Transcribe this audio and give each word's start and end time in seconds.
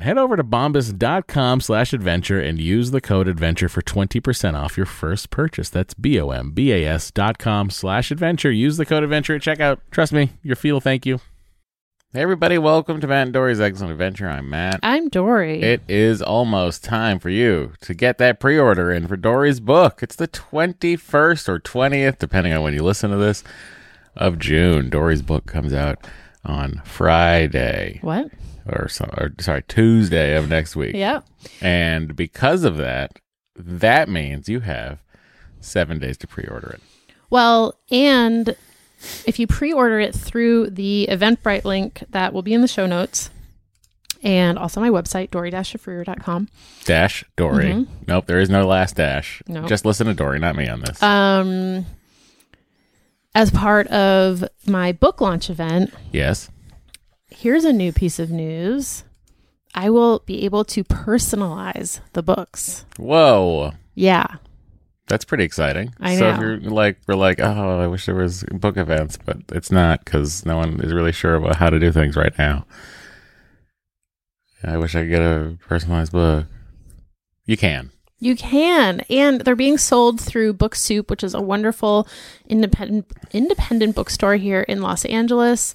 Head 0.00 0.16
over 0.16 0.36
to 0.36 0.44
bombas.com 0.44 1.60
slash 1.60 1.92
adventure 1.92 2.40
and 2.40 2.60
use 2.60 2.92
the 2.92 3.00
code 3.00 3.26
adventure 3.26 3.68
for 3.68 3.82
20% 3.82 4.54
off 4.54 4.76
your 4.76 4.86
first 4.86 5.30
purchase. 5.30 5.68
That's 5.70 5.92
B-O-M-B-A-S 5.94 7.10
dot 7.10 7.38
com 7.38 7.68
slash 7.68 8.12
adventure. 8.12 8.52
Use 8.52 8.76
the 8.76 8.86
code 8.86 9.02
adventure 9.02 9.34
at 9.34 9.42
checkout. 9.42 9.78
Trust 9.90 10.12
me, 10.12 10.30
your 10.44 10.54
feet 10.54 10.70
will 10.70 10.80
thank 10.80 11.04
you. 11.04 11.18
Hey 12.12 12.22
everybody, 12.22 12.58
welcome 12.58 13.00
to 13.00 13.08
Matt 13.08 13.26
and 13.26 13.34
Doree's 13.34 13.58
Eggcellent 13.58 13.90
Adventure. 13.90 14.28
I'm 14.28 14.48
Matt. 14.48 14.78
I'm 14.84 15.08
Doree. 15.10 15.60
It 15.62 15.82
is 15.88 16.22
almost 16.22 16.84
time 16.84 17.18
for 17.18 17.28
you 17.28 17.72
to 17.82 17.92
get 17.92 18.18
that 18.18 18.38
pre-order 18.38 18.92
in 18.92 19.08
for 19.08 19.16
Doree's 19.16 19.58
book. 19.60 20.00
It's 20.00 20.16
the 20.16 20.28
21st 20.28 21.48
or 21.48 21.58
20th, 21.58 22.18
depending 22.18 22.52
on 22.54 22.62
when 22.62 22.72
you 22.72 22.84
listen 22.84 23.10
to 23.10 23.16
this, 23.16 23.42
of 24.16 24.38
June. 24.38 24.88
Doree's 24.90 25.22
book 25.22 25.44
comes 25.46 25.74
out 25.74 26.06
on 26.44 26.80
Friday. 26.84 27.98
what? 28.00 28.30
Or, 28.68 28.88
or 29.16 29.32
sorry, 29.40 29.62
Tuesday 29.68 30.36
of 30.36 30.48
next 30.48 30.76
week. 30.76 30.94
Yeah. 30.94 31.20
And 31.60 32.14
because 32.14 32.64
of 32.64 32.76
that, 32.76 33.18
that 33.56 34.08
means 34.08 34.48
you 34.48 34.60
have 34.60 35.00
seven 35.60 35.98
days 35.98 36.16
to 36.18 36.26
pre-order 36.26 36.70
it. 36.70 36.80
Well, 37.30 37.78
and 37.90 38.54
if 39.26 39.38
you 39.38 39.46
pre-order 39.46 40.00
it 40.00 40.14
through 40.14 40.70
the 40.70 41.08
Eventbrite 41.10 41.64
link 41.64 42.02
that 42.10 42.32
will 42.32 42.42
be 42.42 42.54
in 42.54 42.60
the 42.62 42.68
show 42.68 42.86
notes, 42.86 43.30
and 44.22 44.58
also 44.58 44.80
my 44.80 44.90
website, 44.90 45.30
dory-shafrir.com. 45.30 46.48
Dash 46.84 47.24
Doree. 47.36 47.66
Mhm. 47.72 47.86
Nope, 48.08 48.26
there 48.26 48.40
is 48.40 48.50
no 48.50 48.66
last 48.66 48.96
dash. 48.96 49.42
Nope. 49.46 49.68
Just 49.68 49.84
listen 49.84 50.06
to 50.08 50.14
Doree, 50.14 50.38
not 50.40 50.56
me 50.56 50.68
on 50.68 50.80
this. 50.80 51.00
Um, 51.02 51.86
as 53.34 53.50
part 53.50 53.86
of 53.88 54.44
my 54.66 54.90
book 54.92 55.20
launch 55.20 55.50
event, 55.50 55.92
yes. 56.12 56.50
Here's 57.30 57.64
a 57.64 57.72
new 57.72 57.92
piece 57.92 58.18
of 58.18 58.30
news. 58.30 59.04
I 59.74 59.90
will 59.90 60.20
be 60.20 60.44
able 60.44 60.64
to 60.66 60.84
personalize 60.84 62.00
the 62.12 62.22
books. 62.22 62.84
Whoa. 62.96 63.72
Yeah. 63.94 64.26
That's 65.08 65.24
pretty 65.24 65.44
exciting. 65.44 65.94
I 66.00 66.16
So 66.16 66.28
if 66.28 66.40
you're 66.40 66.58
like, 66.58 66.98
we're 67.06 67.14
like, 67.14 67.40
oh, 67.40 67.80
I 67.80 67.86
wish 67.86 68.06
there 68.06 68.14
was 68.14 68.44
book 68.44 68.76
events, 68.76 69.18
but 69.24 69.38
it's 69.50 69.70
not 69.70 70.04
because 70.04 70.44
no 70.44 70.56
one 70.56 70.80
is 70.80 70.92
really 70.92 71.12
sure 71.12 71.34
about 71.34 71.56
how 71.56 71.70
to 71.70 71.78
do 71.78 71.90
things 71.90 72.16
right 72.16 72.36
now. 72.38 72.66
I 74.62 74.76
wish 74.76 74.94
I 74.94 75.02
could 75.02 75.10
get 75.10 75.22
a 75.22 75.56
personalized 75.66 76.12
book. 76.12 76.46
You 77.46 77.56
can. 77.56 77.90
You 78.20 78.34
can, 78.34 79.00
and 79.08 79.42
they're 79.42 79.54
being 79.54 79.78
sold 79.78 80.20
through 80.20 80.54
Book 80.54 80.74
Soup, 80.74 81.08
which 81.08 81.22
is 81.22 81.34
a 81.34 81.40
wonderful 81.40 82.08
independent 82.48 83.06
independent 83.32 83.94
bookstore 83.94 84.34
here 84.34 84.62
in 84.62 84.82
Los 84.82 85.04
Angeles. 85.04 85.72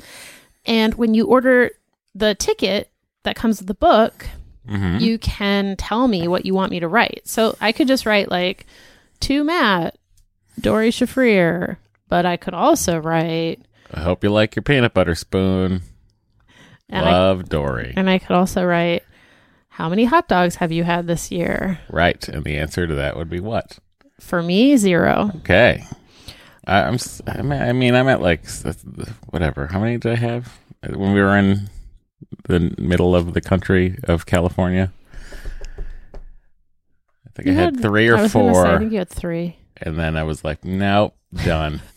And 0.66 0.94
when 0.96 1.14
you 1.14 1.26
order 1.28 1.72
the 2.16 2.36
ticket 2.36 2.90
that 3.24 3.36
comes 3.36 3.60
with 3.60 3.68
the 3.68 3.74
book, 3.74 4.28
hmm 4.68 4.98
you 5.00 5.18
can 5.20 5.76
tell 5.76 6.08
me 6.08 6.28
what 6.28 6.46
you 6.46 6.54
want 6.54 6.72
me 6.72 6.80
to 6.80 6.88
write. 6.88 7.22
So 7.26 7.58
I 7.60 7.72
could 7.74 7.88
just 7.88 8.06
write 8.06 8.32
like 8.32 8.66
to 9.22 9.44
Matt, 9.44 9.98
Doree 10.60 10.90
Shafrir, 10.92 11.78
but 12.08 12.26
I 12.26 12.38
could 12.38 12.54
also 12.54 13.00
write 13.00 13.60
I 13.94 14.00
hope 14.02 14.24
you 14.24 14.30
like 14.30 14.56
your 14.56 14.64
peanut 14.64 14.94
butter 14.94 15.16
spoon. 15.16 15.82
and 16.90 17.06
I 17.06 17.12
Love 17.12 17.50
Doree. 17.50 17.94
and 17.96 18.10
I 18.10 18.20
could 18.20 18.32
also 18.36 18.64
write 18.64 19.04
how 19.68 19.90
many 19.90 20.06
hot 20.06 20.28
dogs 20.28 20.56
have 20.56 20.72
you 20.72 20.84
had 20.84 21.08
this 21.08 21.32
year? 21.32 21.80
Right. 21.90 22.26
And 22.30 22.44
the 22.46 22.58
answer 22.58 22.86
to 22.88 22.96
that 22.96 23.18
would 23.18 23.30
be 23.30 23.40
what? 23.40 23.80
For 24.20 24.42
me, 24.44 24.78
zero. 24.78 25.32
Okay. 25.38 25.84
I, 26.66 26.82
I'm. 26.84 26.94
s- 26.96 27.22
I'm 27.28 27.52
at- 27.52 27.68
I 27.70 27.74
mean, 27.74 27.96
I'm 27.96 28.08
at 28.08 28.22
like 28.22 28.46
whatever. 29.30 29.68
How 29.68 29.80
many 29.80 29.98
did 29.98 30.12
I 30.14 30.16
have 30.16 30.52
when 30.88 31.14
we 31.14 31.22
were 31.22 31.38
in 31.38 31.70
the 32.46 32.74
middle 32.78 33.16
of 33.16 33.34
the 33.34 33.42
country 33.42 33.98
of 34.06 34.26
California? 34.26 34.92
I 36.16 37.30
think 37.36 37.48
You 37.48 37.54
I 37.54 37.56
had, 37.56 37.82
three 37.82 38.10
I 38.10 38.14
or 38.14 38.22
was 38.22 38.34
gonna 38.34 38.54
say, 38.54 38.60
I 38.60 38.64
four, 38.64 38.80
think 38.80 38.92
you 38.92 39.00
had 39.00 39.10
three. 39.10 39.58
and 39.78 39.98
then 39.98 40.16
I 40.18 40.24
was 40.24 40.44
like, 40.44 40.64
nope, 40.64 41.16
done. 41.44 41.82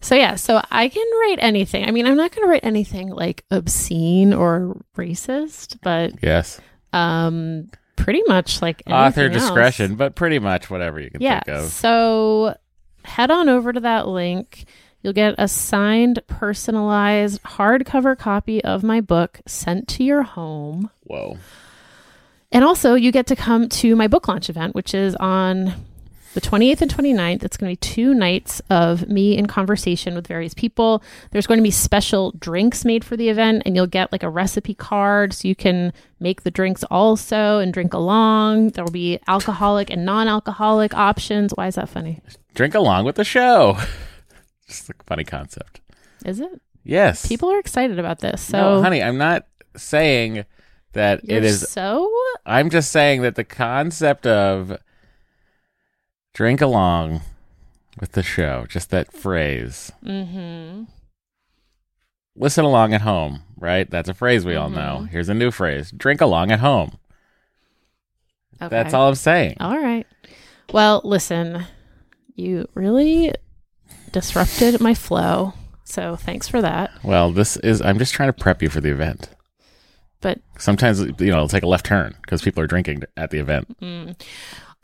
So 0.00 0.14
yeah, 0.14 0.36
so 0.36 0.62
I 0.70 0.88
can 0.88 1.04
write 1.22 1.38
anything. 1.40 1.84
I 1.84 1.90
mean, 1.90 2.06
I'm 2.06 2.16
not 2.16 2.30
going 2.30 2.46
to 2.46 2.48
write 2.48 2.64
anything 2.64 3.08
like 3.10 3.44
obscene 3.50 4.32
or 4.32 4.80
racist, 4.96 5.76
but 5.82 6.12
yes, 6.22 6.60
um, 6.92 7.68
pretty 7.96 8.22
much 8.28 8.62
like 8.62 8.80
author 8.86 9.22
anything 9.22 9.34
else. 9.34 9.42
discretion, 9.48 9.96
but 9.96 10.14
pretty 10.14 10.38
much 10.38 10.70
whatever 10.70 11.00
you 11.00 11.10
can 11.10 11.20
Yeah. 11.20 11.40
think 11.42 11.58
of. 11.58 11.64
So 11.70 12.56
head 13.08 13.30
on 13.30 13.48
over 13.48 13.72
to 13.72 13.80
that 13.80 14.06
link. 14.06 14.66
You'll 15.02 15.12
get 15.12 15.34
a 15.38 15.48
signed, 15.48 16.20
personalized 16.26 17.42
hardcover 17.42 18.18
copy 18.18 18.62
of 18.64 18.82
my 18.82 19.00
book 19.00 19.40
sent 19.46 19.88
to 19.88 20.04
your 20.04 20.22
home. 20.22 20.90
Whoa. 21.04 21.38
And 22.50 22.64
also, 22.64 22.94
you 22.94 23.12
get 23.12 23.26
to 23.28 23.36
come 23.36 23.68
to 23.68 23.94
my 23.94 24.08
book 24.08 24.26
launch 24.26 24.48
event, 24.48 24.74
which 24.74 24.94
is 24.94 25.14
on 25.16 25.74
the 26.34 26.40
28th 26.40 26.82
and 26.82 26.94
29th. 26.94 27.42
It's 27.42 27.56
going 27.56 27.74
to 27.74 27.80
be 27.80 27.94
two 27.94 28.14
nights 28.14 28.60
of 28.70 29.08
me 29.08 29.36
in 29.36 29.46
conversation 29.46 30.14
with 30.14 30.26
various 30.26 30.54
people. 30.54 31.02
There's 31.30 31.46
going 31.46 31.58
to 31.58 31.64
be 31.64 31.70
special 31.70 32.32
drinks 32.32 32.84
made 32.84 33.04
for 33.04 33.16
the 33.16 33.28
event, 33.28 33.62
and 33.66 33.76
you'll 33.76 33.86
get 33.86 34.12
like 34.12 34.22
a 34.22 34.30
recipe 34.30 34.74
card 34.74 35.32
so 35.32 35.48
you 35.48 35.54
can 35.54 35.92
make 36.20 36.42
the 36.42 36.50
drinks 36.50 36.84
also 36.84 37.58
and 37.58 37.72
drink 37.72 37.92
along. 37.92 38.70
There 38.70 38.84
will 38.84 38.90
be 38.90 39.18
alcoholic 39.26 39.90
and 39.90 40.04
non 40.04 40.28
alcoholic 40.28 40.94
options. 40.94 41.52
Why 41.52 41.66
is 41.66 41.74
that 41.76 41.88
funny? 41.88 42.20
Drink 42.58 42.74
along 42.74 43.04
with 43.04 43.14
the 43.14 43.22
show. 43.22 43.78
Just 44.66 44.90
a 44.90 44.94
funny 45.06 45.22
concept. 45.22 45.80
Is 46.24 46.40
it? 46.40 46.60
Yes. 46.82 47.24
People 47.24 47.52
are 47.52 47.58
excited 47.60 48.00
about 48.00 48.18
this. 48.18 48.42
So, 48.42 48.58
no, 48.58 48.82
honey, 48.82 49.00
I'm 49.00 49.16
not 49.16 49.46
saying 49.76 50.44
that 50.92 51.24
you're 51.24 51.38
it 51.38 51.44
is. 51.44 51.70
so 51.70 52.12
I'm 52.44 52.68
just 52.68 52.90
saying 52.90 53.22
that 53.22 53.36
the 53.36 53.44
concept 53.44 54.26
of 54.26 54.76
drink 56.34 56.60
along 56.60 57.20
with 58.00 58.10
the 58.12 58.24
show, 58.24 58.66
just 58.68 58.90
that 58.90 59.12
phrase, 59.12 59.92
mm-hmm. 60.04 60.82
listen 62.34 62.64
along 62.64 62.92
at 62.92 63.02
home, 63.02 63.42
right? 63.56 63.88
That's 63.88 64.08
a 64.08 64.14
phrase 64.14 64.44
we 64.44 64.56
all 64.56 64.68
Mhm. 64.68 64.74
know. 64.74 65.08
Here's 65.08 65.28
a 65.28 65.34
new 65.34 65.52
phrase 65.52 65.92
drink 65.92 66.20
along 66.20 66.50
at 66.50 66.58
home. 66.58 66.98
Okay. 68.60 68.68
That's 68.68 68.94
all 68.94 69.06
I'm 69.08 69.14
saying. 69.14 69.58
All 69.60 69.78
right. 69.78 70.08
Well, 70.72 71.00
listen, 71.04 71.64
you 72.38 72.68
really 72.74 73.32
disrupted 74.12 74.80
my 74.80 74.94
flow. 74.94 75.54
So 75.84 76.16
thanks 76.16 76.48
for 76.48 76.60
that. 76.62 76.90
Well, 77.02 77.32
this 77.32 77.56
is, 77.58 77.80
I'm 77.80 77.98
just 77.98 78.12
trying 78.14 78.28
to 78.28 78.32
prep 78.32 78.62
you 78.62 78.68
for 78.68 78.80
the 78.80 78.90
event. 78.90 79.30
But 80.20 80.40
Sometimes, 80.58 81.00
you 81.00 81.12
know, 81.30 81.36
it'll 81.36 81.48
take 81.48 81.62
a 81.62 81.68
left 81.68 81.86
turn 81.86 82.14
because 82.22 82.42
people 82.42 82.62
are 82.62 82.66
drinking 82.66 83.04
at 83.16 83.30
the 83.30 83.38
event. 83.38 83.78
mm. 83.80 84.20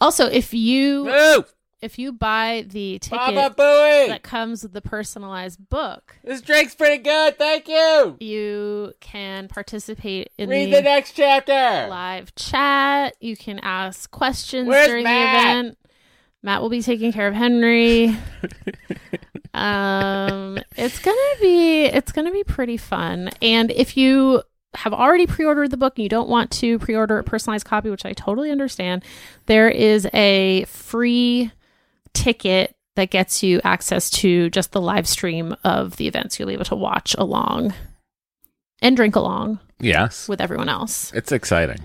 also, 0.00 0.26
if 0.26 0.54
you 0.54 1.04
Woo! 1.04 1.44
if 1.82 1.98
you 1.98 2.12
buy 2.12 2.64
the 2.68 2.98
ticket 3.00 3.34
that 3.56 4.20
comes 4.22 4.62
with 4.62 4.72
the 4.72 4.80
personalized 4.80 5.68
book, 5.68 6.16
This 6.24 6.40
drink's 6.40 6.74
pretty 6.74 7.02
good. 7.02 7.36
Thank 7.36 7.68
you. 7.68 8.16
you 8.20 8.92
can 9.00 9.48
participate 9.48 10.30
in 10.38 10.48
Read 10.48 10.66
the, 10.72 10.76
the 10.76 10.82
next 10.82 11.12
chapter. 11.12 11.52
live 11.52 12.34
chat. 12.36 13.16
You 13.20 13.36
can 13.36 13.58
ask 13.58 14.10
questions 14.10 14.68
Where's 14.68 14.86
during 14.86 15.04
Matt? 15.04 15.34
the 15.34 15.40
event. 15.68 15.78
Matt 16.44 16.60
will 16.60 16.68
be 16.68 16.82
taking 16.82 17.10
care 17.10 17.26
of 17.26 17.32
Henry. 17.34 18.08
um, 19.54 20.58
it's 20.76 20.98
gonna 20.98 21.34
be 21.40 21.84
it's 21.86 22.12
gonna 22.12 22.30
be 22.30 22.44
pretty 22.44 22.76
fun. 22.76 23.30
And 23.40 23.70
if 23.70 23.96
you 23.96 24.42
have 24.74 24.92
already 24.92 25.26
pre-ordered 25.26 25.70
the 25.70 25.76
book 25.78 25.94
and 25.96 26.02
you 26.02 26.08
don't 26.08 26.28
want 26.28 26.50
to 26.50 26.78
pre-order 26.80 27.18
a 27.18 27.24
personalized 27.24 27.64
copy, 27.64 27.88
which 27.88 28.04
I 28.04 28.12
totally 28.12 28.50
understand, 28.50 29.04
there 29.46 29.70
is 29.70 30.06
a 30.12 30.64
free 30.66 31.50
ticket 32.12 32.76
that 32.96 33.10
gets 33.10 33.42
you 33.42 33.60
access 33.64 34.10
to 34.10 34.50
just 34.50 34.72
the 34.72 34.80
live 34.82 35.08
stream 35.08 35.56
of 35.64 35.96
the 35.96 36.06
events. 36.06 36.38
You'll 36.38 36.48
be 36.48 36.54
able 36.54 36.64
to 36.66 36.76
watch 36.76 37.14
along 37.16 37.72
and 38.82 38.96
drink 38.96 39.16
along 39.16 39.60
Yes. 39.80 40.28
with 40.28 40.40
everyone 40.42 40.68
else. 40.68 41.10
It's 41.14 41.32
exciting. 41.32 41.78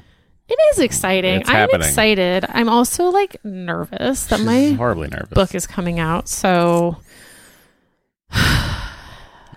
It 0.49 0.57
is 0.71 0.79
exciting. 0.79 1.41
It's 1.41 1.49
I'm 1.49 1.55
happening. 1.55 1.87
excited. 1.87 2.45
I'm 2.49 2.69
also 2.69 3.09
like 3.09 3.37
nervous 3.45 4.25
that 4.25 4.37
She's 4.37 4.45
my 4.45 4.69
horribly 4.71 5.07
nervous. 5.07 5.29
book 5.29 5.53
is 5.53 5.67
coming 5.67 5.99
out. 5.99 6.27
So 6.27 6.97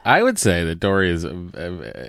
I 0.05 0.23
would 0.23 0.39
say 0.39 0.65
that 0.65 0.81
Doree 0.81 1.11
is 1.11 1.25
uh, 1.25 1.35
uh, 1.57 1.61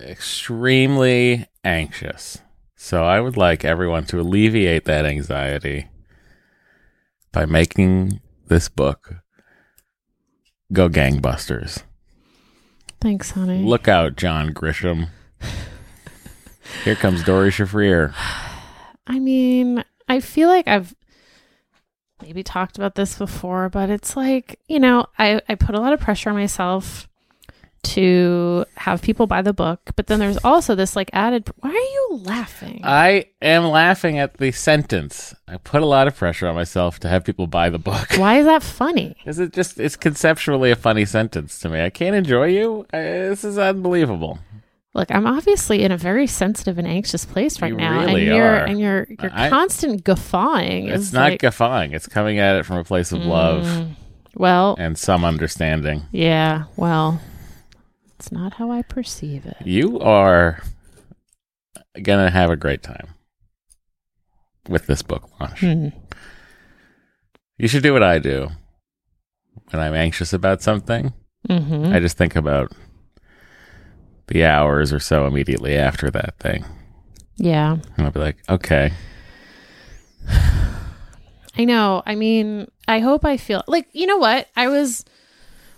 extremely 0.10 1.46
anxious. 1.64 2.40
So 2.76 3.04
I 3.06 3.20
would 3.22 3.38
like 3.38 3.64
everyone 3.64 4.06
to 4.08 4.20
alleviate 4.20 4.86
that 4.86 5.06
anxiety 5.06 5.88
by 7.32 7.46
making 7.46 8.20
this 8.48 8.68
book 8.68 9.16
go 10.74 10.90
gangbusters. 10.90 11.84
thanks, 13.00 13.32
honey. 13.32 13.64
Look 13.64 13.88
out, 13.88 14.16
John 14.18 14.54
Grisham. 14.54 15.10
Here 16.84 16.96
comes 16.96 17.24
Doree 17.24 17.50
Shafrir. 17.52 18.14
I 19.08 19.20
mean, 19.20 19.84
I 20.08 20.20
feel 20.20 20.50
like 20.50 20.68
I've 20.68 20.96
maybe 22.22 22.44
talked 22.44 22.78
about 22.78 22.96
this 22.96 23.18
before, 23.18 23.70
but 23.70 23.90
it's 23.90 24.16
like, 24.16 24.60
you 24.68 24.80
know, 24.80 25.06
I, 25.18 25.42
I 25.50 25.56
put 25.56 25.76
a 25.76 25.82
lot 25.82 25.94
of 25.94 26.00
pressure 26.00 26.30
on 26.30 26.36
myself 26.36 27.08
to 27.84 28.66
have 28.76 29.02
people 29.02 29.28
buy 29.28 29.42
the 29.42 29.54
book, 29.54 29.92
but 29.98 30.08
then 30.08 30.20
there's 30.20 30.38
also 30.38 30.74
this 30.74 30.96
like 30.96 31.10
added 31.12 31.50
why 31.60 31.70
are 31.70 31.74
you 31.74 32.22
laughing? 32.24 32.80
I 32.84 33.26
am 33.42 33.66
laughing 33.66 34.18
at 34.18 34.38
the 34.38 34.52
sentence. 34.52 35.36
I 35.50 35.58
put 35.58 35.82
a 35.82 35.86
lot 35.86 36.08
of 36.08 36.16
pressure 36.16 36.48
on 36.48 36.56
myself 36.56 37.00
to 37.00 37.10
have 37.10 37.26
people 37.26 37.46
buy 37.46 37.70
the 37.70 37.80
book. 37.80 38.14
why 38.16 38.40
is 38.40 38.46
that 38.46 38.64
funny? 38.64 39.18
Is 39.26 39.40
it 39.40 39.52
just? 39.52 39.80
It's 39.80 39.98
conceptually 39.98 40.72
a 40.72 40.76
funny 40.78 41.06
sentence 41.06 41.60
to 41.60 41.70
me. 41.70 41.82
I 41.82 41.90
can't 41.90 42.16
enjoy 42.16 42.46
you. 42.48 42.86
I, 42.94 43.00
this 43.00 43.44
is 43.44 43.58
unbelievable. 43.58 44.40
Look, 44.96 45.10
I'm 45.12 45.26
obviously 45.26 45.82
in 45.84 45.92
a 45.92 45.98
very 45.98 46.28
sensitive 46.28 46.78
and 46.78 46.88
anxious 46.88 47.26
place 47.26 47.62
right 47.62 47.72
You 47.72 47.78
now, 47.78 48.02
really 48.06 48.28
and 48.28 48.36
you're 48.36 48.56
and 48.56 48.80
you're 48.80 49.08
you're 49.22 49.32
I- 49.34 49.50
constant 49.50 50.04
guffawing. 50.04 50.88
It's 50.88 51.06
is 51.06 51.14
not 51.14 51.32
like, 51.32 51.42
guffawing. 51.42 51.94
It's 51.94 52.06
coming 52.08 52.38
at 52.40 52.56
it 52.58 52.66
from 52.66 52.78
a 52.78 52.84
place 52.84 53.12
of 53.12 53.20
love 53.26 53.66
Mm, 53.66 53.96
well, 54.36 54.76
and 54.78 54.96
some 54.98 55.26
understanding. 55.26 56.04
yeah, 56.12 56.66
well, 56.76 57.20
it's 58.20 58.32
not 58.32 58.54
how 58.54 58.70
I 58.72 58.84
perceive 58.84 59.46
it. 59.48 59.58
You 59.66 60.00
are 60.00 60.62
gonna 62.02 62.30
have 62.30 62.50
a 62.52 62.56
great 62.56 62.84
time 62.84 63.10
with 64.70 64.86
this 64.88 65.02
book 65.02 65.28
launch. 65.40 65.60
Hmm. 65.62 65.88
You 67.58 67.68
should 67.68 67.84
do 67.84 67.94
what 67.94 68.04
I 68.04 68.20
do 68.20 68.50
when 69.72 69.82
I'm 69.82 69.94
anxious 69.96 70.34
about 70.34 70.62
something. 70.62 71.14
hmm 71.50 71.86
I 71.88 72.00
just 72.00 72.18
think 72.18 72.36
about 72.36 72.72
the 74.28 74.46
hours 74.46 74.92
or 74.94 75.00
so 75.00 75.28
immediately 75.28 75.76
after 75.76 76.10
that 76.12 76.36
thing, 76.40 76.66
Yeah, 77.38 77.78
and 77.98 78.06
I'll 78.06 78.12
be 78.12 78.20
like, 78.20 78.38
okay, 78.50 78.92
I 81.58 81.66
know. 81.66 82.02
I 82.06 82.16
mean, 82.16 82.70
I 82.88 83.00
hope 83.00 83.26
I 83.26 83.38
feel 83.38 83.64
like 83.68 83.88
you 83.94 84.08
know 84.08 84.18
what 84.18 84.48
I 84.56 84.68
was. 84.68 85.06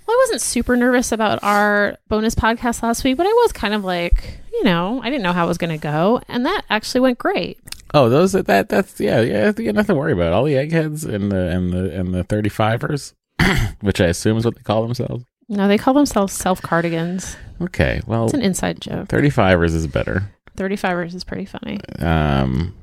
Well, 0.08 0.16
I 0.16 0.22
wasn't 0.26 0.42
super 0.42 0.78
nervous 0.78 1.12
about 1.12 1.40
our 1.44 1.98
bonus 2.08 2.36
podcast 2.36 2.84
last 2.84 3.04
week, 3.04 3.18
but 3.18 3.26
I 3.26 3.32
was 3.34 3.52
kind 3.52 3.74
of 3.74 3.84
like, 3.84 4.40
you 4.54 4.64
know, 4.64 5.02
I 5.02 5.10
didn't 5.10 5.24
know 5.24 5.34
how 5.34 5.46
it 5.46 5.48
was 5.48 5.58
going 5.58 5.72
to 5.72 5.82
go, 5.82 6.22
and 6.28 6.46
that 6.46 6.64
actually 6.70 7.02
went 7.02 7.18
great. 7.18 7.58
Oh, 7.94 8.10
those 8.10 8.34
that 8.34 8.70
that's 8.70 9.00
yeah 9.00 9.22
yeah 9.22 9.52
you 9.58 9.72
nothing 9.74 9.96
to 9.96 10.00
worry 10.00 10.12
about. 10.14 10.34
All 10.34 10.44
the 10.44 10.58
eggheads 10.58 11.06
and 11.06 11.32
the 11.32 11.50
and 11.50 11.72
the 11.74 11.98
and 12.00 12.14
the 12.14 12.24
thirty 12.24 12.50
fivers, 12.50 13.14
which 13.82 14.00
I 14.00 14.06
assume 14.08 14.38
is 14.38 14.46
what 14.46 14.56
they 14.56 14.62
call 14.64 14.84
themselves. 14.84 15.26
No, 15.48 15.68
they 15.68 15.78
call 15.78 15.94
themselves 15.94 16.34
self 16.34 16.62
cardigans. 16.62 17.36
Okay, 17.62 18.02
well, 18.06 18.26
It's 18.26 18.34
an 18.34 18.42
inside 18.42 18.82
joke. 18.82 19.08
thirty 19.08 19.30
fivers 19.30 19.74
is 19.74 19.88
better. 19.88 20.24
35ers 20.58 21.14
is 21.14 21.24
pretty 21.26 21.46
funny. 21.46 21.80
Um, 22.00 22.74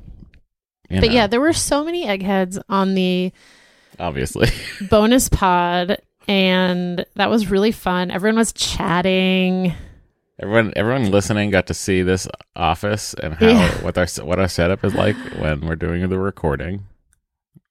But 0.90 1.00
know, 1.06 1.08
yeah, 1.12 1.26
there 1.26 1.40
were 1.40 1.52
so 1.54 1.84
many 1.84 2.06
eggheads 2.06 2.58
on 2.68 2.94
the 2.94 3.32
obviously, 3.98 4.48
bonus 4.90 5.28
pod, 5.30 5.98
and 6.28 7.04
that 7.16 7.30
was 7.30 7.50
really 7.50 7.72
fun. 7.72 8.10
Everyone 8.10 8.36
was 8.36 8.52
chatting. 8.52 9.74
everyone 10.38 10.72
everyone 10.76 11.10
listening 11.10 11.50
got 11.50 11.66
to 11.68 11.74
see 11.74 12.02
this 12.02 12.26
office 12.56 13.14
and 13.14 13.34
how 13.34 13.46
Yeah. 13.46 13.70
what 13.82 13.96
our 13.96 14.06
what 14.24 14.38
our 14.38 14.48
setup 14.48 14.84
is 14.84 14.94
like 14.94 15.16
when 15.38 15.60
we're 15.62 15.76
doing 15.76 16.06
the 16.08 16.18
recording. 16.18 16.84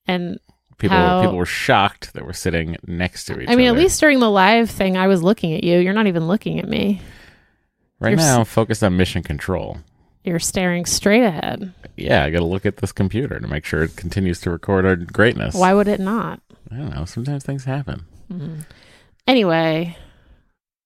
And 0.07 0.39
People 0.81 0.97
How- 0.97 1.21
people 1.21 1.37
were 1.37 1.45
shocked 1.45 2.13
that 2.13 2.25
we're 2.25 2.33
sitting 2.33 2.75
next 2.87 3.25
to 3.25 3.33
each 3.39 3.47
other. 3.47 3.53
I 3.53 3.55
mean, 3.55 3.67
at 3.67 3.75
least 3.75 3.99
during 3.99 4.19
the 4.19 4.31
live 4.31 4.67
thing, 4.69 4.97
I 4.97 5.05
was 5.07 5.21
looking 5.21 5.53
at 5.53 5.63
you. 5.63 5.77
You're 5.77 5.93
not 5.93 6.07
even 6.07 6.27
looking 6.27 6.59
at 6.59 6.67
me. 6.67 7.01
right 7.99 8.09
you're 8.09 8.17
now, 8.17 8.39
I'm 8.39 8.45
focused 8.45 8.83
on 8.83 8.97
mission 8.97 9.21
control. 9.21 9.77
You're 10.23 10.39
staring 10.39 10.85
straight 10.85 11.23
ahead. 11.23 11.71
Yeah, 11.97 12.23
I 12.23 12.31
got 12.31 12.39
to 12.39 12.45
look 12.45 12.65
at 12.65 12.77
this 12.77 12.91
computer 12.91 13.39
to 13.39 13.47
make 13.47 13.63
sure 13.63 13.83
it 13.83 13.95
continues 13.95 14.41
to 14.41 14.49
record 14.49 14.85
our 14.87 14.95
greatness. 14.95 15.53
Why 15.53 15.73
would 15.75 15.87
it 15.87 15.99
not? 15.99 16.39
I 16.71 16.77
don't 16.77 16.95
know. 16.95 17.05
Sometimes 17.05 17.43
things 17.43 17.65
happen. 17.65 18.05
Mhm. 18.31 18.65
Anyway, 19.27 19.95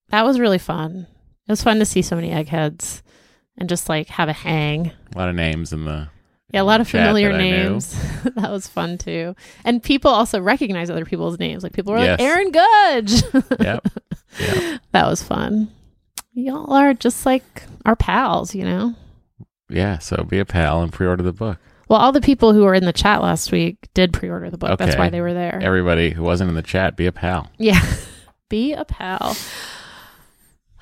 that 0.09 0.25
was 0.25 0.39
really 0.39 0.57
fun. 0.57 1.07
It 1.47 1.51
was 1.51 1.63
fun 1.63 1.79
to 1.79 1.85
see 1.85 2.01
so 2.01 2.15
many 2.17 2.31
eggheads 2.31 3.01
and 3.57 3.69
just 3.69 3.87
like 3.87 4.07
have 4.09 4.27
a 4.27 4.33
hang. 4.33 4.91
A 5.13 5.17
lot 5.17 5.29
of 5.29 5.35
names 5.35 5.71
in 5.71 5.85
the 5.85 6.09
Yeah, 6.55 6.62
a 6.62 6.63
lot 6.63 6.81
of 6.81 6.88
familiar 6.88 7.31
that 7.31 7.38
names. 7.38 7.93
that 8.35 8.50
was 8.50 8.67
fun 8.67 8.97
too. 8.97 9.35
And 9.63 9.83
people 9.83 10.09
also 10.09 10.39
recognize 10.39 10.89
other 10.89 11.05
people's 11.05 11.38
names. 11.38 11.63
Like 11.63 11.74
people 11.74 11.93
were 11.93 12.00
Yes. 12.00 12.19
like 12.19 12.27
Aaron 12.27 12.51
Gudge. 12.51 13.24
Yep. 13.59 13.88
Yep. 14.39 14.81
that 14.91 15.05
was 15.07 15.21
fun. 15.21 15.69
Y'all 16.33 16.74
are 16.74 16.93
just 16.93 17.25
like 17.25 17.63
our 17.85 17.95
pals, 17.95 18.55
you 18.55 18.63
know? 18.63 18.93
Yeah. 19.69 20.00
So 20.00 20.24
be 20.24 20.39
a 20.39 20.45
pal 20.45 20.81
and 20.81 20.91
pre-order 20.91 21.24
the 21.24 21.31
book. 21.33 21.57
Well, 21.88 22.00
all 22.00 22.12
the 22.12 22.21
people 22.21 22.51
who 22.53 22.63
were 22.63 22.74
in 22.74 22.85
the 22.85 22.93
chat 22.93 23.21
last 23.21 23.51
week 23.51 23.89
did 23.93 24.12
pre 24.13 24.29
order 24.29 24.50
the 24.50 24.57
book. 24.57 24.79
That's 24.79 24.95
why 24.97 25.09
they 25.09 25.21
were 25.21 25.33
there. 25.33 25.59
Everybody 25.62 26.09
who 26.12 26.24
wasn't 26.24 26.50
in 26.50 26.55
the 26.55 26.62
chat, 26.63 26.95
be 26.97 27.05
a 27.05 27.12
pal. 27.12 27.51
yeah. 27.57 27.81
Be 28.50 28.74
a 28.74 28.85
pal. 28.85 29.35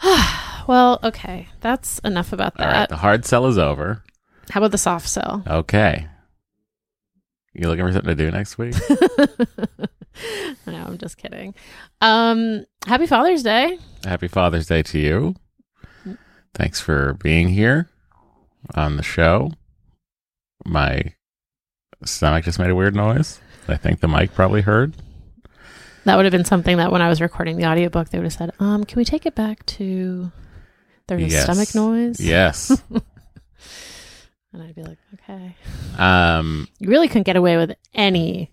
well, 0.68 1.00
okay. 1.04 1.48
That's 1.62 2.00
enough 2.00 2.34
about 2.34 2.54
All 2.60 2.66
right, 2.66 2.74
that. 2.74 2.90
the 2.90 2.98
hard 2.98 3.26
sell 3.26 3.46
is 3.48 3.58
over. 3.58 4.04
How 4.50 4.60
about 4.60 4.72
the 4.72 4.78
soft 4.78 5.08
sell? 5.08 5.44
Okay. 5.48 6.08
You 7.54 7.68
looking 7.68 7.86
for 7.86 7.92
something 7.94 8.16
to 8.16 8.24
do 8.24 8.32
next 8.32 8.58
week? 8.58 8.76
no, 10.68 10.74
I'm 10.76 10.98
just 10.98 11.18
kidding. 11.18 11.54
Um, 12.02 12.66
happy 12.86 13.06
Father's 13.06 13.44
Day. 13.44 13.78
Happy 14.04 14.28
Father's 14.28 14.68
Day 14.68 14.82
to 14.84 15.00
you. 15.00 15.36
Thanks 16.54 16.80
for 16.80 17.14
being 17.16 17.50
here 17.50 17.90
on 18.76 18.98
the 18.98 19.04
show. 19.04 19.52
My 20.66 21.14
stomach 22.04 22.46
just 22.46 22.60
made 22.60 22.70
a 22.70 22.76
weird 22.76 22.96
noise. 22.96 23.40
I 23.68 23.78
think 23.78 24.00
the 24.00 24.08
mic 24.08 24.34
probably 24.34 24.62
heard. 24.62 24.96
That 26.06 26.16
would 26.16 26.26
have 26.26 26.32
been 26.32 26.46
something 26.46 26.78
that 26.78 26.92
when 26.92 27.02
I 27.02 27.08
was 27.10 27.22
recording 27.22 27.58
the 27.58 27.66
audiobook, 27.66 28.10
they 28.10 28.18
would 28.18 28.26
have 28.26 28.34
said, 28.34 28.52
um, 28.60 28.84
can 28.84 28.98
we 28.98 29.06
take 29.06 29.26
it 29.26 29.36
back 29.36 29.66
to 29.68 30.32
there's 31.08 31.34
a 31.34 31.42
stomach 31.42 31.74
noise? 31.76 32.20
Yes. 32.20 32.82
And 34.54 34.62
I'd 34.62 34.76
be 34.76 34.84
like, 34.84 35.00
okay. 35.16 35.56
um. 35.98 36.68
You 36.80 36.90
really 36.90 37.08
couldn't 37.08 37.24
get 37.24 37.36
away 37.36 37.58
with 37.58 37.76
any 37.94 38.52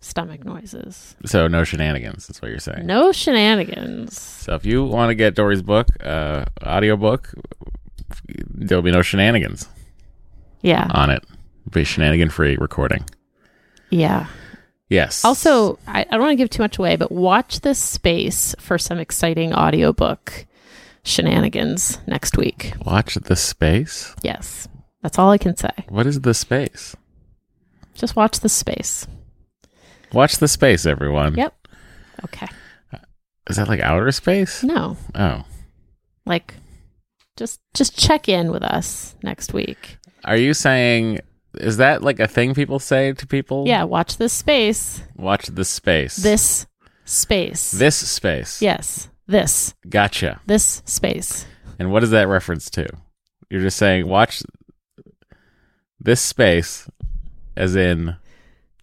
stomach 0.00 0.44
noises. 0.44 1.14
So 1.26 1.46
no 1.48 1.62
shenanigans. 1.64 2.26
That's 2.26 2.40
what 2.40 2.50
you're 2.50 2.58
saying. 2.58 2.86
No 2.86 3.12
shenanigans. 3.12 4.18
So 4.18 4.54
if 4.54 4.64
you 4.64 4.84
want 4.84 5.10
to 5.10 5.14
get 5.14 5.34
Doree's 5.34 5.62
book, 5.62 5.88
uh, 6.02 6.44
audiobook, 6.64 7.32
there'll 8.48 8.82
be 8.82 8.90
no 8.92 9.02
shenanigans 9.02 9.68
Yeah. 10.62 10.86
on 10.90 11.10
it. 11.10 11.22
It'll 11.66 11.72
be 11.74 11.84
shenanigan 11.84 12.30
free 12.30 12.56
recording. 12.56 13.04
Yeah. 13.90 14.26
Yes. 14.88 15.24
Also, 15.24 15.78
I, 15.86 16.00
I 16.02 16.04
don't 16.04 16.20
want 16.20 16.30
to 16.32 16.36
give 16.36 16.50
too 16.50 16.62
much 16.62 16.78
away, 16.78 16.96
but 16.96 17.10
watch 17.10 17.60
this 17.60 17.78
space 17.78 18.54
for 18.60 18.78
some 18.78 18.98
exciting 18.98 19.52
audiobook 19.52 20.46
shenanigans 21.02 21.98
next 22.06 22.36
week. 22.36 22.72
watch 22.84 23.14
the 23.16 23.36
space. 23.36 24.14
Yes. 24.22 24.68
That's 25.06 25.20
all 25.20 25.30
I 25.30 25.38
can 25.38 25.56
say. 25.56 25.70
What 25.88 26.04
is 26.08 26.22
the 26.22 26.34
space? 26.34 26.96
Just 27.94 28.16
watch 28.16 28.40
the 28.40 28.48
space. 28.48 29.06
Watch 30.12 30.38
the 30.38 30.48
space, 30.48 30.84
everyone. 30.84 31.36
Yep. 31.36 31.54
Okay. 32.24 32.48
Is 33.48 33.54
that 33.54 33.68
like 33.68 33.78
outer 33.78 34.10
space? 34.10 34.64
No. 34.64 34.96
Oh. 35.14 35.44
Like 36.24 36.54
just 37.36 37.60
just 37.72 37.96
check 37.96 38.28
in 38.28 38.50
with 38.50 38.64
us 38.64 39.14
next 39.22 39.54
week. 39.54 39.96
Are 40.24 40.36
you 40.36 40.52
saying 40.52 41.20
is 41.54 41.76
that 41.76 42.02
like 42.02 42.18
a 42.18 42.26
thing 42.26 42.52
people 42.52 42.80
say 42.80 43.12
to 43.12 43.28
people? 43.28 43.62
Yeah, 43.64 43.84
watch 43.84 44.16
this 44.16 44.32
space. 44.32 45.04
Watch 45.14 45.46
the 45.46 45.64
space. 45.64 46.16
This 46.16 46.66
space. 47.04 47.70
This 47.70 47.94
space. 47.94 48.60
Yes. 48.60 49.08
This. 49.28 49.72
Gotcha. 49.88 50.40
This 50.46 50.82
space. 50.84 51.46
And 51.78 51.92
what 51.92 52.02
is 52.02 52.10
that 52.10 52.26
reference 52.26 52.68
to? 52.70 52.88
You're 53.48 53.62
just 53.62 53.76
saying 53.76 54.08
watch 54.08 54.42
this 56.00 56.20
space 56.20 56.88
as 57.56 57.74
in 57.76 58.16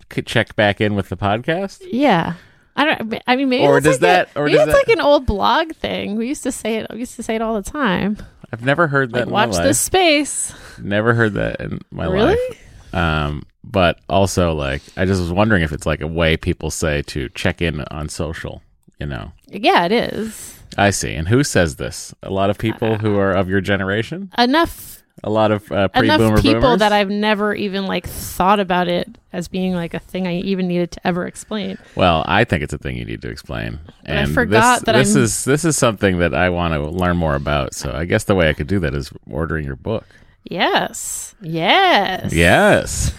could 0.10 0.26
check 0.28 0.56
back 0.56 0.80
in 0.82 0.96
with 0.96 1.10
the 1.10 1.18
podcast? 1.18 1.82
Yeah. 1.92 2.34
I 2.76 2.86
don't 2.86 3.22
I 3.28 3.36
mean 3.36 3.50
maybe 3.50 3.66
Or 3.66 3.80
does 3.80 3.96
like 3.96 4.02
that- 4.02 4.30
a, 4.36 4.40
or 4.40 4.46
maybe 4.46 4.58
does 4.58 4.68
it's 4.68 4.74
that- 4.78 4.88
like 4.88 4.98
an 4.98 5.02
old 5.02 5.26
blog 5.26 5.74
thing. 5.74 6.16
We 6.16 6.28
used 6.28 6.44
to 6.44 6.52
say 6.52 6.76
it 6.78 6.88
we 6.92 7.00
used 7.00 7.16
to 7.18 7.24
say 7.24 7.36
it 7.36 7.42
all 7.42 7.54
the 7.60 7.70
time. 7.70 8.18
I've 8.52 8.64
never 8.64 8.88
heard 8.88 9.12
that 9.14 9.20
Like 9.20 9.28
in 9.28 9.34
watch 9.34 9.50
my 9.52 9.56
life. 9.58 9.64
this 9.66 9.80
space. 9.80 10.54
Never 10.80 11.14
heard 11.14 11.34
that 11.34 11.60
in 11.62 11.80
my 11.92 12.06
Really? 12.08 12.36
life. 12.36 12.94
Um, 12.94 13.44
but 13.64 14.00
also 14.10 14.54
like 14.54 14.82
I 14.98 15.06
just 15.06 15.22
was 15.22 15.32
wondering 15.32 15.64
if 15.64 15.72
it's 15.72 15.86
like 15.86 16.02
a 16.02 16.08
way 16.08 16.36
people 16.38 16.70
say 16.72 17.02
to 17.04 17.30
check 17.30 17.62
in 17.62 17.82
on 17.92 18.10
social, 18.10 18.62
you 19.00 19.06
know. 19.08 19.32
Yeah, 19.48 19.86
it 19.86 19.92
is. 19.92 20.60
I 20.78 20.90
see. 20.90 21.14
And 21.14 21.28
who 21.28 21.44
says 21.44 21.76
this? 21.76 22.14
A 22.24 22.32
lot 22.32 22.50
of 22.50 22.58
people 22.58 22.98
who 22.98 23.18
are 23.18 23.32
of 23.32 23.48
your 23.50 23.62
generation? 23.62 24.32
Enough 24.38 24.93
A 25.24 25.30
lot 25.30 25.52
of 25.52 25.72
uh, 25.72 25.88
pre-boomer 25.90 26.26
enough 26.26 26.42
people 26.42 26.62
boomers? 26.62 26.80
that 26.80 26.92
I've 26.92 27.10
never 27.10 27.54
even 27.54 27.86
like 27.86 28.08
thought 28.08 28.60
about 28.60 28.88
it 28.88 29.08
as 29.32 29.48
being 29.48 29.74
like 29.74 29.94
a 29.94 30.00
thing 30.00 30.28
I 30.28 30.38
even 30.38 30.68
needed 30.68 30.92
to 30.92 31.08
ever 31.08 31.26
explain. 31.28 31.78
Well, 31.96 32.24
I 32.28 32.44
think 32.44 32.64
it's 32.64 32.74
a 32.74 32.78
thing 32.78 32.98
you 32.98 33.06
need 33.06 33.22
to 33.22 33.30
explain. 33.30 33.80
I 34.06 34.12
And 34.12 34.34
forgot 34.34 34.80
this, 34.80 34.84
that 34.86 34.92
this 34.94 35.16
I'm- 35.16 35.24
is 35.24 35.46
this 35.46 35.66
is 35.66 35.78
something 35.78 36.18
that 36.20 36.34
I 36.34 36.50
want 36.50 36.74
to 36.74 36.82
learn 36.82 37.16
more 37.18 37.36
about. 37.36 37.74
So 37.74 37.92
I 37.94 38.06
guess 38.06 38.24
the 38.26 38.36
way 38.36 38.50
I 38.50 38.54
could 38.54 38.68
do 38.68 38.80
that 38.80 38.94
is 38.96 39.12
ordering 39.30 39.66
your 39.66 39.76
book. 39.76 40.06
Yes. 40.46 41.36
Yes. 41.42 42.34
Yes. 42.34 43.14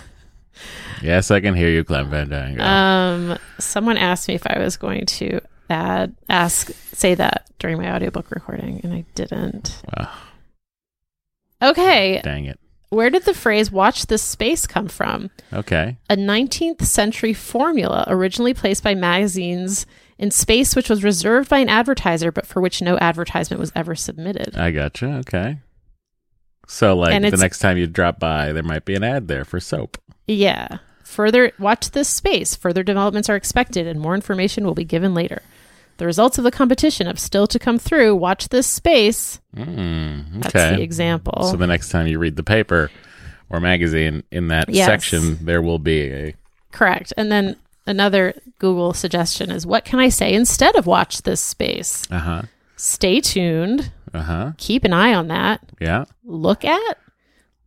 Yes, 1.03 1.31
I 1.31 1.41
can 1.41 1.55
hear 1.55 1.69
you, 1.69 1.85
Clem 1.85 2.11
Fandango. 2.11 2.63
Um 2.63 3.39
someone 3.59 3.97
asked 3.97 4.29
me 4.29 4.35
if 4.35 4.47
I 4.47 4.59
was 4.59 4.77
going 4.77 5.07
to 5.07 5.41
add 5.71 6.15
ask 6.29 6.71
say 6.93 7.15
that 7.15 7.47
during 7.59 7.79
my 7.79 7.95
audiobook 7.95 8.31
recording 8.31 8.81
and 8.83 8.93
I 8.93 9.05
didn't. 9.15 9.81
Wow. 9.97 10.11
Okay, 11.71 12.21
Dang 12.23 12.45
it. 12.47 12.59
where 12.91 13.11
did 13.11 13.25
the 13.25 13.35
phrase 13.35 13.71
watch 13.71 14.07
this 14.07 14.23
space 14.23 14.67
come 14.67 14.89
from? 14.89 15.31
Okay. 15.53 15.97
A 16.11 16.17
19th 16.17 16.83
century 16.83 17.33
formula 17.35 18.05
originally 18.09 18.55
placed 18.55 18.83
by 18.85 18.95
magazines 18.95 19.87
in 20.19 20.31
space 20.31 20.77
which 20.77 20.89
was 20.89 21.03
reserved 21.03 21.49
by 21.51 21.59
an 21.59 21.69
advertiser 21.69 22.31
but 22.31 22.47
for 22.47 22.61
which 22.61 22.81
no 22.83 22.97
advertisement 22.99 23.59
was 23.61 23.73
ever 23.75 23.95
submitted. 23.95 24.57
I 24.57 24.71
gotcha. 24.71 25.23
Okay. 25.27 25.59
So, 26.67 26.97
like, 26.97 27.13
And 27.13 27.25
the 27.25 27.37
next 27.37 27.59
time 27.59 27.77
you 27.77 27.87
drop 27.87 28.19
by, 28.19 28.53
there 28.53 28.63
might 28.63 28.85
be 28.85 28.95
an 28.95 29.05
ad 29.05 29.29
there 29.29 29.45
for 29.45 29.61
soap. 29.61 29.99
Yeah. 30.27 30.79
Further, 31.05 31.53
watch 31.59 31.91
this 31.91 32.09
space. 32.09 32.57
Further 32.57 32.83
developments 32.83 33.29
are 33.29 33.37
expected, 33.37 33.87
and 33.87 34.01
more 34.01 34.15
information 34.15 34.65
will 34.65 34.73
be 34.75 34.85
given 34.85 35.13
later. 35.13 35.43
The 35.99 36.07
results 36.07 36.39
of 36.39 36.45
the 36.45 36.51
competition 36.51 37.07
have 37.07 37.19
still 37.21 37.47
to 37.47 37.59
come 37.59 37.79
through. 37.79 38.17
Watch 38.17 38.49
this 38.49 38.67
space. 38.67 39.41
Mm, 39.57 40.43
That's 40.43 40.55
okay. 40.55 40.77
the 40.77 40.83
example. 40.83 41.45
So 41.51 41.57
the 41.57 41.67
next 41.67 41.91
time 41.91 42.07
you 42.07 42.19
read 42.19 42.37
the 42.37 42.43
paper 42.43 42.91
or 43.51 43.61
magazine 43.61 44.25
in 44.33 44.49
that 44.49 44.69
Yes. 44.69 44.87
section, 44.87 45.45
there 45.45 45.63
will 45.63 45.79
be 45.79 46.01
a. 46.11 46.35
Correct. 46.73 47.13
And 47.17 47.31
then 47.31 47.57
another 47.87 48.35
Google 48.59 48.93
suggestion 48.95 49.51
is 49.51 49.67
what 49.67 49.85
can 49.85 50.01
I 50.01 50.09
say 50.09 50.33
instead 50.33 50.75
of 50.75 50.87
watch 50.87 51.23
this 51.23 51.41
space? 51.41 52.11
Uh 52.11 52.19
huh. 52.19 52.43
Stay 52.77 53.21
tuned. 53.21 53.93
Uh 54.13 54.23
huh. 54.23 54.53
Keep 54.59 54.85
an 54.85 54.93
eye 54.93 55.15
on 55.15 55.29
that. 55.29 55.61
Yeah. 55.81 56.05
Look 56.25 56.65
at, 56.65 56.99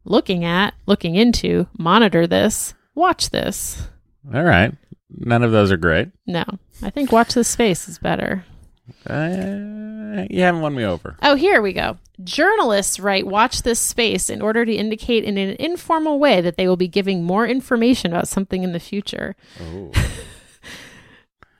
looking 0.03 0.43
at, 0.43 0.74
looking 0.86 1.15
into, 1.15 1.67
monitor 1.77 2.27
this, 2.27 2.74
watch 2.96 3.29
this. 3.29 3.88
All 4.34 4.43
right. 4.43 4.74
None 5.10 5.43
of 5.43 5.51
those 5.53 5.72
are 5.72 5.77
great. 5.77 6.10
No, 6.25 6.43
I 6.81 6.89
think 6.89 7.12
watch 7.12 7.34
this 7.34 7.48
space 7.48 7.88
is 7.88 8.00
better. 8.00 8.46
Uh, 9.10 10.25
you 10.29 10.41
haven't 10.41 10.62
won 10.62 10.75
me 10.75 10.84
over. 10.86 11.17
Oh, 11.22 11.36
here 11.36 11.62
we 11.62 11.74
go. 11.74 11.98
Journalists 12.24 13.00
write, 13.00 13.27
watch 13.27 13.63
this 13.63 13.79
space 13.79 14.29
in 14.29 14.41
order 14.41 14.65
to 14.65 14.74
indicate 14.74 15.24
in 15.24 15.38
an 15.38 15.55
informal 15.60 16.19
way 16.19 16.41
that 16.41 16.57
they 16.57 16.67
will 16.67 16.77
be 16.77 16.88
giving 16.88 17.24
more 17.24 17.46
information 17.46 18.12
about 18.12 18.27
something 18.27 18.63
in 18.63 18.72
the 18.72 18.79
future. 18.79 19.36
Oh. 19.62 19.91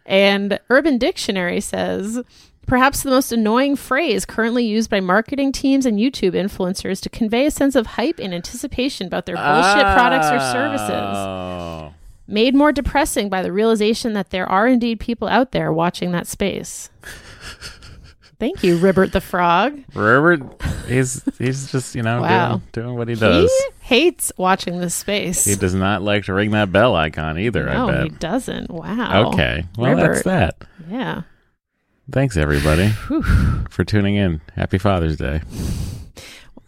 And 0.08 0.58
Urban 0.70 0.98
Dictionary 0.98 1.60
says, 1.60 2.22
perhaps 2.66 3.04
the 3.04 3.10
most 3.10 3.34
annoying 3.34 3.76
phrase 3.76 4.26
currently 4.26 4.66
used 4.66 4.90
by 4.90 5.02
marketing 5.02 5.52
teams 5.52 5.86
and 5.86 6.00
YouTube 6.00 6.32
influencers 6.32 7.02
to 7.02 7.10
convey 7.10 7.46
a 7.46 7.52
sense 7.52 7.76
of 7.76 7.86
hype 7.86 8.18
and 8.18 8.34
anticipation 8.34 9.06
about 9.06 9.26
their 9.26 9.36
bullshit 9.36 9.84
products 9.84 10.28
or 10.28 10.40
services. 10.40 11.94
Made 12.28 12.54
more 12.56 12.72
depressing 12.74 13.30
by 13.30 13.42
the 13.42 13.52
realization 13.54 14.14
that 14.14 14.32
there 14.32 14.46
are 14.48 14.68
indeed 14.68 15.00
people 15.00 15.28
out 15.28 15.52
there 15.54 15.72
watching 15.72 16.12
that 16.12 16.28
space. 16.28 16.90
Thank 18.40 18.62
you, 18.64 18.78
Ribbert 18.78 19.14
the 19.14 19.22
Frog. 19.22 19.82
Robert, 19.96 20.42
he's 20.88 21.24
he's 21.40 21.72
just 21.72 21.96
you 21.96 22.04
know 22.04 22.22
Wow. 22.22 22.62
doing, 22.72 22.86
doing 22.86 22.98
what 22.98 23.08
he 23.08 23.16
does. 23.16 23.50
He 23.50 23.86
hates 23.86 24.32
watching 24.38 24.80
this 24.80 24.94
space. 24.94 25.44
He 25.44 25.56
does 25.56 25.74
not 25.74 26.04
like 26.04 26.26
to 26.26 26.34
ring 26.34 26.52
that 26.52 26.72
bell 26.72 26.96
icon 26.96 27.40
either. 27.40 27.66
no, 27.66 27.88
I 27.88 27.92
bet 27.92 28.04
he 28.04 28.10
doesn't. 28.10 28.70
Wow. 28.70 29.30
Okay, 29.32 29.66
well 29.78 29.96
that's 29.96 30.22
that. 30.24 30.56
Yeah. 30.88 31.24
Thanks 32.12 32.38
everybody 32.38 32.90
for 33.70 33.84
tuning 33.84 34.16
in. 34.16 34.42
Happy 34.56 34.78
Father's 34.78 35.18
Day. 35.18 35.42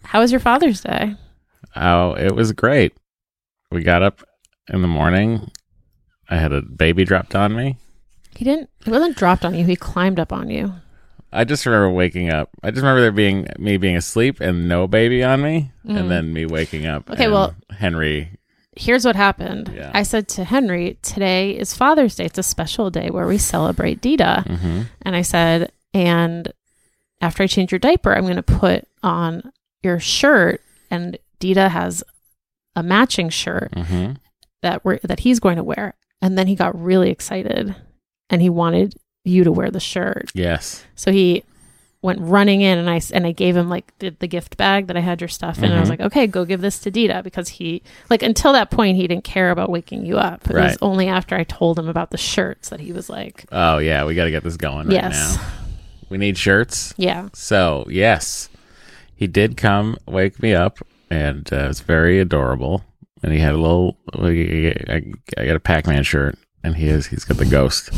How 0.02 0.20
was 0.20 0.32
your 0.32 0.40
Father's 0.40 0.80
Day? 0.80 1.14
Oh, 1.76 2.14
it 2.14 2.34
was 2.34 2.50
great. 2.52 2.94
We 3.70 3.82
got 3.84 4.02
up 4.02 4.22
in 4.70 4.82
the 4.82 4.88
morning. 4.88 5.50
I 6.28 6.36
had 6.36 6.52
a 6.52 6.62
baby 6.62 7.04
dropped 7.04 7.34
on 7.34 7.54
me. 7.56 7.76
He 8.36 8.44
didn't. 8.44 8.70
He 8.84 8.90
wasn't 8.90 9.16
dropped 9.16 9.44
on 9.44 9.54
you. 9.54 9.64
He 9.64 9.76
climbed 9.76 10.20
up 10.20 10.32
on 10.32 10.48
you. 10.50 10.72
I 11.32 11.44
just 11.44 11.64
remember 11.66 11.90
waking 11.90 12.30
up. 12.30 12.50
I 12.62 12.70
just 12.70 12.82
remember 12.82 13.00
there 13.00 13.12
being 13.12 13.46
me 13.58 13.76
being 13.76 13.96
asleep 13.96 14.40
and 14.40 14.68
no 14.68 14.86
baby 14.88 15.22
on 15.22 15.42
me, 15.42 15.70
and 15.84 16.10
then 16.10 16.32
me 16.32 16.44
waking 16.46 16.86
up. 16.86 17.06
Mm. 17.06 17.12
Okay, 17.14 17.28
well- 17.28 17.54
Henry. 17.70 18.30
Here's 18.76 19.04
what 19.04 19.16
happened. 19.16 19.70
Yeah. 19.74 19.90
I 19.92 20.04
said 20.04 20.28
to 20.28 20.44
Henry, 20.44 20.96
"Today 21.02 21.50
is 21.50 21.74
Father's 21.76 22.14
Day. 22.14 22.24
It's 22.26 22.38
a 22.38 22.42
special 22.42 22.88
day 22.90 23.10
where 23.10 23.26
we 23.26 23.36
celebrate 23.36 24.00
Dita." 24.00 24.44
hmm 24.46 24.82
And 25.02 25.14
I 25.16 25.22
said, 25.22 25.72
"And 25.92 26.52
after 27.20 27.42
I 27.42 27.46
change 27.48 27.72
your 27.72 27.80
diaper, 27.80 28.14
I'm 28.14 28.22
going 28.24 28.36
to 28.36 28.42
put 28.44 28.86
on 29.02 29.52
your 29.82 29.98
shirt." 29.98 30.62
And 30.90 31.18
Dita 31.40 31.68
has 31.68 32.02
a 32.76 32.82
matching 32.82 33.28
shirt 33.28 33.72
hmm 33.76 34.12
that 34.62 34.84
we're, 34.84 34.98
that 34.98 35.20
he's 35.20 35.40
going 35.40 35.56
to 35.56 35.64
wear. 35.64 35.94
And 36.22 36.36
then 36.36 36.46
he 36.46 36.54
got 36.54 36.78
really 36.78 37.10
excited, 37.10 37.74
and 38.28 38.42
he 38.42 38.50
wanted 38.50 38.94
you 39.24 39.44
to 39.44 39.52
wear 39.52 39.70
the 39.70 39.80
shirt. 39.80 40.30
Yes. 40.34 40.84
So 40.94 41.12
he 41.12 41.44
went 42.02 42.18
running 42.22 42.62
in 42.62 42.78
and 42.78 42.88
I 42.88 42.98
and 43.12 43.26
I 43.26 43.32
gave 43.32 43.54
him 43.54 43.68
like 43.68 43.92
the, 43.98 44.08
the 44.08 44.26
gift 44.26 44.56
bag 44.56 44.86
that 44.86 44.96
I 44.96 45.00
had 45.00 45.20
your 45.20 45.28
stuff 45.28 45.58
in 45.58 45.64
and 45.64 45.74
I 45.74 45.80
was 45.80 45.88
Mhm. 45.88 45.92
like, 45.92 46.00
"Okay, 46.00 46.26
go 46.26 46.46
give 46.46 46.62
this 46.62 46.78
to 46.80 46.90
Dita 46.90 47.20
because 47.22 47.50
he 47.50 47.82
like 48.08 48.22
until 48.22 48.54
that 48.54 48.70
point 48.70 48.96
he 48.96 49.06
didn't 49.06 49.24
care 49.24 49.50
about 49.50 49.68
waking 49.68 50.06
you 50.06 50.16
up. 50.16 50.48
It 50.48 50.54
was 50.56 50.78
only 50.80 51.08
after 51.08 51.34
I 51.36 51.44
told 51.44 51.78
him 51.78 51.88
about 51.88 52.10
the 52.10 52.16
shirts 52.16 52.70
that 52.70 52.80
he 52.80 52.92
was 52.92 53.10
like, 53.10 53.44
Oh 53.52 53.76
yeah, 53.76 54.06
we 54.06 54.14
got 54.14 54.24
to 54.24 54.30
get 54.30 54.42
this 54.44 54.56
going 54.56 54.86
right 54.86 54.94
"Yes. 54.94 55.36
now. 55.36 55.42
We 56.08 56.16
need 56.16 56.38
shirts. 56.38 56.94
Yeah. 56.96 57.28
So 57.34 57.84
yes, 57.90 58.48
he 59.14 59.26
did 59.26 59.58
come 59.58 59.98
wake 60.06 60.42
me 60.42 60.54
up, 60.54 60.78
and 61.10 61.52
uh, 61.52 61.56
it 61.56 61.68
was 61.68 61.80
very 61.80 62.18
adorable. 62.18 62.82
And 63.22 63.32
he 63.32 63.38
had 63.38 63.54
a 63.54 63.58
little. 63.58 63.98
I, 64.14 65.00
got 65.36 65.56
a 65.56 65.60
Pac-Man 65.60 66.02
shirt, 66.04 66.38
and 66.64 66.74
he 66.76 66.88
is. 66.88 67.06
He's 67.06 67.24
got 67.24 67.36
the 67.36 67.44
ghost. 67.44 67.90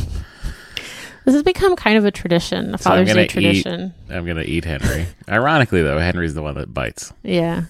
This 1.25 1.35
has 1.35 1.45
become 1.45 1.77
kind 1.77 1.97
of 1.97 2.05
a 2.05 2.11
tradition, 2.11 2.75
a 2.75 2.79
So 2.79 2.91
Father's 2.91 3.13
Day 3.13 3.25
eat- 3.25 3.31
tradition. 3.31 3.95
I'm 4.11 4.27
gonna 4.27 4.43
eat 4.43 4.65
Henry. 4.65 5.07
Ironically, 5.29 5.83
though, 5.83 5.99
Henry's 5.99 6.35
the 6.35 6.43
one 6.43 6.57
that 6.57 6.75
bites. 6.75 7.13
Yeah. 7.23 7.65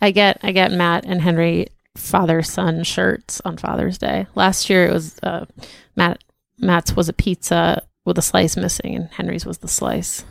I 0.00 0.12
get 0.12 0.38
I 0.44 0.52
get 0.52 0.70
Matt 0.70 1.04
and 1.04 1.20
Henry 1.20 1.66
father 1.96 2.42
son 2.44 2.84
shirts 2.84 3.42
on 3.44 3.56
Father's 3.56 3.98
Day. 3.98 4.28
Last 4.36 4.70
year 4.70 4.86
it 4.86 4.92
was 4.92 5.18
uh 5.24 5.46
Matt 5.96 6.22
Matt's 6.58 6.94
was 6.94 7.08
a 7.08 7.12
pizza 7.12 7.82
with 8.04 8.16
a 8.16 8.22
slice 8.22 8.56
missing 8.56 8.94
and 8.94 9.08
Henry's 9.10 9.44
was 9.44 9.58
the 9.58 9.66
slice. 9.66 10.24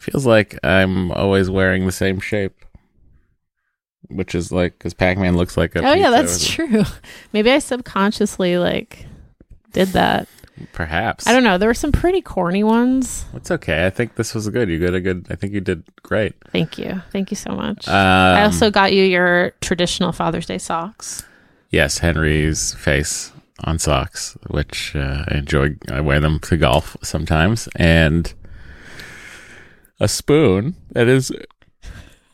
Feels 0.00 0.26
like 0.26 0.58
I'm 0.64 1.12
always 1.12 1.48
wearing 1.48 1.86
the 1.86 1.92
same 1.92 2.18
shape, 2.18 2.56
which 4.08 4.34
is 4.34 4.50
like 4.52 4.78
because 4.78 4.94
Pac-Man 4.94 5.36
looks 5.36 5.56
like 5.56 5.74
a. 5.76 5.86
oh 5.86 5.92
yeah, 5.92 6.10
that's 6.10 6.46
true. 6.48 6.84
Maybe 7.32 7.50
I 7.50 7.58
subconsciously 7.58 8.58
like 8.58 9.06
did 9.72 9.88
that. 9.88 10.28
Perhaps 10.72 11.28
I 11.28 11.32
don't 11.32 11.44
know. 11.44 11.56
There 11.56 11.68
were 11.68 11.74
some 11.74 11.92
pretty 11.92 12.20
corny 12.20 12.64
ones. 12.64 13.24
It's 13.32 13.50
okay. 13.50 13.86
I 13.86 13.90
think 13.90 14.16
this 14.16 14.34
was 14.34 14.48
good. 14.48 14.68
You 14.68 14.78
did 14.78 14.92
a 14.92 15.00
good. 15.00 15.26
I 15.30 15.36
think 15.36 15.52
you 15.52 15.60
did 15.60 15.84
great. 16.02 16.34
Thank 16.50 16.78
you. 16.78 17.00
Thank 17.12 17.30
you 17.30 17.36
so 17.36 17.52
much. 17.52 17.86
Um, 17.86 17.94
I 17.94 18.42
also 18.42 18.68
got 18.70 18.92
you 18.92 19.04
your 19.04 19.52
traditional 19.60 20.10
Father's 20.10 20.46
Day 20.46 20.58
socks. 20.58 21.24
Yes, 21.70 21.98
Henry's 21.98 22.74
face 22.74 23.30
on 23.62 23.78
socks, 23.78 24.36
which 24.48 24.96
uh, 24.96 25.24
I 25.28 25.38
enjoy. 25.38 25.76
I 25.92 26.00
wear 26.00 26.18
them 26.18 26.40
to 26.40 26.56
golf 26.56 26.96
sometimes, 27.02 27.68
and 27.76 28.34
a 30.00 30.08
spoon 30.08 30.74
that 30.90 31.06
is 31.06 31.30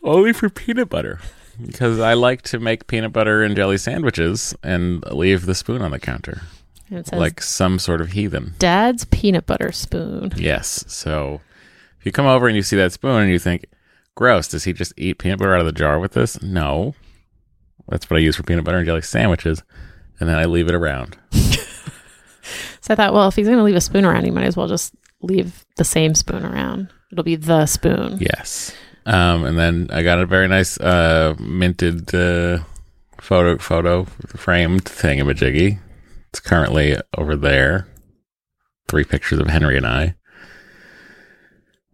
only 0.02 0.32
for 0.32 0.48
peanut 0.48 0.88
butter 0.88 1.20
because 1.64 2.00
I 2.00 2.14
like 2.14 2.42
to 2.42 2.58
make 2.58 2.86
peanut 2.86 3.12
butter 3.12 3.42
and 3.42 3.56
jelly 3.56 3.78
sandwiches 3.78 4.54
and 4.62 5.04
leave 5.12 5.46
the 5.46 5.54
spoon 5.54 5.82
on 5.82 5.90
the 5.90 5.98
counter 5.98 6.42
like 7.12 7.40
some 7.42 7.78
sort 7.78 8.00
of 8.00 8.12
heathen. 8.12 8.54
Dad's 8.58 9.04
peanut 9.06 9.46
butter 9.46 9.72
spoon. 9.72 10.32
Yes. 10.36 10.84
So 10.86 11.40
if 11.98 12.06
you 12.06 12.12
come 12.12 12.26
over 12.26 12.46
and 12.46 12.56
you 12.56 12.62
see 12.62 12.76
that 12.76 12.92
spoon 12.92 13.22
and 13.22 13.30
you 13.30 13.38
think, 13.38 13.66
gross, 14.14 14.48
does 14.48 14.64
he 14.64 14.72
just 14.72 14.92
eat 14.96 15.18
peanut 15.18 15.38
butter 15.38 15.54
out 15.54 15.60
of 15.60 15.66
the 15.66 15.72
jar 15.72 15.98
with 15.98 16.12
this? 16.12 16.40
No. 16.42 16.94
That's 17.88 18.08
what 18.08 18.16
I 18.16 18.20
use 18.20 18.36
for 18.36 18.42
peanut 18.42 18.64
butter 18.64 18.78
and 18.78 18.86
jelly 18.86 19.02
sandwiches. 19.02 19.62
And 20.20 20.28
then 20.28 20.38
I 20.38 20.44
leave 20.44 20.68
it 20.68 20.74
around. 20.74 21.18
So 22.80 22.92
I 22.92 22.96
thought, 22.96 23.14
well, 23.14 23.28
if 23.28 23.36
he's 23.36 23.46
going 23.46 23.56
to 23.56 23.64
leave 23.64 23.74
a 23.76 23.80
spoon 23.80 24.04
around, 24.04 24.26
he 24.26 24.30
might 24.30 24.44
as 24.44 24.58
well 24.58 24.68
just 24.68 24.94
leave 25.22 25.64
the 25.76 25.84
same 25.84 26.14
spoon 26.14 26.44
around. 26.44 26.90
It'll 27.10 27.24
be 27.24 27.36
the 27.36 27.64
spoon. 27.64 28.18
Yes. 28.20 28.76
Um, 29.06 29.44
and 29.44 29.58
then 29.58 29.88
I 29.92 30.02
got 30.02 30.18
a 30.18 30.26
very 30.26 30.48
nice 30.48 30.78
uh, 30.80 31.34
minted 31.38 32.14
uh, 32.14 32.60
photo 33.20 33.58
photo 33.58 34.04
framed 34.04 34.84
thingamajiggy. 34.84 35.78
It's 36.30 36.40
currently 36.40 36.96
over 37.16 37.36
there. 37.36 37.86
Three 38.88 39.04
pictures 39.04 39.38
of 39.38 39.46
Henry 39.48 39.76
and 39.76 39.86
I. 39.86 40.14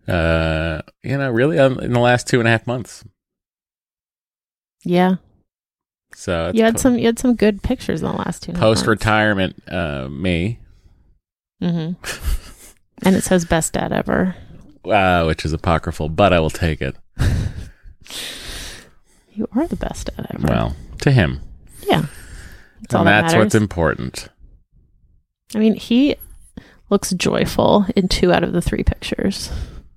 Uh, 0.08 0.82
you 1.02 1.16
know, 1.18 1.30
really 1.30 1.58
um, 1.58 1.78
in 1.80 1.92
the 1.92 2.00
last 2.00 2.26
two 2.26 2.38
and 2.40 2.48
a 2.48 2.50
half 2.50 2.66
months. 2.66 3.04
Yeah. 4.84 5.16
So 6.14 6.50
You 6.54 6.64
had 6.64 6.74
po- 6.74 6.80
some 6.80 6.98
you 6.98 7.06
had 7.06 7.18
some 7.18 7.36
good 7.36 7.62
pictures 7.62 8.02
in 8.02 8.08
the 8.08 8.16
last 8.16 8.42
two. 8.42 8.52
post 8.52 8.86
retirement 8.86 9.62
uh, 9.68 10.08
me, 10.08 10.58
hmm 11.60 11.66
and 13.02 13.14
it 13.16 13.22
says 13.22 13.44
best 13.44 13.74
dad 13.74 13.92
ever. 13.92 14.34
uh, 14.84 15.24
which 15.24 15.44
is 15.44 15.52
apocryphal, 15.52 16.08
but 16.08 16.32
I 16.32 16.40
will 16.40 16.50
take 16.50 16.80
it. 16.82 16.96
You 19.32 19.48
are 19.52 19.66
the 19.66 19.76
best 19.76 20.10
at 20.18 20.28
it. 20.34 20.40
Well, 20.42 20.74
to 21.02 21.10
him, 21.12 21.40
yeah. 21.88 22.06
That's 22.82 22.94
all 22.94 23.00
and 23.02 23.08
that 23.08 23.22
that's 23.22 23.34
what's 23.34 23.54
important. 23.54 24.28
I 25.54 25.58
mean, 25.58 25.74
he 25.74 26.16
looks 26.90 27.12
joyful 27.12 27.86
in 27.96 28.08
two 28.08 28.32
out 28.32 28.42
of 28.44 28.52
the 28.52 28.60
three 28.60 28.82
pictures. 28.82 29.50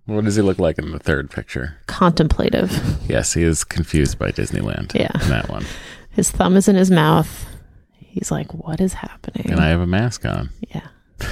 What 0.06 0.24
does 0.26 0.36
he 0.36 0.42
look 0.42 0.60
like 0.60 0.78
in 0.78 0.92
the 0.92 1.00
third 1.00 1.30
picture? 1.32 1.78
Contemplative. 1.88 2.72
Yes, 3.10 3.34
he 3.34 3.44
is 3.44 3.64
confused 3.64 4.20
by 4.20 4.32
Disneyland. 4.32 4.94
Yeah. 4.94 5.12
in 5.24 5.30
that 5.30 5.50
one. 5.50 5.66
His 6.12 6.30
thumb 6.30 6.56
is 6.56 6.68
in 6.68 6.76
his 6.76 6.92
mouth. 6.92 7.48
He's 7.98 8.30
like, 8.30 8.54
"What 8.54 8.80
is 8.80 8.94
happening?" 8.94 9.50
And 9.52 9.60
I 9.60 9.70
have 9.70 9.82
a 9.82 9.88
mask 9.88 10.26
on. 10.26 10.52
yeah. 10.70 10.88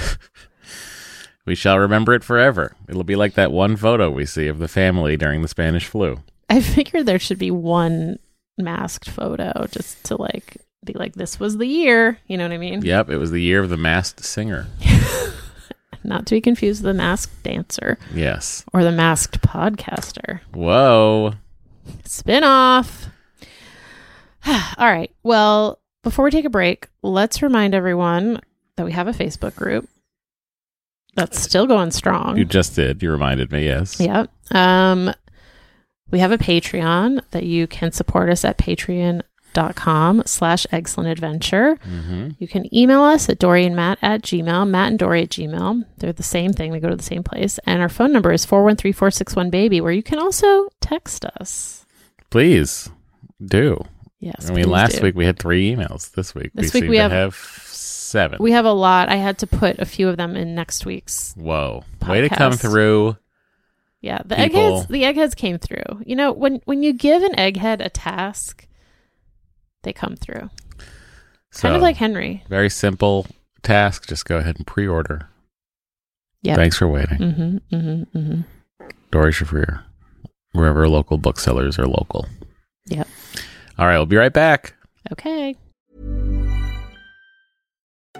We 1.44 1.54
shall 1.54 1.78
remember 1.78 2.14
it 2.14 2.22
forever. 2.24 2.76
It'll 2.88 3.02
be 3.04 3.16
like 3.16 3.34
that 3.34 3.50
one 3.52 3.76
photo 3.76 4.10
we 4.10 4.26
see 4.26 4.46
of 4.48 4.58
the 4.58 4.68
family 4.68 5.16
during 5.16 5.42
the 5.42 5.48
Spanish 5.48 5.86
flu. 5.86 6.20
I 6.48 6.60
figured 6.60 7.06
there 7.06 7.18
should 7.18 7.38
be 7.38 7.50
one 7.50 8.18
masked 8.58 9.08
photo 9.10 9.66
just 9.70 10.04
to 10.04 10.16
like 10.20 10.56
be 10.84 10.92
like, 10.92 11.14
"This 11.14 11.40
was 11.40 11.56
the 11.58 11.66
year." 11.66 12.18
You 12.28 12.36
know 12.38 12.44
what 12.44 12.52
I 12.52 12.58
mean? 12.58 12.82
Yep, 12.82 13.10
it 13.10 13.16
was 13.18 13.30
the 13.30 13.40
year 13.42 13.60
of 13.60 13.70
the 13.70 13.76
masked 13.76 14.24
singer. 14.24 14.68
Not 16.04 16.26
to 16.26 16.34
be 16.34 16.40
confused 16.40 16.82
with 16.82 16.90
the 16.94 16.98
masked 16.98 17.42
dancer 17.44 17.96
Yes. 18.12 18.64
or 18.72 18.82
the 18.82 18.90
masked 18.92 19.40
podcaster. 19.40 20.40
Whoa. 20.52 21.34
Spin 22.04 22.42
off. 22.44 23.06
All 24.46 24.90
right. 24.90 25.12
Well, 25.22 25.78
before 26.02 26.24
we 26.24 26.30
take 26.32 26.44
a 26.44 26.50
break, 26.50 26.88
let's 27.02 27.40
remind 27.42 27.74
everyone 27.74 28.40
that 28.76 28.84
we 28.84 28.92
have 28.92 29.06
a 29.06 29.12
Facebook 29.12 29.54
group 29.54 29.88
that's 31.14 31.40
still 31.40 31.66
going 31.66 31.90
strong. 31.90 32.36
You 32.38 32.44
just 32.44 32.74
did. 32.74 33.02
You 33.02 33.10
reminded 33.10 33.52
me, 33.52 33.64
yes. 33.64 34.00
Yep. 34.00 34.30
Um, 34.54 35.12
we 36.10 36.18
have 36.18 36.32
a 36.32 36.38
Patreon 36.38 37.22
that 37.30 37.44
you 37.44 37.66
can 37.66 37.92
support 37.92 38.28
us 38.30 38.44
at 38.44 38.58
patreon.com 39.54 40.22
slash 40.26 40.66
excellent 40.72 41.10
adventure. 41.10 41.76
Mm-hmm. 41.76 42.30
You 42.38 42.48
can 42.48 42.74
email 42.74 43.02
us 43.02 43.28
at 43.28 43.38
Doree 43.38 43.64
and 43.66 43.76
Matt 43.76 43.98
at 44.02 44.22
Gmail, 44.22 44.68
Matt 44.68 44.90
and 44.90 44.98
Doree 44.98 45.22
at 45.22 45.30
Gmail. 45.30 45.84
They're 45.98 46.12
the 46.12 46.22
same 46.22 46.52
thing. 46.52 46.72
They 46.72 46.80
go 46.80 46.90
to 46.90 46.96
the 46.96 47.02
same 47.02 47.22
place. 47.22 47.58
And 47.66 47.80
our 47.80 47.88
phone 47.88 48.12
number 48.12 48.32
is 48.32 48.44
413-461-BABY, 48.46 49.80
where 49.80 49.92
you 49.92 50.02
can 50.02 50.18
also 50.18 50.68
text 50.80 51.24
us. 51.24 51.86
Please 52.30 52.90
do. 53.44 53.82
Yes. 54.20 54.48
I 54.50 54.54
mean, 54.54 54.68
last 54.68 54.96
do. 54.96 55.02
week 55.02 55.14
we 55.16 55.24
had 55.26 55.38
three 55.38 55.74
emails. 55.74 56.12
This 56.12 56.34
week 56.34 56.50
This 56.54 56.72
we 56.72 56.82
week 56.82 56.90
we 56.90 56.96
have- 56.98 57.10
have, 57.10 57.34
seven. 58.12 58.38
We 58.40 58.52
have 58.52 58.64
a 58.64 58.72
lot. 58.72 59.08
I 59.08 59.16
had 59.16 59.38
to 59.38 59.46
put 59.46 59.78
a 59.78 59.84
few 59.84 60.08
of 60.08 60.16
them 60.16 60.36
in 60.36 60.54
next 60.54 60.86
week's. 60.86 61.34
Whoa. 61.36 61.82
Way 62.06 62.20
to 62.20 62.28
come 62.28 62.52
through. 62.52 63.16
Yeah, 64.00 64.18
the 64.24 64.36
People- 64.36 64.76
eggheads. 64.78 64.86
The 64.88 65.04
eggheads 65.04 65.34
came 65.34 65.58
through. 65.58 66.02
You 66.06 66.16
know, 66.16 66.32
when 66.32 66.60
when 66.64 66.82
you 66.82 66.92
give 66.92 67.22
an 67.22 67.34
egghead 67.34 67.84
a 67.84 67.88
task, 67.88 68.66
they 69.82 69.92
come 69.92 70.16
through. 70.16 70.50
So, 71.50 71.62
kind 71.62 71.76
of 71.76 71.82
like 71.82 71.96
Henry. 71.96 72.42
very 72.48 72.70
simple 72.70 73.26
task. 73.62 74.06
Just 74.08 74.24
go 74.24 74.38
ahead 74.38 74.56
and 74.56 74.66
pre 74.66 74.86
order. 74.86 75.28
Yep. 76.42 76.56
Thanks 76.56 76.76
for 76.76 76.88
waiting. 76.88 77.18
Mm-hmm. 77.18 77.76
Mm-hmm. 77.76 78.18
Mm-hmm. 78.18 78.40
Doree 79.12 79.32
Shafrir, 79.32 79.82
wherever 80.52 80.88
local 80.88 81.18
booksellers 81.18 81.78
are 81.78 81.86
local. 81.86 82.26
Yep. 82.86 83.06
All 83.78 83.86
right, 83.86 83.96
we'll 83.98 84.06
be 84.06 84.16
right 84.16 84.32
back. 84.32 84.74
Okay. 85.12 85.54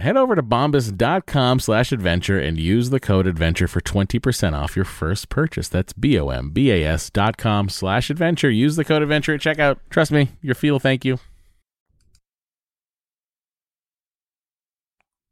Head 0.00 0.16
over 0.16 0.36
to 0.36 0.42
bombas.com 0.44 1.58
slash 1.58 1.90
adventure 1.90 2.38
and 2.38 2.56
use 2.56 2.90
the 2.90 3.00
code 3.00 3.26
adventure 3.26 3.66
for 3.66 3.80
20% 3.80 4.52
off 4.52 4.76
your 4.76 4.84
first 4.84 5.28
purchase. 5.28 5.68
That's 5.68 5.92
B-O-M-B-A-S 5.92 7.10
dot 7.10 7.36
com 7.36 7.68
slash 7.68 8.08
adventure. 8.08 8.48
Use 8.48 8.76
the 8.76 8.84
code 8.84 9.02
adventure 9.02 9.34
at 9.34 9.40
checkout. 9.40 9.78
Trust 9.90 10.12
me, 10.12 10.28
your 10.40 10.54
feel 10.54 10.78
thank 10.78 11.04
you. 11.04 11.18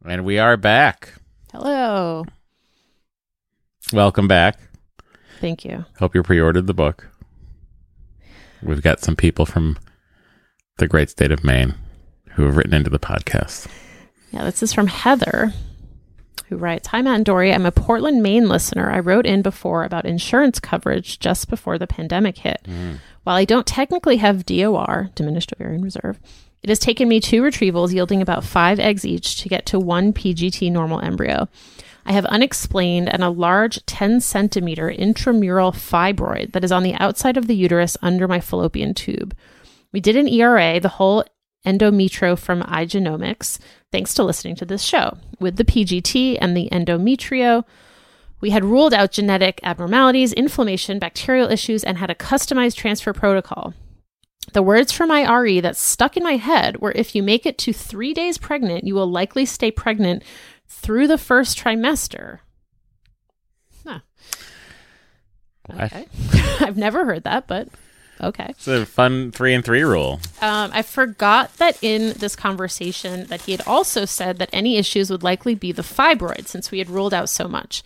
And 0.05 0.25
we 0.25 0.39
are 0.41 0.57
back. 0.57 1.13
Hello. 1.53 2.25
Welcome 3.93 4.27
back. 4.27 4.59
Thank 5.41 5.65
you. 5.65 5.85
Hope 6.01 6.15
you 6.17 6.25
pre-ordered 6.25 6.67
the 6.67 6.75
book. 6.75 7.09
We've 8.63 8.83
got 8.83 8.99
some 8.99 9.15
people 9.15 9.47
from 9.47 9.79
the 10.79 10.89
great 10.89 11.11
state 11.11 11.31
of 11.31 11.45
Maine 11.45 11.77
who 12.31 12.47
have 12.47 12.57
written 12.57 12.75
into 12.75 12.91
the 12.91 12.99
podcast. 12.99 13.69
Yeah, 14.31 14.45
this 14.45 14.63
is 14.63 14.73
from 14.73 14.87
Heather, 14.89 15.53
who 16.49 16.57
writes 16.57 16.89
Hi, 16.89 17.03
Matt 17.03 17.17
and 17.17 17.25
Doree. 17.25 17.53
I'm 17.53 17.67
a 17.67 17.73
Portland, 17.73 18.23
Maine 18.23 18.49
listener. 18.49 18.91
I 18.91 18.99
wrote 19.01 19.27
in 19.27 19.43
before 19.43 19.85
about 19.85 20.05
insurance 20.05 20.61
coverage 20.61 21.19
just 21.19 21.49
before 21.49 21.79
the 21.79 21.87
pandemic 21.87 22.39
hit. 22.39 22.67
While 23.25 23.37
I 23.37 23.45
don't 23.45 23.67
technically 23.67 24.17
have 24.19 24.47
DOR, 24.47 25.11
diminished 25.15 25.53
ovarian 25.53 25.83
reserve, 25.83 26.21
it 26.63 26.69
has 26.69 26.79
taken 26.79 27.09
me 27.09 27.21
two 27.21 27.43
retrievals 27.43 27.93
yielding 27.93 28.23
about 28.23 28.45
five 28.45 28.79
eggs 28.81 29.05
each 29.05 29.41
to 29.43 29.49
get 29.49 29.67
to 29.67 29.79
one 29.79 30.13
PGT 30.13 30.71
normal 30.71 31.01
embryo. 31.01 31.49
I 32.05 32.13
have 32.13 32.25
unexplained 32.27 33.09
and 33.09 33.23
a 33.25 33.31
large 33.31 33.85
10 33.87 34.21
centimeter 34.21 34.89
intramural 34.89 35.73
fibroid 35.73 36.53
that 36.53 36.63
is 36.63 36.71
on 36.71 36.85
the 36.85 36.95
outside 36.95 37.37
of 37.37 37.49
the 37.49 37.57
uterus 37.57 37.97
under 38.01 38.29
my 38.29 38.41
fallopian 38.41 38.95
tube. 38.95 39.37
We 39.93 40.01
did 40.01 40.17
an 40.17 40.29
ERA, 40.29 40.79
the 40.79 40.89
whole 40.89 41.25
endometrio 41.67 42.39
from 42.39 42.63
Igenomix, 42.63 43.59
thanks 43.93 44.15
to 44.15 44.25
listening 44.25 44.57
to 44.57 44.65
this 44.65 44.83
show. 44.83 45.19
With 45.41 45.57
the 45.57 45.65
PGT 45.65 46.39
and 46.41 46.57
the 46.57 46.69
endometrio, 46.71 47.65
we 48.41 48.51
had 48.51 48.65
ruled 48.65 48.95
out 48.95 49.13
genetic 49.13 49.61
abnormalities, 49.63 50.33
inflammation, 50.33 50.99
bacterial 50.99 51.51
issues, 51.51 51.83
and 51.83 51.99
had 51.99 52.11
a 52.11 52.15
customized 52.15 52.77
transfer 52.77 53.13
protocol. 53.13 53.75
The 54.53 54.63
words 54.63 54.93
from 54.93 55.09
my 55.09 55.31
RE 55.31 55.61
that 55.61 55.77
stuck 55.77 56.17
in 56.17 56.23
my 56.23 56.37
head 56.37 56.81
were 56.81 56.93
if 56.93 57.15
you 57.15 57.23
make 57.23 57.47
it 57.47 57.59
to 57.59 57.73
three 57.73 58.15
days 58.15 58.39
pregnant, 58.39 58.85
you 58.85 58.95
will 58.95 59.11
likely 59.11 59.45
stay 59.45 59.71
pregnant 59.71 60.23
through 60.69 61.09
the 61.09 61.19
first 61.19 61.59
trimester. 61.59 62.41
Huh. 63.85 64.01
Okay. 65.71 66.07
I've 66.61 66.77
never 66.77 67.05
heard 67.05 67.25
that, 67.25 67.47
but 67.47 67.69
okay. 68.21 68.47
It's 68.51 68.69
a 68.69 68.87
fun 68.87 69.33
three 69.33 69.55
and 69.55 69.65
three 69.65 69.83
rule. 69.83 70.21
Um, 70.41 70.71
I 70.73 70.83
forgot 70.83 71.57
that 71.59 71.79
in 71.83 72.13
this 72.15 72.37
conversation 72.37 73.27
that 73.27 73.43
he 73.43 73.53
had 73.53 73.63
also 73.67 74.05
said 74.05 74.39
that 74.39 74.51
any 74.53 74.77
issues 74.77 75.11
would 75.11 75.23
likely 75.23 75.55
be 75.55 75.73
the 75.73 75.83
fibroid 75.83 76.47
since 76.47 76.71
we 76.71 76.79
had 76.79 76.91
ruled 76.91 77.15
out 77.15 77.29
so 77.29 77.49
much. 77.49 77.83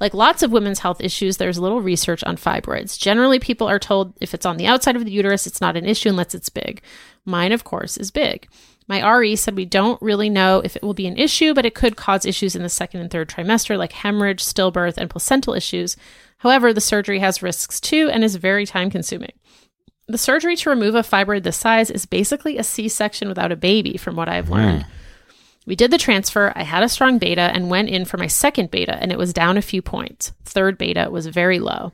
Like 0.00 0.14
lots 0.14 0.42
of 0.42 0.50
women's 0.50 0.80
health 0.80 1.00
issues, 1.00 1.36
there's 1.36 1.60
little 1.60 1.80
research 1.80 2.24
on 2.24 2.36
fibroids. 2.36 2.98
Generally, 2.98 3.38
people 3.38 3.68
are 3.68 3.78
told 3.78 4.12
if 4.20 4.34
it's 4.34 4.44
on 4.44 4.56
the 4.56 4.66
outside 4.66 4.96
of 4.96 5.04
the 5.04 5.12
uterus, 5.12 5.46
it's 5.46 5.60
not 5.60 5.76
an 5.76 5.86
issue 5.86 6.08
unless 6.08 6.34
it's 6.34 6.48
big. 6.48 6.82
Mine, 7.24 7.52
of 7.52 7.62
course, 7.62 7.96
is 7.96 8.10
big. 8.10 8.48
My 8.88 9.08
RE 9.08 9.36
said 9.36 9.54
we 9.54 9.64
don't 9.64 10.02
really 10.02 10.28
know 10.28 10.60
if 10.64 10.74
it 10.74 10.82
will 10.82 10.92
be 10.92 11.06
an 11.06 11.16
issue, 11.16 11.54
but 11.54 11.64
it 11.64 11.74
could 11.74 11.96
cause 11.96 12.26
issues 12.26 12.56
in 12.56 12.62
the 12.62 12.68
second 12.68 13.00
and 13.00 13.10
third 13.10 13.28
trimester, 13.28 13.78
like 13.78 13.92
hemorrhage, 13.92 14.42
stillbirth, 14.42 14.96
and 14.96 15.08
placental 15.08 15.54
issues. 15.54 15.96
However, 16.38 16.72
the 16.72 16.80
surgery 16.80 17.20
has 17.20 17.42
risks 17.42 17.80
too 17.80 18.10
and 18.12 18.24
is 18.24 18.34
very 18.36 18.66
time 18.66 18.90
consuming. 18.90 19.32
The 20.12 20.18
surgery 20.18 20.56
to 20.56 20.68
remove 20.68 20.94
a 20.94 21.00
fibroid 21.00 21.42
this 21.42 21.56
size 21.56 21.90
is 21.90 22.04
basically 22.04 22.58
a 22.58 22.62
C 22.62 22.86
section 22.86 23.28
without 23.28 23.50
a 23.50 23.56
baby, 23.56 23.96
from 23.96 24.14
what 24.14 24.28
I've 24.28 24.50
learned. 24.50 24.82
Hmm. 24.82 24.90
We 25.64 25.74
did 25.74 25.90
the 25.90 25.96
transfer. 25.96 26.52
I 26.54 26.64
had 26.64 26.82
a 26.82 26.88
strong 26.90 27.16
beta 27.16 27.40
and 27.40 27.70
went 27.70 27.88
in 27.88 28.04
for 28.04 28.18
my 28.18 28.26
second 28.26 28.70
beta, 28.70 28.94
and 28.96 29.10
it 29.10 29.16
was 29.16 29.32
down 29.32 29.56
a 29.56 29.62
few 29.62 29.80
points. 29.80 30.34
Third 30.44 30.76
beta 30.76 31.08
was 31.10 31.28
very 31.28 31.58
low. 31.58 31.92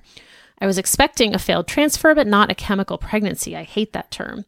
I 0.61 0.66
was 0.66 0.78
expecting 0.78 1.33
a 1.33 1.38
failed 1.38 1.68
transfer, 1.68 2.12
but 2.12 2.26
not 2.26 2.50
a 2.50 2.57
chemical 2.57 2.98
pregnancy. 2.98 3.57
I 3.57 3.62
hate 3.62 3.92
that 3.92 4.11
term. 4.11 4.44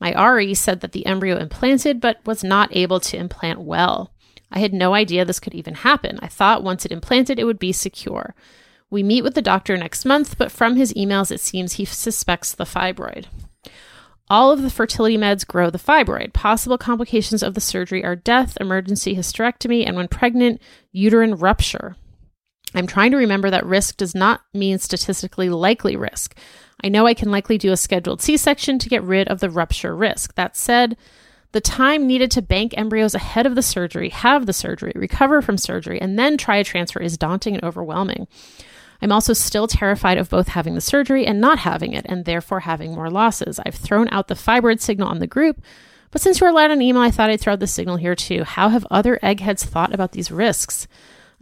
My 0.00 0.20
RE 0.20 0.52
said 0.54 0.80
that 0.80 0.90
the 0.90 1.06
embryo 1.06 1.36
implanted, 1.36 2.00
but 2.00 2.18
was 2.26 2.42
not 2.42 2.74
able 2.74 2.98
to 2.98 3.16
implant 3.16 3.60
well. 3.60 4.10
I 4.50 4.58
had 4.58 4.74
no 4.74 4.94
idea 4.94 5.24
this 5.24 5.38
could 5.38 5.54
even 5.54 5.74
happen. 5.74 6.18
I 6.20 6.26
thought 6.26 6.64
once 6.64 6.84
it 6.84 6.90
implanted, 6.90 7.38
it 7.38 7.44
would 7.44 7.60
be 7.60 7.70
secure. 7.70 8.34
We 8.92 9.02
meet 9.02 9.24
with 9.24 9.34
the 9.34 9.40
doctor 9.40 9.74
next 9.78 10.04
month, 10.04 10.36
but 10.36 10.52
from 10.52 10.76
his 10.76 10.92
emails, 10.92 11.32
it 11.32 11.40
seems 11.40 11.72
he 11.72 11.86
suspects 11.86 12.52
the 12.52 12.66
fibroid. 12.66 13.24
All 14.28 14.52
of 14.52 14.60
the 14.60 14.68
fertility 14.68 15.16
meds 15.16 15.46
grow 15.46 15.70
the 15.70 15.78
fibroid. 15.78 16.34
Possible 16.34 16.76
complications 16.76 17.42
of 17.42 17.54
the 17.54 17.60
surgery 17.62 18.04
are 18.04 18.14
death, 18.14 18.58
emergency 18.60 19.16
hysterectomy, 19.16 19.86
and 19.86 19.96
when 19.96 20.08
pregnant, 20.08 20.60
uterine 20.92 21.36
rupture. 21.36 21.96
I'm 22.74 22.86
trying 22.86 23.12
to 23.12 23.16
remember 23.16 23.48
that 23.48 23.64
risk 23.64 23.96
does 23.96 24.14
not 24.14 24.42
mean 24.52 24.78
statistically 24.78 25.48
likely 25.48 25.96
risk. 25.96 26.36
I 26.84 26.90
know 26.90 27.06
I 27.06 27.14
can 27.14 27.30
likely 27.30 27.56
do 27.56 27.72
a 27.72 27.78
scheduled 27.78 28.20
C 28.20 28.36
section 28.36 28.78
to 28.78 28.90
get 28.90 29.02
rid 29.02 29.26
of 29.28 29.40
the 29.40 29.48
rupture 29.48 29.96
risk. 29.96 30.34
That 30.34 30.54
said, 30.54 30.98
The 31.52 31.62
time 31.62 32.06
needed 32.06 32.30
to 32.32 32.42
bank 32.42 32.74
embryos 32.76 33.14
ahead 33.14 33.46
of 33.46 33.54
the 33.54 33.62
surgery, 33.62 34.10
have 34.10 34.44
the 34.44 34.52
surgery, 34.52 34.92
recover 34.94 35.40
from 35.40 35.56
surgery, 35.56 35.98
and 35.98 36.18
then 36.18 36.36
try 36.36 36.56
a 36.56 36.64
transfer 36.64 37.00
is 37.00 37.16
daunting 37.16 37.54
and 37.54 37.64
overwhelming. 37.64 38.28
I'm 39.02 39.12
also 39.12 39.32
still 39.32 39.66
terrified 39.66 40.16
of 40.16 40.30
both 40.30 40.48
having 40.48 40.74
the 40.74 40.80
surgery 40.80 41.26
and 41.26 41.40
not 41.40 41.58
having 41.58 41.92
it, 41.92 42.06
and 42.08 42.24
therefore 42.24 42.60
having 42.60 42.94
more 42.94 43.10
losses. 43.10 43.58
I've 43.66 43.74
thrown 43.74 44.08
out 44.10 44.28
the 44.28 44.34
fibroid 44.34 44.80
signal 44.80 45.08
on 45.08 45.18
the 45.18 45.26
group, 45.26 45.60
but 46.12 46.22
since 46.22 46.40
were 46.40 46.48
allowed 46.48 46.70
an 46.70 46.80
email, 46.80 47.02
I 47.02 47.10
thought 47.10 47.28
I'd 47.28 47.40
throw 47.40 47.54
out 47.54 47.60
the 47.60 47.66
signal 47.66 47.96
here 47.96 48.14
too. 48.14 48.44
How 48.44 48.68
have 48.68 48.86
other 48.90 49.18
eggheads 49.20 49.64
thought 49.64 49.92
about 49.92 50.12
these 50.12 50.30
risks? 50.30 50.86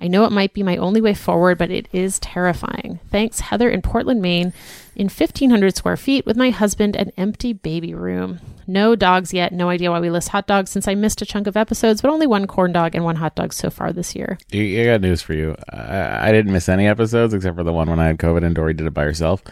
I 0.01 0.09
know 0.09 0.25
it 0.25 0.33
might 0.33 0.55
be 0.55 0.63
my 0.63 0.77
only 0.79 1.01
way 1.01 1.13
forward, 1.15 1.59
but 1.59 1.71
it 1.71 1.87
is 1.93 2.19
terrifying. 2.19 3.01
Thanks, 3.11 3.41
Heather 3.41 3.69
in 3.69 3.83
Portland, 3.83 4.23
Maine, 4.23 4.53
in 4.97 5.09
1,500 5.09 5.77
square 5.77 5.97
feet 5.97 6.25
with 6.25 6.37
my 6.37 6.51
husband, 6.51 6.97
an 6.97 7.13
empty 7.19 7.53
baby 7.53 7.95
room. 7.95 8.41
No 8.67 8.97
dogs 8.97 9.35
yet. 9.35 9.53
No 9.53 9.69
idea 9.69 9.91
why 9.91 10.01
we 10.01 10.09
list 10.11 10.31
hot 10.31 10.47
dogs 10.47 10.71
since 10.71 10.89
I 10.89 10.95
missed 10.95 11.21
a 11.21 11.27
chunk 11.27 11.47
of 11.47 11.57
episodes, 11.57 12.01
but 12.01 12.11
only 12.11 12.27
one 12.27 12.47
corn 12.47 12.73
dog 12.73 12.95
and 12.95 13.05
one 13.05 13.17
hot 13.17 13.35
dog 13.35 13.53
so 13.53 13.69
far 13.69 13.93
this 13.93 14.15
year. 14.17 14.39
I 14.55 14.85
got 14.85 15.01
news 15.03 15.21
for 15.23 15.35
you. 15.35 15.55
I, 15.71 16.29
I 16.29 16.33
didn't 16.33 16.53
miss 16.53 16.69
any 16.69 16.87
episodes 16.87 17.35
except 17.35 17.57
for 17.57 17.63
the 17.65 17.73
one 17.73 17.91
when 17.91 17.99
I 18.01 18.07
had 18.07 18.19
COVID 18.19 18.43
and 18.45 18.55
Doree 18.55 18.73
did 18.75 18.87
it 18.87 18.95
by 18.95 19.05
herself. 19.05 19.43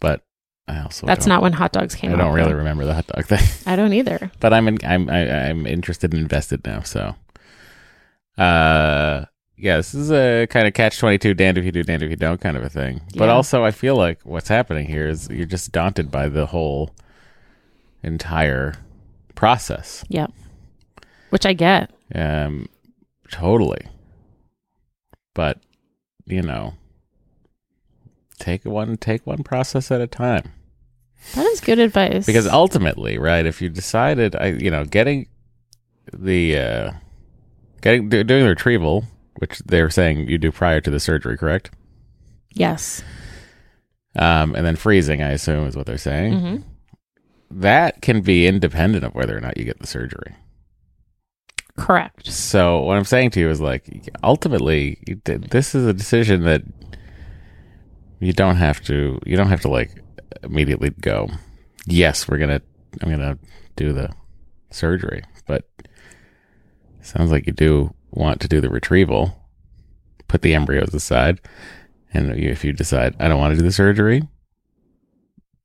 But 0.00 0.22
I 0.68 0.80
also 0.80 1.06
That's 1.06 1.26
don't- 1.26 1.42
when 1.42 1.52
hot 1.52 1.72
dogs 1.72 1.94
came 1.94 2.12
I 2.12 2.16
don't 2.16 2.32
really 2.34 2.52
though. 2.52 2.58
remember 2.58 2.84
the 2.84 2.94
hot 2.94 3.06
dog 3.08 3.26
thing. 3.26 3.40
I 3.66 3.76
don't 3.76 3.92
either. 3.92 4.30
but 4.40 4.52
I'm 4.54 4.68
in, 4.68 4.78
I'm 4.84 5.10
I, 5.10 5.48
I'm 5.48 5.66
interested 5.66 6.12
and 6.12 6.22
invested 6.22 6.64
now. 6.64 6.82
So, 6.82 7.14
uh, 8.38 9.24
yeah, 9.56 9.76
this 9.76 9.94
is 9.94 10.10
a 10.10 10.46
kind 10.48 10.66
of 10.66 10.74
catch 10.74 10.98
twenty 10.98 11.18
two, 11.18 11.34
damned 11.34 11.58
if 11.58 11.64
you 11.64 11.72
do, 11.72 11.82
damned 11.82 12.02
if 12.02 12.10
you 12.10 12.16
don't 12.16 12.40
kind 12.40 12.56
of 12.56 12.62
a 12.64 12.68
thing. 12.68 13.02
But 13.16 13.28
also, 13.28 13.64
I 13.64 13.70
feel 13.70 13.96
like 13.96 14.20
what's 14.24 14.48
happening 14.48 14.86
here 14.86 15.06
is 15.06 15.28
you're 15.30 15.46
just 15.46 15.72
daunted 15.72 16.10
by 16.10 16.28
the 16.28 16.46
whole 16.46 16.90
entire 18.02 18.74
process. 19.34 20.04
Yep. 20.08 20.32
Which 21.30 21.46
I 21.46 21.52
get. 21.52 21.90
Um, 22.14 22.68
totally. 23.30 23.86
But 25.34 25.58
you 26.26 26.42
know, 26.42 26.74
take 28.38 28.64
one 28.64 28.96
take 28.96 29.26
one 29.26 29.42
process 29.42 29.90
at 29.90 30.00
a 30.00 30.06
time. 30.06 30.52
That 31.34 31.46
is 31.46 31.60
good 31.60 31.78
advice. 31.78 32.26
because 32.26 32.46
ultimately 32.46 33.16
right 33.16 33.46
if 33.46 33.62
you 33.62 33.70
decided 33.70 34.36
i 34.36 34.48
you 34.48 34.70
know 34.70 34.84
getting 34.84 35.26
the 36.12 36.58
uh 36.58 36.92
getting 37.80 38.10
do, 38.10 38.22
doing 38.22 38.42
the 38.42 38.50
retrieval 38.50 39.04
which 39.38 39.58
they 39.60 39.82
were 39.82 39.90
saying 39.90 40.28
you 40.28 40.38
do 40.38 40.52
prior 40.52 40.80
to 40.80 40.90
the 40.90 41.00
surgery 41.00 41.36
correct? 41.36 41.70
Yes. 42.52 43.02
um 44.16 44.54
and 44.54 44.64
then 44.64 44.76
freezing 44.76 45.22
i 45.22 45.30
assume 45.30 45.66
is 45.66 45.76
what 45.76 45.86
they're 45.86 45.98
saying. 45.98 46.38
Hmm 46.38 46.56
that 47.50 48.02
can 48.02 48.20
be 48.20 48.48
independent 48.48 49.04
of 49.04 49.14
whether 49.14 49.36
or 49.36 49.40
not 49.40 49.56
you 49.56 49.64
get 49.64 49.78
the 49.78 49.86
surgery. 49.86 50.34
Correct. 51.76 52.26
so 52.26 52.80
what 52.80 52.96
i'm 52.96 53.04
saying 53.04 53.30
to 53.30 53.40
you 53.40 53.48
is 53.50 53.60
like 53.60 54.08
ultimately 54.22 54.98
this 55.24 55.74
is 55.74 55.86
a 55.86 55.92
decision 55.92 56.42
that 56.44 56.62
you 58.20 58.32
don't 58.32 58.56
have 58.56 58.80
to 58.84 59.20
you 59.26 59.36
don't 59.36 59.48
have 59.48 59.60
to 59.60 59.68
like 59.68 60.02
immediately 60.42 60.90
go 61.00 61.28
yes 61.86 62.28
we're 62.28 62.38
gonna 62.38 62.60
i'm 63.02 63.10
gonna 63.10 63.38
do 63.76 63.92
the 63.92 64.08
surgery. 64.74 65.22
But 65.46 65.64
sounds 67.00 67.30
like 67.30 67.46
you 67.46 67.52
do 67.52 67.94
want 68.14 68.40
to 68.40 68.48
do 68.48 68.60
the 68.60 68.70
retrieval 68.70 69.36
put 70.28 70.42
the 70.42 70.54
embryos 70.54 70.94
aside 70.94 71.40
and 72.12 72.32
if 72.32 72.64
you 72.64 72.72
decide 72.72 73.14
i 73.20 73.28
don't 73.28 73.38
want 73.38 73.52
to 73.52 73.58
do 73.58 73.64
the 73.64 73.72
surgery 73.72 74.22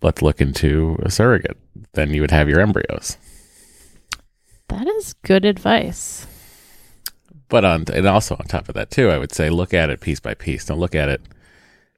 let's 0.02 0.22
look 0.22 0.42
into 0.42 0.98
a 1.04 1.10
surrogate 1.12 1.58
then 1.94 2.14
you 2.14 2.22
would 2.22 2.32
have 2.32 2.50
your 2.50 2.60
embryos 2.60 3.18
That 4.70 4.88
is 4.88 5.14
good 5.24 5.46
advice. 5.46 6.28
But 7.48 7.66
on 7.66 7.86
and 7.92 8.06
also 8.06 8.36
on 8.36 8.46
top 8.46 8.70
of 8.70 8.76
that 8.76 8.92
too, 8.92 9.10
I 9.10 9.18
would 9.18 9.34
say 9.34 9.50
look 9.50 9.74
at 9.74 9.90
it 9.90 10.00
piece 10.02 10.20
by 10.20 10.36
piece. 10.36 10.66
Don't 10.66 10.80
look 10.80 10.94
at 10.94 11.10
it. 11.10 11.22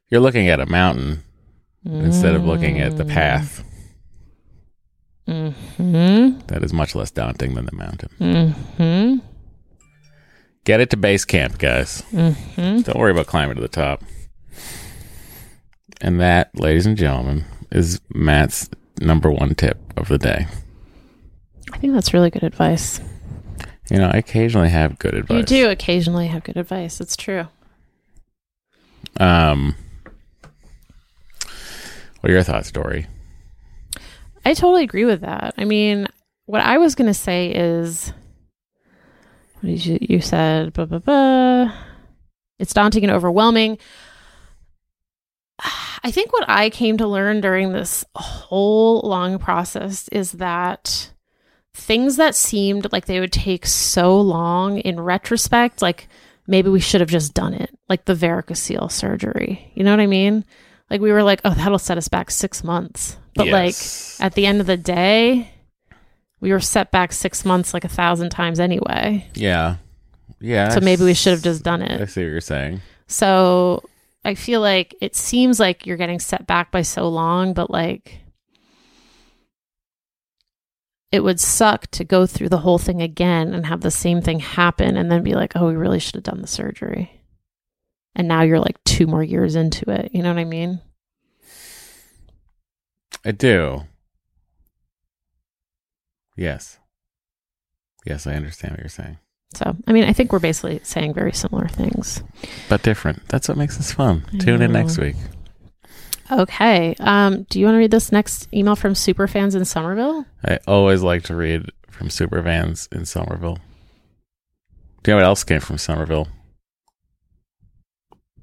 You're 0.08 0.22
looking 0.22 0.48
at 0.48 0.60
a 0.60 0.66
mountain 0.66 1.22
instead 1.84 2.34
of 2.34 2.44
looking 2.46 2.80
at 2.80 2.96
the 2.96 3.04
path. 3.04 3.62
Hmm. 5.26 5.50
That 6.46 6.62
is 6.62 6.72
much 6.72 6.94
less 6.94 7.10
daunting 7.10 7.54
than 7.54 7.66
the 7.66 7.76
mountain. 7.76 8.08
Hmm. 8.78 9.18
Get 10.64 10.80
it 10.80 10.90
to 10.90 10.96
base 10.96 11.24
camp, 11.24 11.58
guys. 11.58 12.02
Hmm. 12.10 12.32
Don't 12.56 12.96
worry 12.96 13.10
about 13.10 13.26
climbing 13.26 13.56
to 13.56 13.60
the 13.60 13.68
top. 13.68 14.02
And 16.00 16.20
that, 16.20 16.50
ladies 16.58 16.86
and 16.86 16.96
gentlemen, 16.96 17.44
is 17.70 18.00
Matt's 18.14 18.68
number 19.00 19.30
one 19.30 19.54
tip 19.54 19.78
of 19.96 20.08
the 20.08 20.18
day. 20.18 20.46
I 21.72 21.78
think 21.78 21.94
that's 21.94 22.14
really 22.14 22.30
good 22.30 22.44
advice. 22.44 23.00
You 23.90 23.98
know, 23.98 24.10
I 24.12 24.18
occasionally 24.18 24.68
have 24.68 24.98
good 24.98 25.14
advice. 25.14 25.38
You 25.38 25.44
do 25.44 25.68
occasionally 25.70 26.28
have 26.28 26.44
good 26.44 26.56
advice. 26.56 27.00
It's 27.00 27.16
true. 27.16 27.46
Um, 29.18 29.74
what 32.20 32.30
are 32.30 32.32
your 32.32 32.42
thoughts, 32.42 32.70
Doree? 32.70 33.06
I 34.44 34.54
totally 34.54 34.84
agree 34.84 35.04
with 35.04 35.20
that. 35.22 35.54
I 35.58 35.64
mean, 35.64 36.06
what 36.46 36.62
I 36.62 36.78
was 36.78 36.94
going 36.94 37.08
to 37.08 37.14
say 37.14 37.52
is 37.54 38.12
what 39.62 39.70
did 39.70 39.86
you 39.86 39.98
you 40.00 40.20
said 40.20 40.72
blah, 40.72 40.84
blah, 40.86 40.98
blah. 40.98 41.72
It's 42.58 42.74
daunting 42.74 43.04
and 43.04 43.12
overwhelming. 43.12 43.78
I 46.04 46.10
think 46.10 46.32
what 46.32 46.44
I 46.48 46.68
came 46.70 46.98
to 46.98 47.06
learn 47.06 47.40
during 47.40 47.72
this 47.72 48.04
whole 48.16 49.00
long 49.02 49.38
process 49.38 50.08
is 50.08 50.32
that 50.32 51.12
things 51.74 52.16
that 52.16 52.34
seemed 52.34 52.92
like 52.92 53.06
they 53.06 53.20
would 53.20 53.32
take 53.32 53.66
so 53.66 54.20
long 54.20 54.78
in 54.78 54.98
retrospect, 55.00 55.80
like 55.80 56.08
maybe 56.46 56.68
we 56.68 56.80
should 56.80 57.00
have 57.00 57.10
just 57.10 57.34
done 57.34 57.54
it, 57.54 57.70
like 57.88 58.04
the 58.04 58.14
varicocele 58.14 58.90
surgery. 58.90 59.70
You 59.74 59.84
know 59.84 59.92
what 59.92 60.00
I 60.00 60.06
mean? 60.06 60.44
Like 60.90 61.00
we 61.00 61.12
were 61.12 61.22
like, 61.22 61.40
oh, 61.44 61.54
that'll 61.54 61.78
set 61.78 61.98
us 61.98 62.08
back 62.08 62.30
six 62.30 62.64
months. 62.64 63.16
But 63.34 63.46
Yes. 63.46 64.18
like 64.20 64.26
at 64.26 64.34
the 64.34 64.44
end 64.46 64.60
of 64.60 64.66
the 64.66 64.76
day, 64.76 65.48
we 66.42 66.50
were 66.50 66.60
set 66.60 66.90
back 66.90 67.12
six 67.12 67.44
months 67.44 67.72
like 67.72 67.84
a 67.84 67.88
thousand 67.88 68.30
times 68.30 68.58
anyway. 68.58 69.26
Yeah. 69.34 69.76
Yeah. 70.40 70.70
So 70.70 70.80
maybe 70.80 71.04
we 71.04 71.14
should 71.14 71.32
have 71.32 71.42
just 71.42 71.62
done 71.62 71.82
it. 71.82 72.00
I 72.00 72.04
see 72.06 72.24
what 72.24 72.30
you're 72.30 72.40
saying. 72.40 72.80
So 73.06 73.84
I 74.24 74.34
feel 74.34 74.60
like 74.60 74.92
it 75.00 75.14
seems 75.14 75.60
like 75.60 75.86
you're 75.86 75.96
getting 75.96 76.18
set 76.18 76.48
back 76.48 76.72
by 76.72 76.82
so 76.82 77.08
long, 77.08 77.54
but 77.54 77.70
like 77.70 78.18
it 81.12 81.22
would 81.22 81.38
suck 81.38 81.86
to 81.92 82.02
go 82.02 82.26
through 82.26 82.48
the 82.48 82.58
whole 82.58 82.78
thing 82.78 83.00
again 83.00 83.54
and 83.54 83.66
have 83.66 83.82
the 83.82 83.90
same 83.92 84.20
thing 84.20 84.40
happen 84.40 84.96
and 84.96 85.12
then 85.12 85.22
be 85.22 85.34
like, 85.34 85.52
oh, 85.54 85.68
we 85.68 85.76
really 85.76 86.00
should 86.00 86.16
have 86.16 86.24
done 86.24 86.42
the 86.42 86.48
surgery. 86.48 87.22
And 88.16 88.26
now 88.26 88.42
you're 88.42 88.58
like 88.58 88.82
two 88.82 89.06
more 89.06 89.22
years 89.22 89.54
into 89.54 89.88
it. 89.92 90.10
You 90.12 90.24
know 90.24 90.30
what 90.30 90.40
I 90.40 90.44
mean? 90.44 90.80
I 93.24 93.30
do. 93.30 93.84
Yes. 96.36 96.78
Yes, 98.04 98.26
I 98.26 98.34
understand 98.34 98.72
what 98.72 98.80
you're 98.80 98.88
saying. 98.88 99.18
So, 99.54 99.76
I 99.86 99.92
mean, 99.92 100.04
I 100.04 100.12
think 100.12 100.32
we're 100.32 100.38
basically 100.38 100.80
saying 100.82 101.14
very 101.14 101.32
similar 101.32 101.68
things. 101.68 102.22
But 102.68 102.82
different. 102.82 103.28
That's 103.28 103.48
what 103.48 103.58
makes 103.58 103.76
this 103.76 103.92
fun. 103.92 104.24
Tune 104.38 104.62
in 104.62 104.72
next 104.72 104.98
week. 104.98 105.16
Okay. 106.30 106.94
Um, 106.98 107.42
do 107.50 107.60
you 107.60 107.66
want 107.66 107.74
to 107.74 107.78
read 107.78 107.90
this 107.90 108.10
next 108.10 108.48
email 108.54 108.76
from 108.76 108.94
superfans 108.94 109.54
in 109.54 109.64
Somerville? 109.66 110.24
I 110.44 110.58
always 110.66 111.02
like 111.02 111.24
to 111.24 111.36
read 111.36 111.70
from 111.90 112.08
Supervans 112.08 112.90
in 112.92 113.04
Somerville. 113.04 113.58
Do 115.02 115.10
you 115.10 115.16
know 115.16 115.22
what 115.22 115.26
else 115.26 115.44
came 115.44 115.60
from 115.60 115.78
Somerville? 115.78 116.28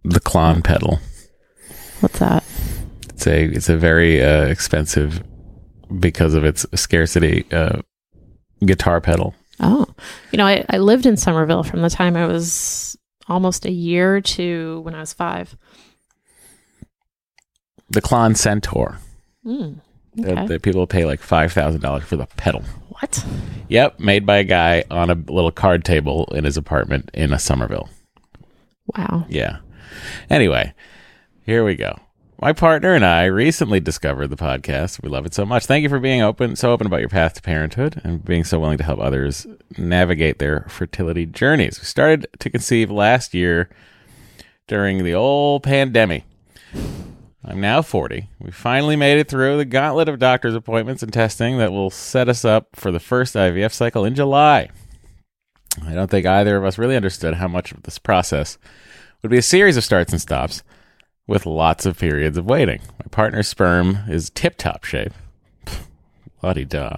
The 0.04 0.20
Klon 0.20 0.64
pedal. 0.64 1.00
What's 2.02 2.20
that? 2.20 2.44
It's 3.10 3.28
a 3.28 3.46
it's 3.46 3.70
a 3.70 3.78
very 3.78 4.24
uh, 4.24 4.46
expensive 4.46 5.24
because 6.00 6.34
of 6.34 6.44
its 6.44 6.66
scarcity 6.76 7.46
uh, 7.52 7.82
guitar 8.66 9.00
pedal. 9.02 9.34
Oh, 9.60 9.88
you 10.32 10.38
know, 10.38 10.46
I, 10.46 10.66
I 10.70 10.78
lived 10.78 11.06
in 11.06 11.18
Somerville 11.18 11.64
from 11.64 11.82
the 11.82 11.90
time 11.90 12.16
I 12.16 12.26
was 12.28 12.98
almost 13.28 13.66
a 13.66 13.72
year 13.72 14.22
to 14.22 14.82
when 14.82 14.96
I 14.96 15.00
was 15.00 15.14
five. 15.14 15.56
The 17.90 18.02
Klon 18.02 18.38
Centaur. 18.38 19.00
Mm, 19.46 19.80
Uh, 20.20 20.28
okay. 20.32 20.48
the 20.48 20.60
people 20.60 20.86
pay 20.88 21.06
like 21.06 21.22
five 21.22 21.52
thousand 21.52 21.82
dollars 21.82 22.04
for 22.04 22.16
the 22.18 22.26
pedal. 22.38 22.62
what? 22.90 23.26
Yep, 23.70 24.00
made 24.00 24.26
by 24.26 24.38
a 24.38 24.44
guy 24.44 24.84
on 24.92 25.10
a 25.10 25.14
little 25.16 25.52
card 25.52 25.86
table 25.86 26.26
in 26.36 26.44
his 26.44 26.58
apartment 26.58 27.10
in 27.14 27.34
a 27.34 27.40
Somerville. 27.40 27.90
Wow. 28.98 29.26
Yeah. 29.30 29.58
Anyway, 30.30 30.74
here 31.46 31.64
we 31.64 31.76
go. 31.76 31.98
My 32.42 32.54
partner 32.54 32.94
and 32.94 33.04
I 33.04 33.26
recently 33.26 33.82
discovered 33.82 34.28
the 34.28 34.38
podcast. 34.38 35.04
We 35.04 35.10
love 35.10 35.26
it 35.26 35.34
so 35.34 35.46
much. 35.46 35.66
Thank 35.66 35.84
you 35.84 35.90
for 35.90 36.00
being 36.00 36.22
open, 36.22 36.56
so 36.56 36.72
open 36.72 36.88
about 36.88 37.02
your 37.02 37.10
path 37.10 37.34
to 37.34 37.42
parenthood 37.42 38.00
and 38.02 38.24
being 38.24 38.46
so 38.46 38.62
willing 38.62 38.78
to 38.78 38.84
help 38.86 39.02
others 39.02 39.46
navigate 39.78 40.40
their 40.40 40.66
fertility 40.70 41.26
journeys. 41.26 41.78
We 41.82 41.84
started 41.84 42.28
to 42.40 42.50
conceive 42.50 42.90
last 42.90 43.34
year 43.34 43.70
during 44.70 45.04
the 45.04 45.14
old 45.14 45.64
pandemic. 45.64 46.24
I'm 47.44 47.60
now 47.60 47.82
40. 47.82 48.30
We 48.40 48.52
finally 48.52 48.96
made 48.96 49.20
it 49.20 49.28
through 49.28 49.58
the 49.58 49.66
gauntlet 49.66 50.08
of 50.08 50.18
doctor's 50.18 50.56
appointments 50.56 51.04
and 51.04 51.12
testing 51.12 51.58
that 51.58 51.74
will 51.74 51.90
set 51.90 52.30
us 52.30 52.46
up 52.46 52.70
for 52.74 52.90
the 52.90 53.02
first 53.02 53.36
IVF 53.36 53.74
cycle 53.74 54.06
in 54.06 54.16
July. 54.16 54.70
I 55.86 55.94
don't 55.94 56.10
think 56.10 56.26
either 56.26 56.56
of 56.56 56.64
us 56.64 56.78
really 56.78 56.96
understood 56.96 57.34
how 57.34 57.50
much 57.50 57.74
of 57.74 57.84
this 57.84 58.00
process 58.00 58.58
would 59.22 59.30
be 59.30 59.38
a 59.38 59.42
series 59.42 59.76
of 59.76 59.84
starts 59.84 60.14
and 60.14 60.22
stops 60.22 60.64
with 61.30 61.46
lots 61.46 61.86
of 61.86 62.00
periods 62.00 62.40
of 62.40 62.46
waiting. 62.48 62.82
My 62.98 63.06
partner's 63.12 63.48
sperm 63.48 64.00
is 64.10 64.32
tip 64.32 64.58
top 64.58 64.84
shape. 64.84 65.14
Bloody 66.42 66.66
duh. 66.66 66.98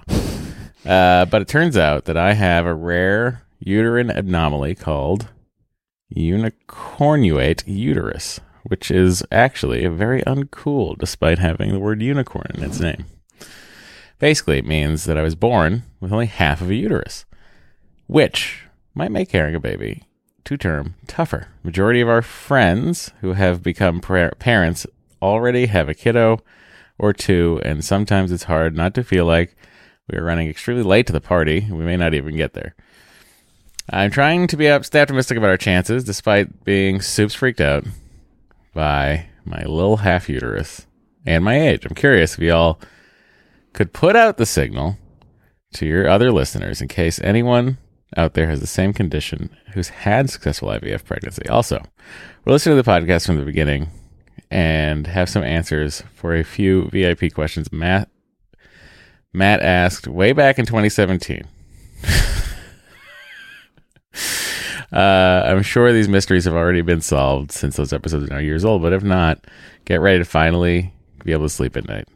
Uh, 0.86 1.26
but 1.26 1.42
it 1.42 1.48
turns 1.48 1.76
out 1.76 2.06
that 2.06 2.16
I 2.16 2.32
have 2.32 2.64
a 2.64 2.74
rare 2.74 3.42
uterine 3.60 4.08
anomaly 4.08 4.74
called 4.74 5.28
unicornuate 6.16 7.62
uterus, 7.66 8.40
which 8.62 8.90
is 8.90 9.22
actually 9.30 9.86
very 9.86 10.22
uncool 10.22 10.96
despite 10.98 11.38
having 11.38 11.70
the 11.70 11.78
word 11.78 12.00
unicorn 12.00 12.50
in 12.54 12.64
its 12.64 12.80
name. 12.80 13.04
Basically, 14.18 14.58
it 14.58 14.66
means 14.66 15.04
that 15.04 15.18
I 15.18 15.22
was 15.22 15.34
born 15.34 15.82
with 16.00 16.10
only 16.10 16.26
half 16.26 16.62
of 16.62 16.70
a 16.70 16.74
uterus, 16.74 17.26
which 18.06 18.62
might 18.94 19.12
make 19.12 19.28
carrying 19.28 19.54
a 19.54 19.60
baby 19.60 20.04
to 20.44 20.56
term 20.56 20.94
tougher. 21.06 21.48
Majority 21.62 22.00
of 22.00 22.08
our 22.08 22.22
friends 22.22 23.10
who 23.20 23.32
have 23.34 23.62
become 23.62 24.00
par- 24.00 24.32
parents 24.38 24.86
already 25.20 25.66
have 25.66 25.88
a 25.88 25.94
kiddo 25.94 26.40
or 26.98 27.12
two, 27.12 27.60
and 27.64 27.84
sometimes 27.84 28.32
it's 28.32 28.44
hard 28.44 28.76
not 28.76 28.94
to 28.94 29.04
feel 29.04 29.24
like 29.24 29.56
we 30.08 30.18
are 30.18 30.24
running 30.24 30.48
extremely 30.48 30.82
late 30.82 31.06
to 31.06 31.12
the 31.12 31.20
party. 31.20 31.68
We 31.70 31.84
may 31.84 31.96
not 31.96 32.14
even 32.14 32.36
get 32.36 32.54
there. 32.54 32.74
I'm 33.90 34.10
trying 34.10 34.46
to 34.48 34.56
be 34.56 34.70
optimistic 34.70 35.36
about 35.36 35.50
our 35.50 35.56
chances, 35.56 36.04
despite 36.04 36.64
being 36.64 37.00
soups 37.00 37.34
freaked 37.34 37.60
out 37.60 37.84
by 38.74 39.26
my 39.44 39.62
little 39.62 39.98
half 39.98 40.28
uterus 40.28 40.86
and 41.26 41.44
my 41.44 41.60
age. 41.60 41.84
I'm 41.84 41.94
curious 41.94 42.34
if 42.34 42.40
y'all 42.40 42.80
could 43.72 43.92
put 43.92 44.16
out 44.16 44.36
the 44.36 44.46
signal 44.46 44.98
to 45.74 45.86
your 45.86 46.08
other 46.08 46.30
listeners 46.30 46.80
in 46.80 46.88
case 46.88 47.20
anyone 47.22 47.78
out 48.16 48.34
there 48.34 48.48
has 48.48 48.60
the 48.60 48.66
same 48.66 48.92
condition 48.92 49.50
who's 49.74 49.88
had 49.88 50.30
successful 50.30 50.68
IVF 50.68 51.04
pregnancy. 51.04 51.48
Also, 51.48 51.82
we're 52.44 52.52
listening 52.52 52.76
to 52.76 52.82
the 52.82 52.90
podcast 52.90 53.26
from 53.26 53.36
the 53.36 53.44
beginning 53.44 53.88
and 54.50 55.06
have 55.06 55.28
some 55.28 55.42
answers 55.42 56.02
for 56.14 56.34
a 56.34 56.44
few 56.44 56.88
VIP 56.90 57.32
questions 57.32 57.72
Matt 57.72 58.08
Matt 59.32 59.62
asked 59.62 60.06
way 60.06 60.32
back 60.32 60.58
in 60.58 60.66
2017. 60.66 61.44
Uh, 64.92 65.42
I'm 65.46 65.62
sure 65.62 65.90
these 65.90 66.08
mysteries 66.08 66.44
have 66.44 66.52
already 66.52 66.82
been 66.82 67.00
solved 67.00 67.50
since 67.50 67.76
those 67.76 67.94
episodes 67.94 68.26
are 68.26 68.34
now 68.34 68.40
years 68.40 68.62
old, 68.62 68.82
but 68.82 68.92
if 68.92 69.02
not, 69.02 69.42
get 69.86 70.02
ready 70.02 70.18
to 70.18 70.24
finally 70.26 70.92
be 71.24 71.32
able 71.32 71.46
to 71.46 71.48
sleep 71.48 71.78
at 71.78 71.88
night. 71.88 72.06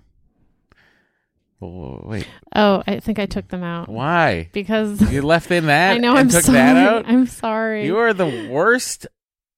Oh, 1.63 2.03
wait, 2.05 2.29
Oh, 2.55 2.83
I 2.87 3.01
think 3.01 3.19
I 3.19 3.25
took 3.27 3.49
them 3.49 3.63
out 3.63 3.89
why? 3.89 4.51
because 4.53 5.01
You 5.11 5.23
left 5.23 5.51
in 5.51 5.67
that 5.69 5.93
I 5.93 5.99
know 5.99 6.15
I'm 6.15 6.29
took 6.29 6.43
sorry. 6.43 6.59
that 6.59 6.77
out? 6.77 7.05
I'm 7.09 7.27
sorry. 7.27 7.87
You 7.87 7.97
are 7.99 8.13
the 8.13 8.49
worst 8.51 9.07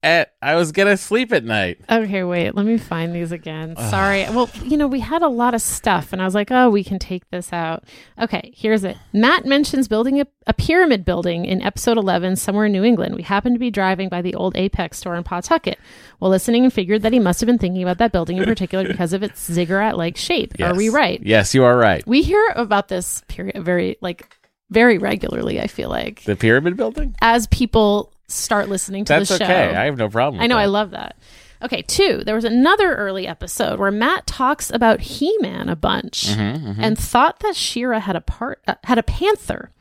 at 0.02 0.34
I 0.40 0.54
was 0.54 0.70
gonna 0.70 0.96
sleep 0.96 1.32
at 1.32 1.44
night. 1.44 1.80
Okay, 1.90 2.22
wait. 2.22 2.54
Let 2.54 2.66
me 2.66 2.78
find 2.78 3.14
these 3.14 3.32
again. 3.32 3.74
Sorry. 3.76 4.22
well, 4.30 4.48
you 4.62 4.76
know, 4.76 4.86
we 4.86 5.00
had 5.00 5.22
a 5.22 5.28
lot 5.28 5.54
of 5.54 5.60
stuff, 5.62 6.12
and 6.12 6.22
I 6.22 6.24
was 6.24 6.34
like, 6.34 6.50
oh, 6.50 6.70
we 6.70 6.84
can 6.84 6.98
take 6.98 7.28
this 7.30 7.52
out. 7.52 7.84
Okay, 8.20 8.52
here's 8.54 8.84
it. 8.84 8.96
Matt 9.12 9.44
mentions 9.44 9.88
building 9.88 10.20
a, 10.20 10.26
a 10.46 10.52
pyramid 10.54 11.04
building 11.04 11.44
in 11.44 11.60
episode 11.62 11.98
11 11.98 12.36
somewhere 12.36 12.66
in 12.66 12.72
New 12.72 12.84
England. 12.84 13.16
We 13.16 13.22
happened 13.22 13.56
to 13.56 13.60
be 13.60 13.70
driving 13.70 14.08
by 14.08 14.22
the 14.22 14.34
old 14.34 14.56
Apex 14.56 14.98
store 14.98 15.16
in 15.16 15.24
Pawtucket 15.24 15.78
while 16.20 16.30
listening 16.30 16.64
and 16.64 16.72
figured 16.72 17.02
that 17.02 17.12
he 17.12 17.18
must 17.18 17.40
have 17.40 17.46
been 17.48 17.58
thinking 17.58 17.82
about 17.82 17.98
that 17.98 18.12
building 18.12 18.36
in 18.38 18.44
particular 18.44 18.84
because 18.88 19.12
of 19.12 19.22
its 19.22 19.44
ziggurat 19.44 19.96
like 19.96 20.16
shape. 20.16 20.52
Are 20.60 20.74
we 20.74 20.88
right? 20.88 21.20
Yes, 21.22 21.54
you 21.54 21.64
are 21.64 21.76
right. 21.76 22.06
We 22.06 22.22
hear 22.22 22.52
about 22.54 22.88
this 22.88 23.22
period 23.28 23.62
very, 23.64 23.96
like, 24.00 24.36
very 24.70 24.98
regularly, 24.98 25.60
I 25.60 25.66
feel 25.66 25.88
like, 25.88 26.22
The 26.24 26.36
pyramid 26.36 26.76
building? 26.76 27.16
as 27.20 27.46
people 27.48 28.12
start 28.28 28.68
listening 28.68 29.04
to 29.06 29.14
That's 29.14 29.30
the 29.30 29.38
show. 29.38 29.44
okay. 29.44 29.74
I 29.74 29.86
have 29.86 29.96
no 29.96 30.08
problem. 30.08 30.40
I 30.42 30.46
know, 30.46 30.56
with 30.56 30.62
I 30.62 30.66
love 30.66 30.90
that. 30.92 31.16
Okay, 31.60 31.82
two, 31.82 32.22
there 32.24 32.36
was 32.36 32.44
another 32.44 32.94
early 32.94 33.26
episode 33.26 33.80
where 33.80 33.90
Matt 33.90 34.28
talks 34.28 34.70
about 34.70 35.00
He 35.00 35.36
Man 35.40 35.68
a 35.68 35.74
bunch 35.74 36.28
Mm-hmm, 36.28 36.80
and 36.80 36.96
thought 36.96 37.40
that 37.40 37.56
She-Ra 37.56 37.98
had 37.98 38.14
a 38.14 38.20
part 38.20 38.62
uh, 38.68 38.76
had 38.84 38.98
a 38.98 39.02
panther. 39.02 39.72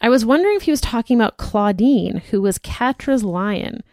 I 0.00 0.08
was 0.08 0.24
wondering 0.24 0.56
if 0.56 0.62
he 0.62 0.72
was 0.72 0.80
talking 0.80 1.16
about 1.16 1.38
Clawdeen, 1.38 2.22
who 2.30 2.42
was 2.42 2.58
Catra's 2.58 3.22
lion. 3.22 3.84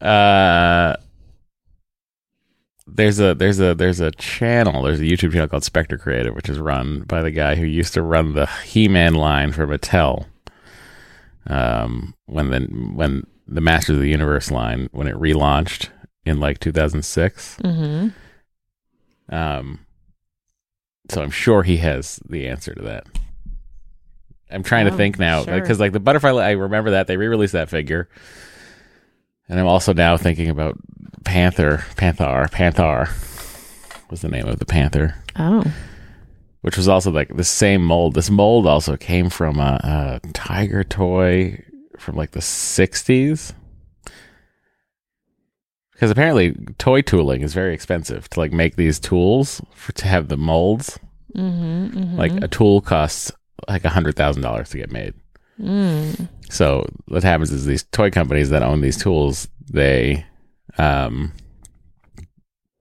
uh 0.01 0.95
there's 2.87 3.19
a 3.19 3.35
there's 3.35 3.59
a 3.59 3.75
there's 3.75 3.99
a 3.99 4.11
channel 4.11 4.81
there's 4.83 4.99
a 4.99 5.03
youtube 5.03 5.31
channel 5.31 5.47
called 5.47 5.63
spectre 5.63 5.97
creative 5.97 6.33
which 6.35 6.49
is 6.49 6.57
run 6.59 7.01
by 7.01 7.21
the 7.21 7.31
guy 7.31 7.55
who 7.55 7.65
used 7.65 7.93
to 7.93 8.01
run 8.01 8.33
the 8.33 8.45
he-man 8.65 9.13
line 9.13 9.51
for 9.51 9.67
mattel 9.67 10.25
um 11.47 12.13
when 12.25 12.49
the 12.49 12.59
when 12.95 13.25
the 13.47 13.61
masters 13.61 13.97
of 13.97 14.01
the 14.01 14.09
universe 14.09 14.49
line 14.51 14.89
when 14.91 15.07
it 15.07 15.15
relaunched 15.15 15.89
in 16.25 16.39
like 16.39 16.59
2006 16.59 17.57
Mm-hmm. 17.63 19.35
um 19.35 19.79
so 21.09 21.21
i'm 21.21 21.31
sure 21.31 21.63
he 21.63 21.77
has 21.77 22.19
the 22.27 22.47
answer 22.47 22.73
to 22.73 22.81
that 22.83 23.05
i'm 24.49 24.63
trying 24.63 24.85
to 24.87 24.93
Oh, 24.93 24.97
think 24.97 25.19
now 25.19 25.43
sure. 25.43 25.59
because 25.59 25.79
like 25.79 25.91
the 25.91 25.99
butterfly 25.99 26.31
i 26.43 26.51
remember 26.51 26.91
that 26.91 27.07
they 27.07 27.17
re-released 27.17 27.53
that 27.53 27.69
figure 27.69 28.09
and 29.49 29.59
I'm 29.59 29.67
also 29.67 29.93
now 29.93 30.15
thinking 30.17 30.49
about 30.49 30.77
Panther, 31.25 31.83
Panther, 31.97 32.47
Panther 32.51 33.09
was 34.09 34.21
the 34.21 34.29
name 34.29 34.47
of 34.47 34.59
the 34.59 34.65
Panther, 34.65 35.15
Oh. 35.35 35.63
which 36.61 36.77
was 36.77 36.87
also 36.87 37.11
like 37.11 37.35
the 37.35 37.43
same 37.43 37.83
mold. 37.83 38.13
This 38.15 38.29
mold 38.29 38.65
also 38.67 38.95
came 38.97 39.29
from 39.29 39.59
a, 39.59 40.19
a 40.23 40.27
tiger 40.33 40.83
toy 40.83 41.63
from 41.97 42.15
like 42.15 42.31
the 42.31 42.39
60s. 42.39 43.53
Because 45.91 46.11
apparently 46.11 46.55
toy 46.77 47.01
tooling 47.01 47.41
is 47.41 47.53
very 47.53 47.73
expensive 47.73 48.29
to 48.29 48.39
like 48.39 48.53
make 48.53 48.77
these 48.77 48.99
tools 48.99 49.61
for 49.73 49.91
to 49.93 50.07
have 50.07 50.29
the 50.29 50.37
molds. 50.37 50.97
Mm-hmm, 51.35 51.97
mm-hmm. 51.99 52.15
Like 52.17 52.31
a 52.41 52.47
tool 52.47 52.79
costs 52.81 53.31
like 53.67 53.83
a 53.83 53.89
hundred 53.89 54.15
thousand 54.15 54.41
dollars 54.41 54.69
to 54.69 54.77
get 54.77 54.91
made. 54.91 55.13
Mm. 55.59 56.29
So 56.49 56.85
what 57.07 57.23
happens 57.23 57.51
is 57.51 57.65
these 57.65 57.83
toy 57.83 58.09
companies 58.11 58.49
that 58.49 58.63
own 58.63 58.81
these 58.81 58.97
tools, 58.97 59.47
they 59.71 60.25
um, 60.77 61.31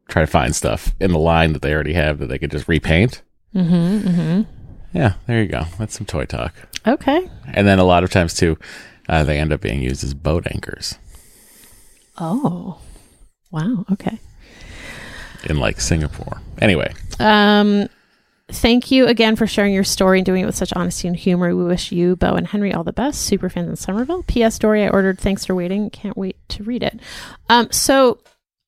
try 0.09 0.23
to 0.23 0.27
find 0.27 0.57
stuff 0.57 0.95
in 1.01 1.13
the 1.13 1.19
line 1.19 1.53
that 1.53 1.63
they 1.63 1.73
already 1.73 1.93
have 1.93 2.19
that 2.19 2.27
they 2.27 2.39
could 2.39 2.51
just 2.51 2.67
repaint. 2.69 3.23
Mm-hmm, 3.55 4.09
mm-hmm. 4.09 4.43
Yeah, 4.97 5.15
there 5.27 5.43
you 5.43 5.49
go. 5.49 5.65
That's 5.79 5.95
some 5.97 6.07
toy 6.07 6.25
talk. 6.25 6.55
Okay. 6.87 7.29
And 7.53 7.67
then 7.67 7.79
a 7.79 7.85
lot 7.85 8.05
of 8.05 8.11
times 8.11 8.35
too, 8.35 8.59
uh, 9.09 9.23
they 9.25 9.39
end 9.39 9.53
up 9.53 9.61
being 9.61 9.83
used 9.83 10.03
as 10.05 10.15
boat 10.15 10.47
anchors 10.51 10.97
Oh. 12.21 12.81
Wow. 13.51 13.85
Okay. 13.93 14.19
in 15.45 15.59
like 15.59 15.81
Singapore. 15.81 16.41
Anyway, 16.61 16.93
Um, 17.21 17.89
thank 18.51 18.91
you 18.91 19.07
again 19.07 19.37
for 19.37 19.47
sharing 19.47 19.73
your 19.75 19.85
story 19.85 20.19
and 20.19 20.27
doing 20.27 20.43
it 20.43 20.47
with 20.47 20.57
such 20.57 20.73
honesty 20.75 21.09
and 21.09 21.17
humor. 21.17 21.55
We 21.55 21.65
wish 21.65 21.93
you, 21.93 22.17
Bo, 22.17 22.35
and 22.35 22.47
Henry 22.47 22.73
all 22.73 22.85
the 22.85 22.93
best. 22.93 23.23
Super 23.23 23.49
fans 23.49 23.69
in 23.69 23.77
Somerville. 23.77 24.23
P.S. 24.25 24.55
Story 24.55 24.85
I 24.85 24.89
ordered. 24.89 25.19
Thanks 25.19 25.45
for 25.45 25.55
waiting. 25.55 25.91
Can't 25.91 26.17
wait 26.17 26.37
to 26.51 26.63
read 26.63 26.83
it. 26.83 27.01
Um, 27.49 27.71
so 27.71 28.19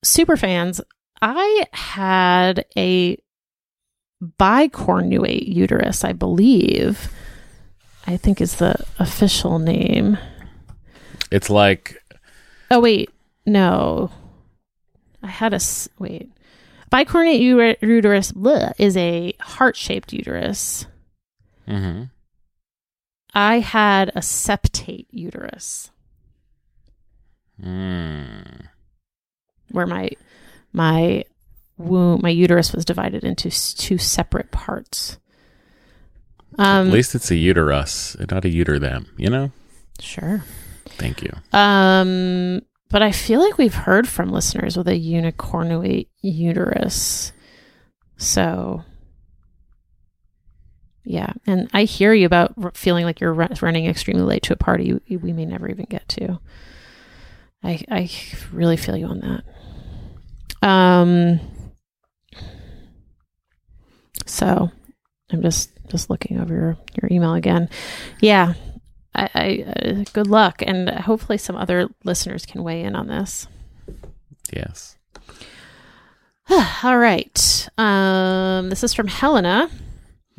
super 0.03 0.37
fans, 0.37 0.81
I 1.21 1.65
had 1.73 2.65
a 2.77 3.17
bicornuate 4.39 5.47
uterus, 5.47 6.03
I 6.03 6.13
believe. 6.13 7.11
I 8.07 8.17
think 8.17 8.41
is 8.41 8.55
the 8.55 8.75
official 8.99 9.59
name. 9.59 10.17
it's 11.31 11.49
like 11.49 11.97
Oh 12.69 12.79
wait, 12.79 13.09
no. 13.45 14.11
I 15.21 15.27
had 15.27 15.53
a 15.53 15.59
wait. 15.99 16.31
Bicornuate 16.91 17.39
ure- 17.39 17.75
uterus 17.81 18.31
bleh, 18.33 18.73
is 18.77 18.97
a 18.97 19.33
heart-shaped 19.39 20.11
uterus. 20.13 20.85
mhm. 21.67 22.09
I 23.33 23.59
had 23.59 24.09
a 24.09 24.19
septate 24.19 25.05
uterus 25.09 25.89
mm. 27.63 28.67
where 29.71 29.87
my 29.87 30.09
my 30.73 31.23
womb 31.77 32.19
my 32.21 32.29
uterus 32.29 32.73
was 32.73 32.85
divided 32.85 33.23
into 33.23 33.49
two 33.49 33.97
separate 33.97 34.51
parts. 34.51 35.17
Um 36.57 36.87
at 36.87 36.93
least 36.93 37.15
it's 37.15 37.31
a 37.31 37.35
uterus, 37.35 38.17
not 38.19 38.45
a 38.45 38.49
uter 38.49 38.79
them. 38.79 39.07
You 39.17 39.29
know. 39.29 39.51
sure. 39.99 40.43
Thank 40.97 41.23
you. 41.23 41.31
Um 41.57 42.61
but 42.91 43.01
I 43.01 43.11
feel 43.11 43.39
like 43.41 43.57
we've 43.57 43.73
heard 43.73 44.07
from 44.07 44.31
listeners 44.31 44.77
with 44.77 44.87
a 44.87 44.99
unicornuate 44.99 46.07
uterus. 46.21 47.31
So 48.17 48.83
Yeah, 51.03 51.33
and 51.47 51.67
I 51.73 51.83
hear 51.83 52.13
you 52.13 52.25
about 52.27 52.77
feeling 52.77 53.05
like 53.05 53.19
you're 53.19 53.33
ru- 53.33 53.47
running 53.61 53.87
extremely 53.87 54.21
late 54.23 54.43
to 54.43 54.53
a 54.53 54.57
party 54.57 54.99
we 55.09 55.33
may 55.33 55.45
never 55.45 55.67
even 55.67 55.85
get 55.89 56.07
to. 56.09 56.39
I 57.63 57.83
I 57.89 58.09
really 58.51 58.77
feel 58.77 58.95
you 58.97 59.07
on 59.07 59.43
that. 60.61 60.67
Um. 60.67 61.39
So, 64.25 64.71
I'm 65.31 65.41
just 65.41 65.71
just 65.89 66.09
looking 66.09 66.39
over 66.39 66.53
your 66.53 66.77
your 67.01 67.09
email 67.11 67.33
again. 67.33 67.69
Yeah, 68.19 68.53
I, 69.13 69.29
I 69.33 69.63
uh, 69.69 70.03
good 70.13 70.27
luck, 70.27 70.61
and 70.65 70.89
hopefully 70.89 71.37
some 71.37 71.55
other 71.55 71.89
listeners 72.03 72.45
can 72.45 72.63
weigh 72.63 72.83
in 72.83 72.95
on 72.95 73.07
this. 73.07 73.47
Yes. 74.53 74.97
All 76.83 76.97
right. 76.97 77.69
Um, 77.77 78.69
this 78.69 78.83
is 78.83 78.93
from 78.93 79.07
Helena. 79.07 79.69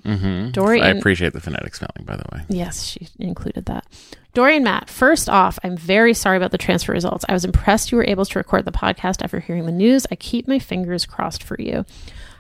Mm-hmm. 0.05 0.51
Doree 0.51 0.81
I 0.81 0.89
appreciate 0.89 1.33
the 1.33 1.41
phonetic 1.41 1.75
spelling, 1.75 2.05
by 2.05 2.17
the 2.17 2.25
way. 2.33 2.43
Yes, 2.49 2.83
she 2.83 3.07
included 3.21 3.67
that. 3.67 3.87
Doree 4.35 4.57
and 4.57 4.65
Matt, 4.65 4.89
first 4.89 5.29
off, 5.29 5.59
I'm 5.63 5.77
very 5.77 6.13
sorry 6.15 6.37
about 6.37 6.51
the 6.51 6.59
transfer 6.59 6.93
results. 6.93 7.25
I 7.29 7.33
was 7.33 7.45
impressed 7.45 7.93
you 7.93 7.99
were 7.99 8.07
able 8.07 8.25
to 8.25 8.39
record 8.39 8.65
the 8.65 8.73
podcast 8.73 9.23
after 9.23 9.39
hearing 9.41 9.67
the 9.67 9.73
news. 9.73 10.07
I 10.11 10.17
keep 10.17 10.49
my 10.49 10.59
fingers 10.59 11.07
crossed 11.07 11.43
for 11.45 11.57
you. 11.61 11.85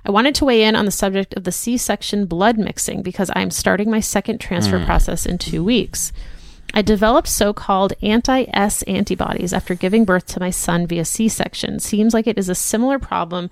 I 0.04 0.10
wanted 0.10 0.34
to 0.36 0.44
weigh 0.44 0.64
in 0.64 0.74
on 0.74 0.84
the 0.84 0.90
subject 0.90 1.34
of 1.34 1.44
the 1.44 1.52
C 1.52 1.76
section 1.76 2.26
blood 2.26 2.58
mixing 2.58 3.02
because 3.02 3.30
I'm 3.36 3.50
starting 3.50 3.90
my 3.90 4.00
second 4.00 4.40
transfer 4.40 4.78
hmm. 4.78 4.84
process 4.84 5.26
in 5.26 5.38
two 5.38 5.62
weeks. 5.62 6.12
I 6.74 6.82
developed 6.82 7.28
so 7.28 7.52
called 7.52 7.92
anti 8.02 8.44
S 8.52 8.82
antibodies 8.84 9.52
after 9.52 9.74
giving 9.74 10.04
birth 10.04 10.26
to 10.28 10.40
my 10.40 10.50
son 10.50 10.86
via 10.86 11.04
C 11.04 11.28
section. 11.28 11.78
Seems 11.78 12.14
like 12.14 12.26
it 12.26 12.38
is 12.38 12.48
a 12.48 12.54
similar 12.54 12.98
problem 12.98 13.50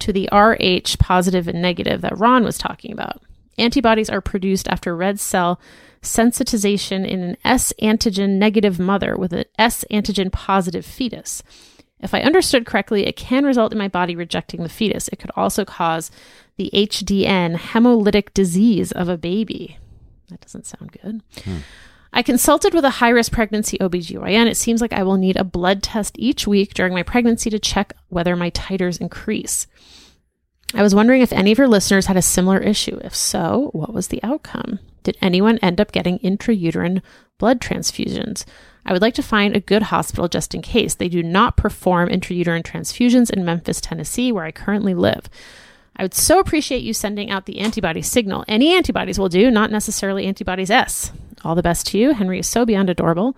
to 0.00 0.12
the 0.12 0.28
RH 0.32 0.96
positive 0.98 1.46
and 1.46 1.62
negative 1.62 2.00
that 2.00 2.18
Ron 2.18 2.44
was 2.44 2.58
talking 2.58 2.92
about. 2.92 3.22
Antibodies 3.58 4.10
are 4.10 4.22
produced 4.22 4.66
after 4.68 4.96
red 4.96 5.20
cell 5.20 5.60
sensitization 6.00 7.06
in 7.06 7.22
an 7.22 7.36
S 7.44 7.72
antigen 7.80 8.30
negative 8.30 8.80
mother 8.80 9.16
with 9.16 9.32
an 9.32 9.44
S 9.58 9.84
antigen 9.90 10.32
positive 10.32 10.84
fetus. 10.84 11.42
If 12.02 12.14
I 12.14 12.20
understood 12.20 12.66
correctly, 12.66 13.06
it 13.06 13.16
can 13.16 13.44
result 13.44 13.72
in 13.72 13.78
my 13.78 13.88
body 13.88 14.16
rejecting 14.16 14.62
the 14.62 14.68
fetus. 14.68 15.08
It 15.08 15.18
could 15.18 15.30
also 15.36 15.64
cause 15.64 16.10
the 16.56 16.70
HDN 16.74 17.56
hemolytic 17.56 18.34
disease 18.34 18.92
of 18.92 19.08
a 19.08 19.16
baby. 19.16 19.78
That 20.28 20.40
doesn't 20.40 20.66
sound 20.66 20.92
good. 20.92 21.22
Hmm. 21.44 21.58
I 22.12 22.22
consulted 22.22 22.74
with 22.74 22.84
a 22.84 22.90
high 22.90 23.08
risk 23.08 23.32
pregnancy 23.32 23.78
OBGYN. 23.78 24.46
It 24.46 24.56
seems 24.56 24.82
like 24.82 24.92
I 24.92 25.02
will 25.02 25.16
need 25.16 25.36
a 25.36 25.44
blood 25.44 25.82
test 25.82 26.14
each 26.18 26.46
week 26.46 26.74
during 26.74 26.92
my 26.92 27.02
pregnancy 27.02 27.48
to 27.50 27.58
check 27.58 27.94
whether 28.08 28.36
my 28.36 28.50
titers 28.50 29.00
increase. 29.00 29.66
I 30.74 30.82
was 30.82 30.94
wondering 30.94 31.22
if 31.22 31.32
any 31.32 31.52
of 31.52 31.58
your 31.58 31.68
listeners 31.68 32.06
had 32.06 32.16
a 32.16 32.22
similar 32.22 32.58
issue. 32.58 32.98
If 33.02 33.14
so, 33.14 33.70
what 33.72 33.94
was 33.94 34.08
the 34.08 34.22
outcome? 34.22 34.78
Did 35.02 35.16
anyone 35.20 35.58
end 35.58 35.80
up 35.80 35.92
getting 35.92 36.18
intrauterine 36.18 37.02
blood 37.38 37.60
transfusions? 37.60 38.44
I 38.84 38.92
would 38.92 39.02
like 39.02 39.14
to 39.14 39.22
find 39.22 39.54
a 39.54 39.60
good 39.60 39.84
hospital 39.84 40.28
just 40.28 40.54
in 40.54 40.62
case. 40.62 40.94
They 40.94 41.08
do 41.08 41.22
not 41.22 41.56
perform 41.56 42.08
intrauterine 42.08 42.64
transfusions 42.64 43.30
in 43.30 43.44
Memphis, 43.44 43.80
Tennessee, 43.80 44.32
where 44.32 44.44
I 44.44 44.50
currently 44.50 44.94
live. 44.94 45.28
I 45.96 46.02
would 46.02 46.14
so 46.14 46.40
appreciate 46.40 46.82
you 46.82 46.94
sending 46.94 47.30
out 47.30 47.46
the 47.46 47.60
antibody 47.60 48.02
signal. 48.02 48.44
Any 48.48 48.74
antibodies 48.74 49.18
will 49.18 49.28
do, 49.28 49.50
not 49.50 49.70
necessarily 49.70 50.26
antibodies 50.26 50.70
S. 50.70 51.12
All 51.44 51.54
the 51.54 51.62
best 51.62 51.86
to 51.88 51.98
you. 51.98 52.12
Henry 52.12 52.38
is 52.38 52.46
so 52.46 52.64
beyond 52.64 52.90
adorable. 52.90 53.36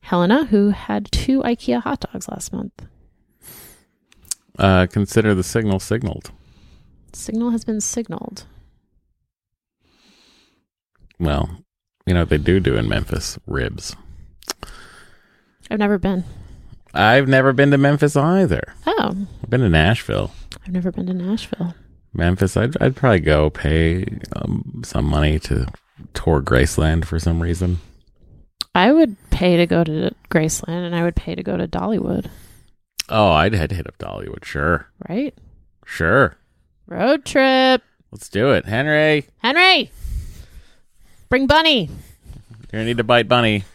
Helena, 0.00 0.44
who 0.46 0.70
had 0.70 1.10
two 1.10 1.40
IKEA 1.42 1.82
hot 1.82 2.00
dogs 2.00 2.28
last 2.28 2.52
month. 2.52 2.86
Uh, 4.58 4.86
consider 4.86 5.34
the 5.34 5.42
signal 5.42 5.80
signaled. 5.80 6.30
Signal 7.12 7.50
has 7.50 7.64
been 7.64 7.80
signaled. 7.80 8.44
Well, 11.18 11.64
you 12.06 12.14
know 12.14 12.20
what 12.20 12.28
they 12.28 12.38
do 12.38 12.60
do 12.60 12.76
in 12.76 12.88
Memphis? 12.88 13.38
Ribs. 13.46 13.96
I've 15.74 15.80
never 15.80 15.98
been. 15.98 16.22
I've 16.94 17.26
never 17.26 17.52
been 17.52 17.72
to 17.72 17.78
Memphis 17.78 18.14
either. 18.14 18.74
Oh, 18.86 19.26
I've 19.42 19.50
been 19.50 19.62
to 19.62 19.68
Nashville. 19.68 20.30
I've 20.64 20.72
never 20.72 20.92
been 20.92 21.06
to 21.08 21.12
Nashville. 21.14 21.74
Memphis, 22.12 22.56
I'd, 22.56 22.80
I'd 22.80 22.94
probably 22.94 23.18
go 23.18 23.50
pay 23.50 24.06
um, 24.36 24.82
some 24.84 25.04
money 25.04 25.40
to 25.40 25.66
tour 26.12 26.40
Graceland 26.40 27.06
for 27.06 27.18
some 27.18 27.42
reason. 27.42 27.78
I 28.72 28.92
would 28.92 29.16
pay 29.30 29.56
to 29.56 29.66
go 29.66 29.82
to 29.82 30.14
Graceland 30.30 30.86
and 30.86 30.94
I 30.94 31.02
would 31.02 31.16
pay 31.16 31.34
to 31.34 31.42
go 31.42 31.56
to 31.56 31.66
Dollywood, 31.66 32.26
Oh, 33.08 33.32
I'd 33.32 33.52
head 33.52 33.72
hit 33.72 33.88
up 33.88 33.98
Dollywood. 33.98 34.44
Sure. 34.44 34.86
right? 35.08 35.34
Sure. 35.84 36.36
Road 36.86 37.24
trip. 37.24 37.82
Let's 38.12 38.28
do 38.28 38.52
it. 38.52 38.64
Henry, 38.64 39.26
Henry, 39.38 39.90
bring 41.28 41.48
Bunny. 41.48 41.86
you're 41.86 42.70
going 42.70 42.84
to 42.84 42.84
need 42.84 42.96
to 42.98 43.04
bite 43.04 43.26
Bunny. 43.28 43.64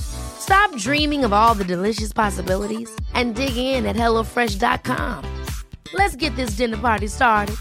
Stop 0.00 0.74
dreaming 0.76 1.24
of 1.24 1.32
all 1.32 1.54
the 1.54 1.64
delicious 1.64 2.12
possibilities 2.12 2.90
and 3.14 3.34
dig 3.34 3.56
in 3.56 3.86
at 3.86 3.96
HelloFresh.com. 3.96 5.24
Let's 5.94 6.16
get 6.16 6.34
this 6.36 6.50
dinner 6.50 6.76
party 6.76 7.06
started. 7.06 7.56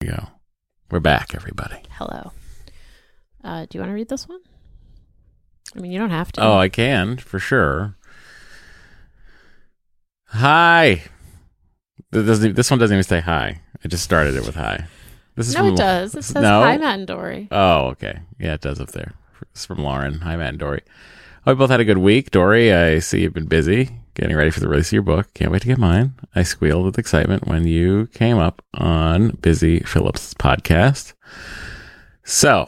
we 0.00 0.06
go. 0.08 0.28
We're 0.90 1.00
back, 1.00 1.34
everybody. 1.34 1.82
Hello. 1.90 2.32
Uh, 3.42 3.66
do 3.68 3.78
you 3.78 3.80
want 3.80 3.90
to 3.90 3.94
read 3.94 4.08
this 4.08 4.28
one? 4.28 4.40
I 5.74 5.80
mean, 5.80 5.92
you 5.92 5.98
don't 5.98 6.10
have 6.10 6.32
to. 6.32 6.42
Oh, 6.42 6.58
I 6.58 6.68
can 6.68 7.16
for 7.18 7.38
sure. 7.38 7.96
Hi. 10.28 11.04
Th- 12.12 12.24
This, 12.24 12.38
this 12.54 12.70
one 12.70 12.78
doesn't 12.78 12.94
even 12.94 13.04
say 13.04 13.20
hi. 13.20 13.60
I 13.84 13.88
just 13.88 14.04
started 14.04 14.34
it 14.36 14.46
with 14.46 14.54
hi. 14.56 14.86
This 15.34 15.48
is 15.48 15.54
no, 15.54 15.60
from 15.60 15.74
it 15.74 15.76
does. 15.76 16.14
It 16.14 16.24
says 16.24 16.42
no? 16.42 16.62
hi, 16.62 16.78
Matt 16.78 16.98
and 17.00 17.06
Doree. 17.06 17.48
Oh, 17.50 17.88
okay. 17.88 18.20
Yeah, 18.38 18.54
it 18.54 18.62
does 18.62 18.80
up 18.80 18.92
there. 18.92 19.12
It's 19.52 19.66
from 19.66 19.78
Lauren. 19.78 20.20
Hi, 20.20 20.36
Matt 20.36 20.50
and 20.50 20.58
Doree. 20.58 20.80
Hope 21.44 21.54
you 21.54 21.58
both 21.58 21.70
had 21.70 21.80
a 21.80 21.84
good 21.84 21.98
week. 21.98 22.30
Doree, 22.30 22.72
I 22.72 22.98
see 23.00 23.20
you've 23.20 23.34
been 23.34 23.46
busy 23.46 23.90
getting 24.14 24.34
ready 24.34 24.50
for 24.50 24.60
the 24.60 24.68
release 24.68 24.88
of 24.88 24.92
your 24.94 25.02
book. 25.02 25.32
Can't 25.34 25.52
wait 25.52 25.60
to 25.62 25.68
get 25.68 25.78
mine. 25.78 26.14
I 26.34 26.42
squealed 26.42 26.86
with 26.86 26.98
excitement 26.98 27.46
when 27.46 27.66
you 27.66 28.06
came 28.14 28.38
up 28.38 28.62
on 28.74 29.30
Busy 29.42 29.80
Philipps' 29.80 30.32
podcast. 30.32 31.12
So, 32.24 32.66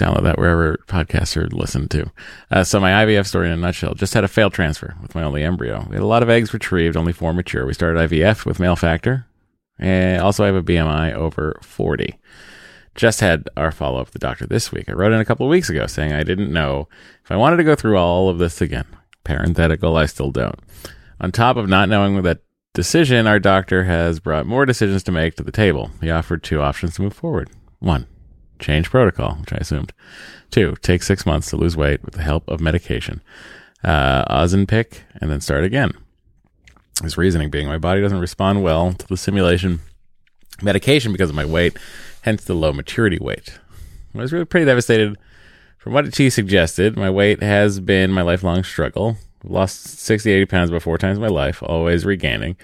download 0.00 0.22
that 0.24 0.38
wherever 0.38 0.78
podcasts 0.86 1.36
are 1.36 1.48
listened 1.48 1.90
to. 1.92 2.10
Uh, 2.50 2.64
so, 2.64 2.80
my 2.80 3.04
IVF 3.04 3.26
story 3.26 3.46
in 3.46 3.52
a 3.52 3.56
nutshell 3.56 3.94
just 3.94 4.14
had 4.14 4.24
a 4.24 4.28
failed 4.28 4.52
transfer 4.52 4.96
with 5.02 5.14
my 5.14 5.22
only 5.22 5.42
embryo. 5.42 5.86
We 5.88 5.96
had 5.96 6.02
a 6.02 6.06
lot 6.06 6.22
of 6.22 6.30
eggs 6.30 6.52
retrieved, 6.52 6.96
only 6.96 7.12
four 7.12 7.32
mature. 7.32 7.66
We 7.66 7.74
started 7.74 8.10
IVF 8.10 8.44
with 8.44 8.60
male 8.60 8.76
factor. 8.76 9.26
And 9.78 10.20
also, 10.20 10.44
I 10.44 10.46
have 10.46 10.56
a 10.56 10.62
BMI 10.62 11.14
over 11.14 11.58
40 11.62 12.18
just 12.94 13.20
had 13.20 13.48
our 13.56 13.70
follow 13.70 14.00
up 14.00 14.08
with 14.08 14.12
the 14.12 14.18
doctor 14.18 14.46
this 14.46 14.72
week. 14.72 14.88
I 14.88 14.92
wrote 14.92 15.12
in 15.12 15.20
a 15.20 15.24
couple 15.24 15.46
of 15.46 15.50
weeks 15.50 15.70
ago 15.70 15.86
saying 15.86 16.12
I 16.12 16.22
didn't 16.22 16.52
know 16.52 16.88
if 17.24 17.30
I 17.30 17.36
wanted 17.36 17.56
to 17.58 17.64
go 17.64 17.74
through 17.74 17.96
all 17.96 18.28
of 18.28 18.38
this 18.38 18.60
again. 18.60 18.86
Parenthetical, 19.24 19.96
I 19.96 20.06
still 20.06 20.30
don't. 20.30 20.58
On 21.20 21.30
top 21.30 21.56
of 21.56 21.68
not 21.68 21.88
knowing 21.88 22.20
that 22.22 22.40
decision, 22.74 23.26
our 23.26 23.38
doctor 23.38 23.84
has 23.84 24.20
brought 24.20 24.46
more 24.46 24.66
decisions 24.66 25.02
to 25.04 25.12
make 25.12 25.34
to 25.36 25.42
the 25.42 25.52
table. 25.52 25.90
He 26.00 26.10
offered 26.10 26.42
two 26.42 26.60
options 26.60 26.94
to 26.94 27.02
move 27.02 27.12
forward. 27.12 27.50
One, 27.78 28.06
change 28.60 28.90
protocol, 28.90 29.36
which 29.36 29.52
I 29.52 29.56
assumed. 29.56 29.92
Two, 30.50 30.76
take 30.82 31.02
six 31.02 31.24
months 31.26 31.50
to 31.50 31.56
lose 31.56 31.76
weight 31.76 32.04
with 32.04 32.14
the 32.14 32.22
help 32.22 32.48
of 32.48 32.60
medication. 32.60 33.20
Uh, 33.82 34.24
Ozempic, 34.24 34.98
and 35.20 35.30
then 35.30 35.40
start 35.40 35.64
again. 35.64 35.92
His 37.02 37.16
reasoning 37.16 37.50
being 37.50 37.66
my 37.66 37.78
body 37.78 38.00
doesn't 38.00 38.18
respond 38.18 38.62
well 38.62 38.92
to 38.92 39.06
the 39.06 39.16
stimulation 39.16 39.80
medication 40.62 41.12
because 41.12 41.30
of 41.30 41.36
my 41.36 41.44
weight, 41.44 41.78
hence 42.22 42.44
the 42.44 42.54
low 42.54 42.72
maturity 42.72 43.18
weight. 43.18 43.58
I 44.14 44.18
was 44.18 44.32
really 44.32 44.44
pretty 44.44 44.66
devastated. 44.66 45.16
From 45.78 45.94
what 45.94 46.14
she 46.14 46.28
suggested, 46.28 46.96
my 46.96 47.08
weight 47.08 47.42
has 47.42 47.80
been 47.80 48.10
my 48.10 48.22
lifelong 48.22 48.64
struggle. 48.64 49.16
Lost 49.42 49.98
60, 50.00 50.30
80 50.30 50.46
pounds 50.46 50.82
four 50.82 50.98
times 50.98 51.18
my 51.18 51.28
life, 51.28 51.62
always 51.62 52.04
regaining. 52.04 52.56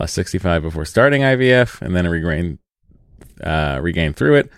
Lost 0.00 0.14
65 0.14 0.62
before 0.62 0.84
starting 0.84 1.22
IVF, 1.22 1.80
and 1.80 1.94
then 1.94 2.06
I 2.06 2.08
regained, 2.08 2.58
uh, 3.42 3.78
regained 3.80 4.16
through 4.16 4.36
it. 4.36 4.50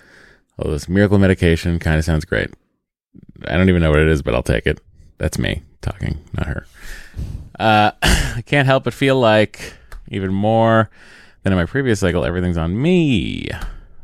Although 0.59 0.73
this 0.73 0.89
miracle 0.89 1.19
medication 1.19 1.79
kind 1.79 1.99
of 1.99 2.05
sounds 2.05 2.25
great. 2.25 2.51
I 3.47 3.57
don't 3.57 3.69
even 3.69 3.83
know 3.83 3.91
what 3.91 4.01
it 4.01 4.09
is, 4.09 4.23
but 4.23 4.35
I'll 4.35 4.43
take 4.43 4.67
it. 4.67 4.81
That's 5.19 5.39
me 5.39 5.63
talking, 5.81 6.19
not 6.33 6.47
her. 6.47 6.67
Uh, 7.59 7.93
I 8.03 8.43
can't 8.45 8.67
help 8.67 8.85
but 8.85 8.95
feel 8.95 9.19
like 9.19 9.75
even 10.09 10.33
more 10.33 10.91
than 11.43 11.53
in 11.53 11.59
my 11.59 11.67
previous 11.67 12.01
cycle, 12.01 12.25
everything's 12.25 12.57
on 12.57 12.81
me. 12.81 13.49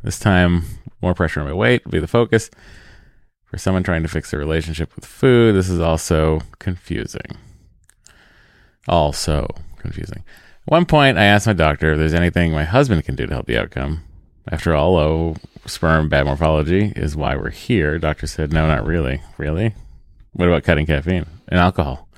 This 0.03 0.19
time, 0.19 0.65
more 1.03 1.15
pressure 1.15 1.41
on 1.41 1.47
my 1.47 1.53
weight 1.53 1.85
will 1.85 1.93
be 1.93 1.99
the 1.99 2.07
focus. 2.07 2.51
For 3.45 3.59
someone 3.59 3.83
trying 3.83 4.03
to 4.03 4.09
fix 4.09 4.31
their 4.31 4.41
relationship 4.41 4.95
with 4.95 5.05
food, 5.05 5.55
this 5.55 5.69
is 5.69 5.81
also 5.81 6.41
confusing. 6.59 7.39
Also 8.89 9.47
confusing. 9.79 10.25
At 10.67 10.73
one 10.73 10.87
point, 10.87 11.19
I 11.19 11.25
asked 11.25 11.47
my 11.47 11.53
doctor 11.53 11.93
if 11.93 11.99
there's 11.99 12.15
anything 12.15 12.53
my 12.53 12.65
husband 12.65 13.05
can 13.05 13.15
do 13.15 13.27
to 13.27 13.33
help 13.33 13.47
the 13.47 13.59
outcome. 13.59 14.03
After 14.51 14.75
all, 14.75 14.95
low 14.95 15.37
sperm 15.67 16.09
bad 16.09 16.27
morphology 16.27 16.93
is 16.97 17.17
why 17.17 17.37
we're 17.37 17.51
here. 17.51 17.99
Doctor 17.99 18.27
said, 18.27 18.53
no, 18.53 18.67
not 18.67 18.87
really. 18.87 19.21
Really? 19.39 19.75
What 20.33 20.49
about 20.49 20.65
cutting 20.65 20.87
caffeine 20.87 21.27
and 21.49 21.61
alcohol 21.61 22.09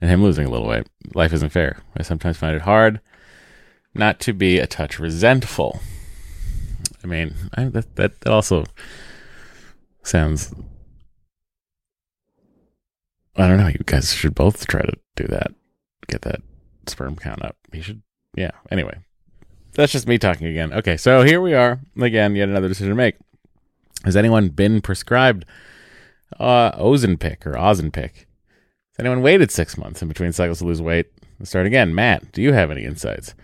and 0.00 0.10
him 0.10 0.22
losing 0.22 0.46
a 0.46 0.50
little 0.50 0.68
weight? 0.68 0.88
Life 1.14 1.32
isn't 1.32 1.50
fair. 1.50 1.78
I 1.96 2.02
sometimes 2.02 2.36
find 2.36 2.54
it 2.54 2.62
hard 2.62 3.00
not 3.94 4.20
to 4.20 4.32
be 4.32 4.58
a 4.58 4.66
touch 4.66 4.98
resentful. 4.98 5.80
I 7.02 7.06
mean, 7.06 7.34
I, 7.54 7.64
that, 7.64 7.96
that 7.96 8.26
also 8.26 8.64
sounds. 10.02 10.54
I 13.36 13.46
don't 13.46 13.58
know. 13.58 13.68
You 13.68 13.80
guys 13.86 14.12
should 14.12 14.34
both 14.34 14.66
try 14.66 14.82
to 14.82 14.92
do 15.16 15.26
that. 15.28 15.52
Get 16.08 16.22
that 16.22 16.42
sperm 16.86 17.16
count 17.16 17.42
up. 17.44 17.56
You 17.72 17.82
should. 17.82 18.02
Yeah. 18.36 18.50
Anyway, 18.70 18.98
that's 19.74 19.92
just 19.92 20.06
me 20.06 20.18
talking 20.18 20.46
again. 20.46 20.72
Okay, 20.72 20.96
so 20.96 21.22
here 21.22 21.40
we 21.40 21.54
are 21.54 21.80
again. 22.00 22.36
Yet 22.36 22.48
another 22.48 22.68
decision 22.68 22.90
to 22.90 22.94
make. 22.94 23.16
Has 24.04 24.16
anyone 24.16 24.48
been 24.48 24.80
prescribed 24.80 25.44
uh, 26.38 26.72
Ozempic 26.72 27.46
or 27.46 27.52
Ozempic? 27.52 28.26
Has 28.96 28.98
anyone 28.98 29.22
waited 29.22 29.50
six 29.50 29.76
months 29.76 30.02
in 30.02 30.08
between 30.08 30.32
cycles 30.32 30.58
to 30.58 30.64
lose 30.64 30.82
weight? 30.82 31.06
Let's 31.38 31.50
start 31.50 31.66
again. 31.66 31.94
Matt, 31.94 32.32
do 32.32 32.42
you 32.42 32.52
have 32.52 32.70
any 32.70 32.84
insights? 32.84 33.34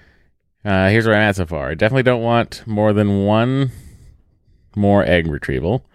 Uh, 0.64 0.88
here's 0.88 1.06
where 1.06 1.14
I'm 1.14 1.22
at 1.22 1.36
so 1.36 1.46
far. 1.46 1.70
I 1.70 1.74
definitely 1.74 2.02
don't 2.02 2.22
want 2.22 2.66
more 2.66 2.92
than 2.92 3.24
one 3.24 3.70
more 4.74 5.04
egg 5.04 5.26
retrieval. 5.26 5.86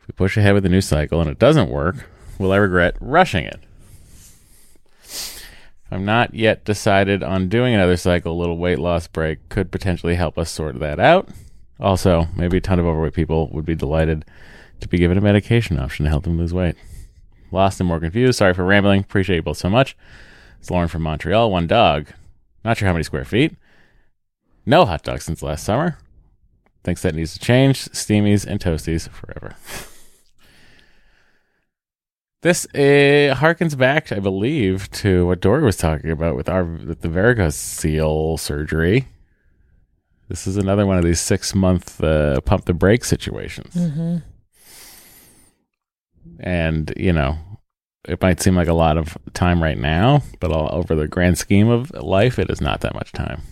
If 0.00 0.08
we 0.08 0.12
push 0.12 0.36
ahead 0.36 0.54
with 0.54 0.62
the 0.62 0.68
new 0.68 0.80
cycle 0.80 1.20
and 1.20 1.30
it 1.30 1.38
doesn't 1.38 1.70
work, 1.70 2.08
will 2.38 2.52
I 2.52 2.56
regret 2.56 2.96
rushing 3.00 3.44
it? 3.44 3.60
I'm 5.90 6.04
not 6.04 6.34
yet 6.34 6.64
decided 6.64 7.22
on 7.22 7.48
doing 7.48 7.74
another 7.74 7.96
cycle. 7.96 8.32
A 8.32 8.38
little 8.38 8.58
weight 8.58 8.78
loss 8.78 9.06
break 9.06 9.48
could 9.48 9.70
potentially 9.70 10.16
help 10.16 10.36
us 10.38 10.50
sort 10.50 10.78
that 10.80 11.00
out. 11.00 11.28
Also, 11.80 12.26
maybe 12.36 12.58
a 12.58 12.60
ton 12.60 12.78
of 12.78 12.86
overweight 12.86 13.14
people 13.14 13.48
would 13.52 13.64
be 13.64 13.74
delighted 13.74 14.24
to 14.80 14.88
be 14.88 14.98
given 14.98 15.16
a 15.16 15.22
medication 15.22 15.78
option 15.78 16.04
to 16.04 16.10
help 16.10 16.24
them 16.24 16.38
lose 16.38 16.52
weight. 16.52 16.76
Lost 17.50 17.80
and 17.80 17.88
more 17.88 18.00
confused. 18.00 18.38
Sorry 18.38 18.52
for 18.52 18.64
rambling. 18.64 19.00
Appreciate 19.00 19.36
you 19.36 19.42
both 19.42 19.56
so 19.56 19.70
much. 19.70 19.96
It's 20.60 20.70
Lauren 20.70 20.88
from 20.88 21.02
Montreal. 21.02 21.50
One 21.50 21.66
dog. 21.66 22.08
Not 22.64 22.76
sure 22.76 22.86
how 22.86 22.92
many 22.92 23.04
square 23.04 23.24
feet. 23.24 23.56
No 24.66 24.84
hot 24.84 25.02
dogs 25.02 25.24
since 25.24 25.42
last 25.42 25.64
summer. 25.64 25.98
Thinks 26.84 27.02
that 27.02 27.14
needs 27.14 27.32
to 27.32 27.38
change. 27.38 27.86
Steamies 27.86 28.44
and 28.44 28.60
toasties 28.60 29.08
forever. 29.08 29.56
This 32.40 32.66
uh, 32.66 33.34
harkens 33.34 33.76
back, 33.76 34.12
I 34.12 34.20
believe, 34.20 34.88
to 34.92 35.26
what 35.26 35.40
Doree 35.40 35.64
was 35.64 35.76
talking 35.76 36.10
about 36.10 36.36
with 36.36 36.48
our 36.48 36.64
with 36.64 37.00
the 37.00 37.08
varicocele 37.08 38.38
surgery. 38.38 39.08
This 40.28 40.46
is 40.46 40.56
another 40.56 40.86
one 40.86 40.98
of 40.98 41.04
these 41.04 41.20
six 41.20 41.54
month 41.54 42.02
uh, 42.02 42.40
pump 42.42 42.66
the 42.66 42.74
brake 42.74 43.04
situations. 43.04 43.74
And 46.38 46.92
you 46.96 47.12
know, 47.12 47.38
it 48.06 48.22
might 48.22 48.40
seem 48.40 48.54
like 48.54 48.68
a 48.68 48.74
lot 48.74 48.98
of 48.98 49.18
time 49.34 49.60
right 49.60 49.78
now, 49.78 50.22
but 50.38 50.52
all, 50.52 50.68
over 50.72 50.94
the 50.94 51.08
grand 51.08 51.38
scheme 51.38 51.68
of 51.68 51.90
life, 51.90 52.38
it 52.38 52.50
is 52.50 52.60
not 52.60 52.82
that 52.82 52.94
much 52.94 53.10
time. 53.10 53.42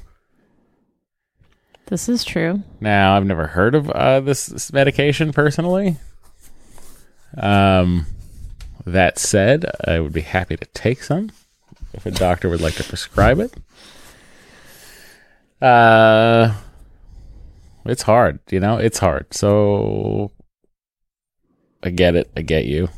This 1.86 2.08
is 2.08 2.24
true. 2.24 2.62
Now, 2.80 3.16
I've 3.16 3.26
never 3.26 3.48
heard 3.48 3.74
of 3.74 3.90
uh, 3.90 4.20
this, 4.20 4.46
this 4.46 4.72
medication 4.72 5.32
personally. 5.32 5.96
Um, 7.36 8.06
that 8.86 9.18
said, 9.18 9.66
I 9.84 10.00
would 10.00 10.12
be 10.12 10.22
happy 10.22 10.56
to 10.56 10.66
take 10.66 11.02
some 11.02 11.30
if 11.92 12.06
a 12.06 12.10
doctor 12.10 12.48
would 12.48 12.60
like 12.60 12.74
to 12.76 12.84
prescribe 12.84 13.40
it. 13.40 13.52
Uh, 15.60 16.54
it's 17.84 18.02
hard, 18.02 18.38
you 18.50 18.60
know, 18.60 18.78
it's 18.78 18.98
hard. 18.98 19.34
So 19.34 20.30
I 21.82 21.90
get 21.90 22.16
it. 22.16 22.30
I 22.36 22.42
get 22.42 22.66
you. 22.66 22.88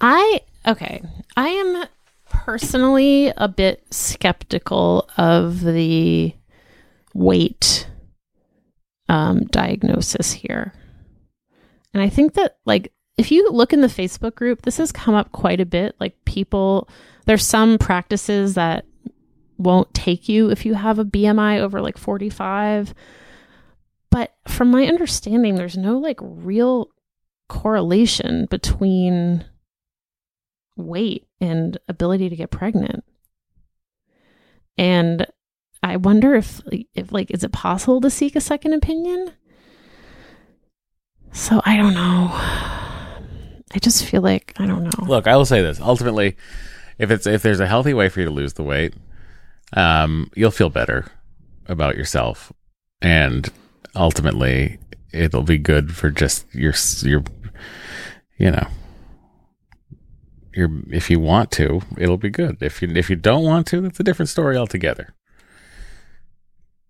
I 0.00 0.40
okay. 0.66 1.02
I 1.36 1.48
am 1.48 1.86
personally 2.28 3.32
a 3.36 3.48
bit 3.48 3.84
skeptical 3.92 5.08
of 5.16 5.62
the 5.62 6.34
weight 7.14 7.88
um, 9.08 9.44
diagnosis 9.46 10.32
here, 10.32 10.72
and 11.94 12.02
I 12.02 12.08
think 12.08 12.34
that 12.34 12.58
like 12.64 12.92
if 13.18 13.30
you 13.30 13.50
look 13.50 13.72
in 13.72 13.82
the 13.82 13.88
Facebook 13.88 14.34
group, 14.34 14.62
this 14.62 14.78
has 14.78 14.92
come 14.92 15.14
up 15.14 15.32
quite 15.32 15.60
a 15.60 15.66
bit. 15.66 15.94
Like 16.00 16.24
people, 16.24 16.88
there's 17.26 17.46
some 17.46 17.78
practices 17.78 18.54
that 18.54 18.86
won't 19.58 19.92
take 19.94 20.28
you 20.28 20.50
if 20.50 20.64
you 20.64 20.74
have 20.74 20.98
a 20.98 21.04
BMI 21.04 21.60
over 21.60 21.80
like 21.80 21.98
45. 21.98 22.94
But 24.10 24.34
from 24.48 24.70
my 24.70 24.86
understanding, 24.86 25.54
there's 25.54 25.76
no 25.76 25.98
like 25.98 26.18
real 26.20 26.88
correlation 27.48 28.46
between 28.50 29.44
weight 30.76 31.28
and 31.40 31.78
ability 31.88 32.28
to 32.30 32.36
get 32.36 32.50
pregnant. 32.50 33.04
And 34.78 35.26
I 35.82 35.96
wonder 35.96 36.34
if 36.34 36.62
if 36.94 37.12
like 37.12 37.30
is 37.30 37.44
it 37.44 37.52
possible 37.52 38.00
to 38.00 38.10
seek 38.10 38.36
a 38.36 38.40
second 38.40 38.72
opinion? 38.72 39.32
So 41.32 41.60
I 41.64 41.76
don't 41.76 41.94
know. 41.94 42.28
I 43.74 43.78
just 43.80 44.04
feel 44.04 44.20
like 44.22 44.54
I 44.58 44.66
don't 44.66 44.84
know. 44.84 45.06
Look, 45.06 45.26
I 45.26 45.36
will 45.36 45.46
say 45.46 45.62
this. 45.62 45.80
Ultimately, 45.80 46.36
if 46.98 47.10
it's 47.10 47.26
if 47.26 47.42
there's 47.42 47.60
a 47.60 47.66
healthy 47.66 47.94
way 47.94 48.08
for 48.08 48.20
you 48.20 48.26
to 48.26 48.32
lose 48.32 48.52
the 48.52 48.62
weight, 48.62 48.94
um, 49.74 50.30
you'll 50.34 50.50
feel 50.50 50.68
better 50.68 51.10
about 51.66 51.96
yourself, 51.96 52.52
and 53.00 53.48
ultimately, 53.96 54.78
it'll 55.12 55.42
be 55.42 55.58
good 55.58 55.96
for 55.96 56.10
just 56.10 56.52
your 56.54 56.74
your, 57.02 57.24
you 58.36 58.50
know, 58.50 58.66
your. 60.54 60.70
If 60.90 61.08
you 61.08 61.18
want 61.18 61.50
to, 61.52 61.80
it'll 61.96 62.18
be 62.18 62.30
good. 62.30 62.58
If 62.60 62.82
you 62.82 62.88
if 62.94 63.08
you 63.08 63.16
don't 63.16 63.44
want 63.44 63.66
to, 63.68 63.80
that's 63.80 64.00
a 64.00 64.04
different 64.04 64.28
story 64.28 64.56
altogether. 64.56 65.14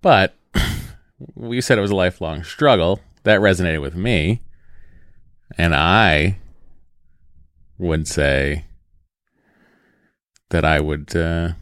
But 0.00 0.34
you 1.36 1.62
said 1.62 1.78
it 1.78 1.82
was 1.82 1.92
a 1.92 1.96
lifelong 1.96 2.42
struggle. 2.42 3.00
That 3.24 3.40
resonated 3.40 3.80
with 3.80 3.94
me, 3.94 4.42
and 5.56 5.74
I 5.74 6.38
would 7.78 8.08
say 8.08 8.64
that 10.50 10.64
I 10.64 10.80
would 10.80 11.14
uh, 11.16 11.52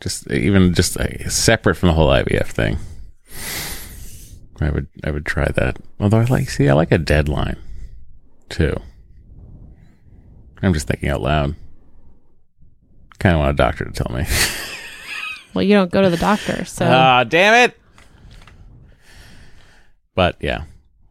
just 0.00 0.30
even 0.30 0.72
just 0.74 0.96
uh, 0.96 1.28
separate 1.28 1.74
from 1.74 1.88
the 1.88 1.94
whole 1.94 2.08
IVF 2.08 2.46
thing. 2.46 2.78
I 4.60 4.70
would 4.70 4.86
I 5.04 5.10
would 5.10 5.26
try 5.26 5.46
that. 5.46 5.78
Although 6.00 6.18
I 6.20 6.24
like 6.24 6.48
see 6.48 6.68
I 6.68 6.72
like 6.74 6.92
a 6.92 6.98
deadline 6.98 7.58
too. 8.48 8.74
I'm 10.62 10.72
just 10.72 10.86
thinking 10.86 11.08
out 11.10 11.20
loud. 11.22 11.54
Kind 13.18 13.34
of 13.34 13.40
want 13.40 13.50
a 13.50 13.54
doctor 13.54 13.84
to 13.84 13.90
tell 13.92 14.14
me. 14.16 14.24
Well, 15.54 15.62
you 15.62 15.72
don't 15.72 15.90
go 15.90 16.02
to 16.02 16.10
the 16.10 16.18
doctor, 16.18 16.66
so 16.66 16.84
Ah, 16.86 17.24
damn 17.24 17.54
it! 17.70 17.80
But 20.16 20.36
yeah. 20.40 20.64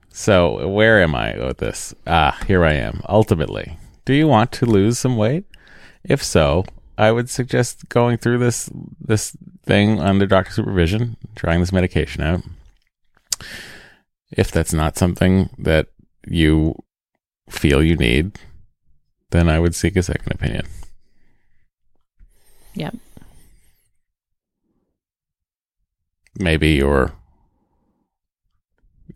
So 0.10 0.68
where 0.68 1.01
am 1.01 1.16
I 1.16 1.38
with 1.38 1.60
this? 1.60 1.95
Ah, 2.06 2.38
here 2.47 2.66
I 2.66 2.74
am. 2.74 3.01
Ultimately, 3.08 3.78
do 4.03 4.14
you 4.14 4.28
want 4.28 4.51
to 4.53 4.66
lose 4.66 4.99
some 4.99 5.16
weight? 5.16 5.45
If 6.03 6.22
so, 6.22 6.66
I 6.97 7.12
would 7.12 7.30
suggest 7.30 7.88
going 7.88 8.18
through 8.18 8.39
this 8.39 8.70
this 8.99 9.38
thing 9.66 10.01
under 10.01 10.26
doctor 10.26 10.51
supervision, 10.51 11.16
trying 11.36 11.62
this 11.62 11.72
medication 11.72 12.22
out. 12.22 12.41
If 14.32 14.51
that's 14.51 14.74
not 14.74 14.97
something 14.97 15.49
that 15.58 15.88
you 16.28 16.76
feel 17.49 17.82
you 17.84 17.95
need, 17.95 18.38
then 19.32 19.47
I 19.47 19.60
would 19.60 19.76
seek 19.76 19.95
a 19.95 20.03
second 20.03 20.34
opinion. 20.34 20.66
yeah. 22.74 22.91
maybe 26.38 26.72
your 26.72 27.14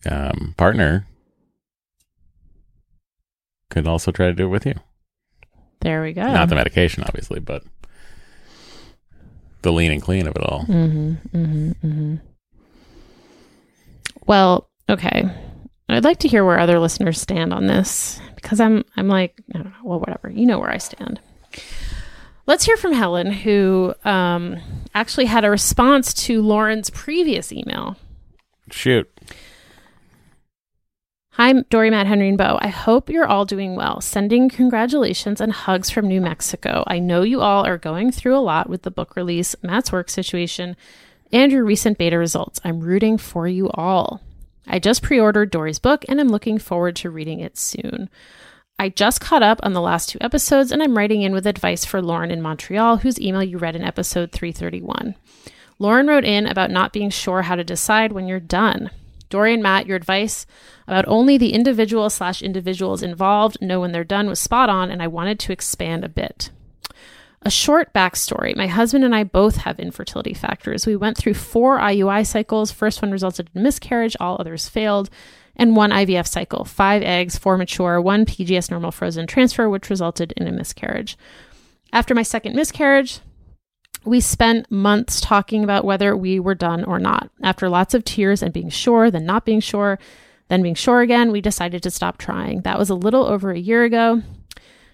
um, 0.06 0.54
partner 0.58 1.08
could 3.70 3.88
also 3.88 4.12
try 4.12 4.28
to 4.28 4.34
do 4.34 4.46
it 4.46 4.50
with 4.50 4.66
you. 4.66 4.76
There 5.82 6.02
we 6.02 6.14
go. 6.14 6.22
Not 6.22 6.50
the 6.50 6.56
medication, 6.56 7.04
obviously, 7.04 7.40
but 7.40 7.64
the 9.62 9.72
lean 9.72 9.92
and 9.92 10.02
clean 10.02 10.28
of 10.28 10.36
it 10.36 10.44
all. 10.44 10.66
Mm-hmm, 10.66 11.38
mm-hmm, 11.38 11.88
mm-hmm. 11.88 12.16
Well, 14.26 14.70
okay. 14.90 15.30
I'd 15.88 16.04
like 16.04 16.20
to 16.20 16.28
hear 16.28 16.46
where 16.46 16.60
other 16.60 16.80
listeners 16.80 17.20
stand 17.20 17.52
on 17.54 17.66
this 17.66 18.20
because 18.36 18.60
I'm 18.60 18.86
I'm 18.96 19.08
like 19.08 19.42
I 19.54 19.58
don't 19.58 19.68
know, 19.68 19.74
well 19.84 20.00
whatever. 20.00 20.30
You 20.30 20.46
know 20.46 20.60
where 20.60 20.70
I 20.70 20.78
stand. 20.78 21.20
Let's 22.46 22.66
hear 22.66 22.78
from 22.78 22.94
Helen, 22.94 23.32
who 23.32 23.94
um, 24.04 24.60
actually 24.96 25.26
had 25.26 25.46
a 25.46 25.52
response 25.52 26.14
to 26.26 26.42
Lauren's 26.42 26.90
previous 26.90 27.52
email. 27.52 27.96
Shoot. 28.72 29.08
Hi, 31.40 31.54
Doree, 31.54 31.90
Matt, 31.90 32.06
Henry, 32.06 32.28
and 32.28 32.38
Bo. 32.38 32.60
I 32.62 32.68
hope 32.68 33.10
you're 33.10 33.26
all 33.26 33.46
doing 33.46 33.78
well. 33.78 34.02
Sending 34.02 34.50
congratulations 34.50 35.40
and 35.40 35.54
hugs 35.54 35.90
from 35.90 36.06
New 36.06 36.20
Mexico. 36.20 36.84
I 36.86 37.00
know 37.00 37.22
you 37.22 37.40
all 37.40 37.66
are 37.66 37.78
going 37.78 38.12
through 38.12 38.36
a 38.36 38.44
lot 38.44 38.68
with 38.68 38.82
the 38.82 38.92
book 38.92 39.16
release, 39.16 39.56
Matt's 39.64 39.90
work 39.90 40.10
situation, 40.10 40.76
and 41.32 41.50
your 41.50 41.64
recent 41.64 41.98
beta 41.98 42.18
results. 42.18 42.60
I'm 42.66 42.82
rooting 42.82 43.18
for 43.18 43.48
you 43.48 43.70
all. 43.70 44.20
I 44.68 44.80
just 44.80 45.02
pre 45.02 45.18
ordered 45.18 45.50
Doree's 45.50 45.80
book 45.80 46.04
and 46.10 46.20
I'm 46.20 46.28
looking 46.28 46.58
forward 46.58 46.98
to 46.98 47.10
reading 47.10 47.40
it 47.40 47.58
soon. 47.58 48.10
I 48.78 48.90
just 48.90 49.22
caught 49.22 49.42
up 49.42 49.62
on 49.64 49.72
the 49.72 49.80
last 49.80 50.10
two 50.10 50.20
episodes 50.20 50.74
and 50.74 50.84
I'm 50.84 50.98
writing 50.98 51.22
in 51.22 51.32
with 51.32 51.48
advice 51.48 51.86
for 51.86 52.02
Lauren 52.02 52.32
in 52.32 52.42
Montreal, 52.42 52.98
whose 52.98 53.18
email 53.18 53.44
you 53.44 53.60
read 53.60 53.78
in 53.78 53.82
episode 53.82 54.34
331. 54.34 55.16
Lauren 55.80 56.08
wrote 56.08 56.26
in 56.26 56.46
about 56.46 56.70
not 56.70 56.92
being 56.92 57.10
sure 57.10 57.44
how 57.44 57.56
to 57.56 57.64
decide 57.64 58.12
when 58.12 58.28
you're 58.28 58.42
done. 58.42 58.92
Doree 59.30 59.54
and 59.54 59.64
Matt, 59.64 59.88
your 59.88 59.98
advice 59.98 60.46
about 60.88 61.08
only 61.08 61.38
the 61.38 61.54
individual 61.54 62.10
slash 62.10 62.42
individuals 62.42 63.04
involved 63.04 63.58
know 63.62 63.80
when 63.80 63.92
they're 63.92 64.04
done 64.04 64.28
was 64.28 64.40
spot 64.40 64.70
on, 64.70 64.90
and 64.90 65.02
I 65.02 65.08
wanted 65.08 65.40
to 65.40 65.52
expand 65.52 66.04
a 66.04 66.10
bit. 66.10 66.50
A 67.42 67.50
short 67.50 67.94
backstory 67.94 68.56
my 68.56 68.68
husband 68.68 69.06
and 69.06 69.16
I 69.16 69.24
both 69.24 69.58
have 69.58 69.80
infertility 69.80 70.34
factors. 70.34 70.86
We 70.86 70.98
went 70.98 71.18
through 71.18 71.36
four 71.36 71.80
IUI 71.80 72.28
cycles. 72.28 72.72
First 72.72 73.02
one 73.02 73.12
resulted 73.12 73.50
in 73.56 73.64
miscarriage, 73.64 74.18
all 74.20 74.36
others 74.40 74.68
failed, 74.68 75.10
and 75.56 75.76
one 75.76 75.92
IVF 75.92 76.28
cycle 76.28 76.66
five 76.66 77.02
eggs, 77.02 77.38
four 77.38 77.58
mature, 77.58 78.02
one 78.02 78.26
PGS 78.26 78.72
normal 78.72 78.92
frozen 78.92 79.26
transfer, 79.26 79.70
which 79.70 79.90
resulted 79.90 80.34
in 80.34 80.48
a 80.48 80.52
miscarriage. 80.52 81.18
After 81.94 82.14
my 82.14 82.24
second 82.24 82.56
miscarriage, 82.56 83.22
we 84.06 84.22
spent 84.22 84.72
months 84.72 85.22
talking 85.22 85.64
about 85.64 85.86
whether 85.86 86.16
we 86.16 86.40
were 86.40 86.56
done 86.56 86.84
or 86.84 87.00
not. 87.00 87.30
After 87.44 87.70
lots 87.70 87.94
of 87.94 88.04
tears 88.04 88.42
and 88.42 88.54
being 88.54 88.70
sure, 88.70 89.12
then 89.12 89.26
not 89.26 89.46
being 89.46 89.60
sure, 89.60 90.00
then 90.48 90.62
being 90.62 90.76
sure 90.76 91.02
again, 91.02 91.32
we 91.32 91.42
decided 91.42 91.84
to 91.84 91.92
stop 91.92 92.18
trying. 92.18 92.62
That 92.62 92.80
was 92.80 92.90
a 92.90 92.96
little 92.96 93.26
over 93.26 93.52
a 93.52 93.60
year 93.60 93.84
ago, 93.84 94.24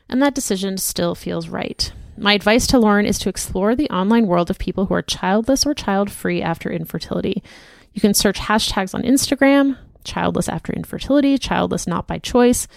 and 0.10 0.22
that 0.22 0.36
decision 0.36 0.78
still 0.78 1.16
feels 1.16 1.50
right. 1.50 1.92
My 2.18 2.34
advice 2.34 2.66
to 2.68 2.80
Lauren 2.80 3.06
is 3.06 3.20
to 3.20 3.30
explore 3.30 3.76
the 3.76 3.90
online 3.90 4.28
world 4.28 4.50
of 4.50 4.58
people 4.58 4.86
who 4.86 4.94
are 4.94 5.02
childless 5.02 5.66
or 5.66 5.74
child 5.74 6.10
free 6.10 6.42
after 6.42 6.72
infertility. 6.72 7.44
You 7.94 8.02
can 8.02 8.14
search 8.14 8.40
hashtags 8.40 8.94
on 8.94 9.04
Instagram 9.04 9.78
childless 10.06 10.48
after 10.48 10.72
infertility, 10.72 11.38
childless 11.38 11.88
not 11.88 12.08
by 12.08 12.20
choice, 12.20 12.68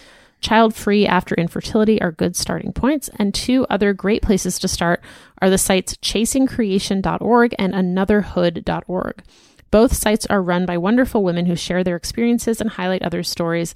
child 0.41 0.74
free 0.74 1.07
after 1.07 1.34
infertility 1.34 2.01
are 2.01 2.12
good 2.12 2.36
starting 2.36 2.72
points. 2.72 3.11
And 3.18 3.34
two 3.34 3.66
other 3.68 3.93
great 3.93 4.22
places 4.22 4.59
to 4.61 4.68
start 4.68 5.03
are 5.41 5.51
the 5.51 5.59
sites 5.59 5.95
chasingcreation.org 5.97 7.55
and 7.59 7.74
anotherhood.org. 7.74 9.22
Both 9.70 9.97
sites 9.97 10.26
are 10.26 10.43
run 10.43 10.66
by 10.66 10.78
wonderful 10.78 11.22
women 11.22 11.47
who 11.47 11.57
share 11.57 11.84
their 11.84 11.97
experiences 11.97 12.61
and 12.61 12.70
highlight 12.70 13.03
other 13.03 13.22
stories, 13.22 13.74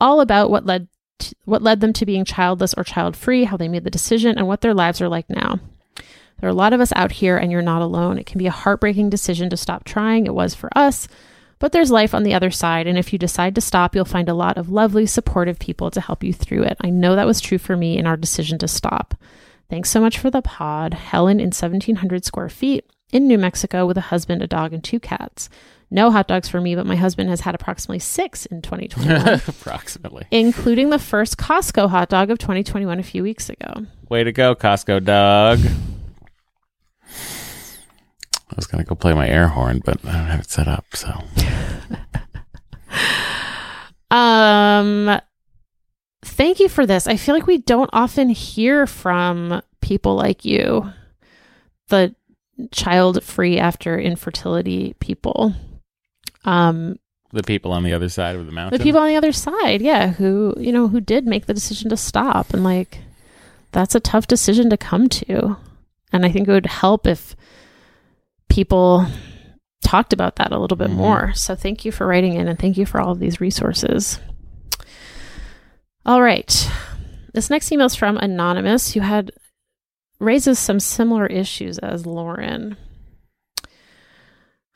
all 0.00 0.20
about 0.20 0.50
what 0.50 0.66
led 0.66 0.88
to, 1.20 1.34
what 1.44 1.62
led 1.62 1.80
them 1.80 1.92
to 1.94 2.06
being 2.06 2.24
childless 2.24 2.74
or 2.74 2.84
child 2.84 3.16
free, 3.16 3.44
how 3.44 3.56
they 3.56 3.68
made 3.68 3.84
the 3.84 3.90
decision, 3.90 4.38
and 4.38 4.46
what 4.46 4.60
their 4.60 4.74
lives 4.74 5.00
are 5.00 5.08
like 5.08 5.28
now. 5.28 5.58
There 5.96 6.48
are 6.48 6.52
a 6.52 6.54
lot 6.54 6.72
of 6.72 6.80
us 6.80 6.92
out 6.96 7.12
here, 7.12 7.36
and 7.36 7.52
you're 7.52 7.62
not 7.62 7.82
alone. 7.82 8.18
It 8.18 8.26
can 8.26 8.38
be 8.38 8.46
a 8.46 8.52
heartbreaking 8.52 9.10
decision 9.10 9.50
to 9.50 9.56
stop 9.56 9.84
trying. 9.84 10.26
It 10.26 10.34
was 10.34 10.54
for 10.54 10.70
us. 10.76 11.06
But 11.62 11.70
there's 11.70 11.92
life 11.92 12.12
on 12.12 12.24
the 12.24 12.34
other 12.34 12.50
side, 12.50 12.88
and 12.88 12.98
if 12.98 13.12
you 13.12 13.20
decide 13.20 13.54
to 13.54 13.60
stop, 13.60 13.94
you'll 13.94 14.04
find 14.04 14.28
a 14.28 14.34
lot 14.34 14.58
of 14.58 14.68
lovely, 14.68 15.06
supportive 15.06 15.60
people 15.60 15.92
to 15.92 16.00
help 16.00 16.24
you 16.24 16.32
through 16.32 16.64
it. 16.64 16.76
I 16.80 16.90
know 16.90 17.14
that 17.14 17.24
was 17.24 17.40
true 17.40 17.56
for 17.56 17.76
me 17.76 17.96
in 17.96 18.04
our 18.04 18.16
decision 18.16 18.58
to 18.58 18.66
stop. 18.66 19.14
Thanks 19.70 19.88
so 19.88 20.00
much 20.00 20.18
for 20.18 20.28
the 20.28 20.42
pod. 20.42 20.92
Helen 20.92 21.38
in 21.38 21.52
1700 21.52 22.24
square 22.24 22.48
feet 22.48 22.90
in 23.12 23.28
New 23.28 23.38
Mexico 23.38 23.86
with 23.86 23.96
a 23.96 24.00
husband, 24.00 24.42
a 24.42 24.48
dog, 24.48 24.72
and 24.72 24.82
two 24.82 24.98
cats. 24.98 25.48
No 25.88 26.10
hot 26.10 26.26
dogs 26.26 26.48
for 26.48 26.60
me, 26.60 26.74
but 26.74 26.84
my 26.84 26.96
husband 26.96 27.30
has 27.30 27.42
had 27.42 27.54
approximately 27.54 28.00
six 28.00 28.44
in 28.44 28.60
2021, 28.60 29.40
Approximately. 29.46 30.26
including 30.32 30.90
the 30.90 30.98
first 30.98 31.38
Costco 31.38 31.88
hot 31.88 32.08
dog 32.08 32.32
of 32.32 32.38
2021 32.38 32.98
a 32.98 33.04
few 33.04 33.22
weeks 33.22 33.48
ago. 33.48 33.86
Way 34.08 34.24
to 34.24 34.32
go, 34.32 34.56
Costco 34.56 35.04
dog. 35.04 35.60
I 38.52 38.54
was 38.56 38.66
gonna 38.66 38.84
go 38.84 38.94
play 38.94 39.14
my 39.14 39.28
air 39.28 39.48
horn, 39.48 39.80
but 39.84 40.04
I 40.04 40.12
don't 40.12 40.26
have 40.26 40.40
it 40.40 40.50
set 40.50 40.68
up, 40.68 40.84
so 40.94 41.22
Um, 44.12 45.18
thank 46.22 46.60
you 46.60 46.68
for 46.68 46.84
this. 46.84 47.06
I 47.06 47.16
feel 47.16 47.34
like 47.34 47.46
we 47.46 47.58
don't 47.58 47.88
often 47.94 48.28
hear 48.28 48.86
from 48.86 49.62
people 49.80 50.14
like 50.16 50.44
you, 50.44 50.92
the 51.88 52.14
child 52.70 53.24
free 53.24 53.58
after 53.58 53.98
infertility 53.98 54.94
people. 55.00 55.54
Um, 56.44 56.98
the 57.32 57.42
people 57.42 57.72
on 57.72 57.84
the 57.84 57.94
other 57.94 58.10
side 58.10 58.36
of 58.36 58.44
the 58.44 58.52
mountain. 58.52 58.78
the 58.78 58.84
people 58.84 59.00
on 59.00 59.08
the 59.08 59.16
other 59.16 59.32
side, 59.32 59.80
yeah, 59.80 60.08
who, 60.08 60.54
you 60.58 60.72
know, 60.72 60.88
who 60.88 61.00
did 61.00 61.26
make 61.26 61.46
the 61.46 61.54
decision 61.54 61.88
to 61.88 61.96
stop. 61.96 62.52
And 62.52 62.62
like, 62.62 62.98
that's 63.72 63.94
a 63.94 64.00
tough 64.00 64.26
decision 64.26 64.68
to 64.68 64.76
come 64.76 65.08
to. 65.08 65.56
And 66.12 66.26
I 66.26 66.30
think 66.30 66.46
it 66.46 66.52
would 66.52 66.66
help 66.66 67.06
if 67.06 67.34
people 68.52 69.06
talked 69.82 70.12
about 70.12 70.36
that 70.36 70.52
a 70.52 70.58
little 70.58 70.76
bit 70.76 70.90
Mhm. 70.90 70.94
more. 70.96 71.32
So 71.34 71.54
thank 71.54 71.84
you 71.86 71.90
for 71.92 72.06
writing 72.06 72.34
in 72.34 72.48
and 72.48 72.58
thank 72.58 72.76
you 72.76 72.84
for 72.86 73.00
all 73.00 73.10
of 73.12 73.18
these 73.18 73.40
resources. 73.40 74.20
All 76.04 76.20
right. 76.20 76.70
This 77.32 77.48
next 77.48 77.72
email 77.72 77.86
is 77.86 77.94
from 77.94 78.18
Anonymous, 78.18 78.92
who 78.92 79.00
had 79.00 79.30
raises 80.20 80.58
some 80.58 80.78
similar 80.80 81.26
issues 81.26 81.78
as 81.78 82.04
Lauren. 82.06 82.76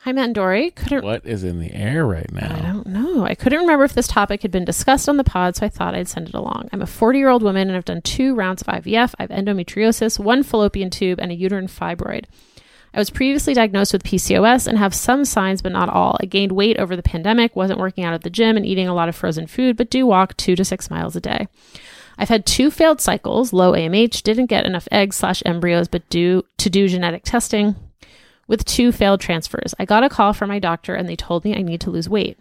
Hi, 0.01 0.13
Matt 0.13 0.27
and 0.27 0.35
Doree. 0.35 0.71
Couldn't 0.71 1.05
What 1.05 1.27
is 1.27 1.43
in 1.45 1.59
the 1.61 1.73
air 1.75 2.07
right 2.07 2.31
now? 2.33 2.55
I 2.57 2.63
don't 2.73 2.87
know. 2.87 3.25
I 3.25 3.35
couldn't 3.35 3.59
remember 3.61 3.85
if 3.85 3.93
this 3.93 4.07
topic 4.09 4.43
had 4.43 4.53
been 4.53 4.65
discussed 4.65 5.09
on 5.09 5.17
the 5.17 5.25
pod, 5.25 5.57
so 5.57 5.67
I 5.67 5.69
thought 5.69 5.95
I'd 5.97 6.09
send 6.09 6.29
it 6.29 6.35
along. 6.35 6.69
I'm 6.73 6.81
a 6.81 6.87
40 6.87 7.19
year 7.19 7.29
old 7.29 7.43
woman 7.43 7.69
and 7.69 7.77
I've 7.77 7.85
done 7.85 8.03
two 8.03 8.35
rounds 8.35 8.63
of 8.63 8.69
IVF. 8.69 9.15
I 9.19 9.25
have 9.25 9.31
endometriosis, 9.31 10.19
one 10.19 10.43
fallopian 10.45 10.91
tube, 10.91 11.19
and 11.21 11.31
a 11.33 11.35
uterine 11.35 11.67
fibroid. 11.67 12.25
I 12.97 12.99
was 12.99 13.11
previously 13.11 13.53
diagnosed 13.53 13.93
with 13.93 14.05
PCOS 14.05 14.67
and 14.67 14.79
have 14.79 14.95
some 14.95 15.27
signs, 15.27 15.61
but 15.61 15.73
not 15.73 15.91
all. 15.91 16.17
I 16.19 16.25
gained 16.25 16.53
weight 16.53 16.79
over 16.79 16.97
the 16.97 17.03
pandemic, 17.03 17.55
wasn't 17.55 17.79
working 17.79 18.05
out 18.05 18.15
at 18.15 18.23
the 18.23 18.31
gym, 18.31 18.57
and 18.57 18.65
eating 18.65 18.89
a 18.89 18.95
lot 18.95 19.11
of 19.11 19.15
frozen 19.15 19.47
food, 19.47 19.77
but 19.77 19.91
do 19.91 20.07
walk 20.07 20.35
two 20.39 20.57
to 20.57 20.65
six 20.65 20.89
miles 20.89 21.15
a 21.15 21.21
day. 21.21 21.47
I've 22.17 22.31
had 22.31 22.47
two 22.47 22.71
failed 22.71 23.03
cycles, 23.03 23.53
low 23.53 23.73
AMH, 23.73 24.23
didn't 24.23 24.47
get 24.47 24.65
enough 24.65 24.89
eggs 24.91 25.17
slash 25.17 25.43
embryos, 25.45 25.89
but 25.89 26.09
do 26.09 26.47
to 26.57 26.71
do 26.71 26.89
genetic 26.89 27.23
testing 27.23 27.77
with 28.49 28.65
two 28.65 28.93
failed 28.93 29.21
transfers. 29.21 29.75
I 29.79 29.85
got 29.85 30.03
a 30.03 30.09
call 30.09 30.33
from 30.33 30.49
my 30.49 30.59
doctor 30.59 30.95
and 30.95 31.07
they 31.07 31.17
told 31.17 31.45
me 31.45 31.55
I 31.55 31.61
need 31.61 31.83
to 31.83 31.91
lose 31.91 32.09
weight. 32.09 32.39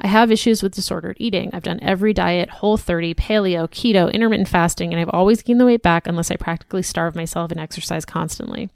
I 0.00 0.06
have 0.06 0.32
issues 0.32 0.62
with 0.62 0.74
disordered 0.74 1.18
eating. 1.20 1.50
I've 1.52 1.62
done 1.62 1.78
every 1.82 2.14
diet, 2.14 2.48
whole 2.48 2.78
30, 2.78 3.12
paleo, 3.16 3.68
keto, 3.68 4.10
intermittent 4.10 4.48
fasting, 4.48 4.94
and 4.94 5.00
I've 5.00 5.10
always 5.10 5.42
gained 5.42 5.60
the 5.60 5.66
weight 5.66 5.82
back 5.82 6.06
unless 6.06 6.30
I 6.30 6.36
practically 6.36 6.82
starve 6.82 7.14
myself 7.14 7.50
and 7.50 7.60
exercise 7.60 8.06
constantly. 8.06 8.70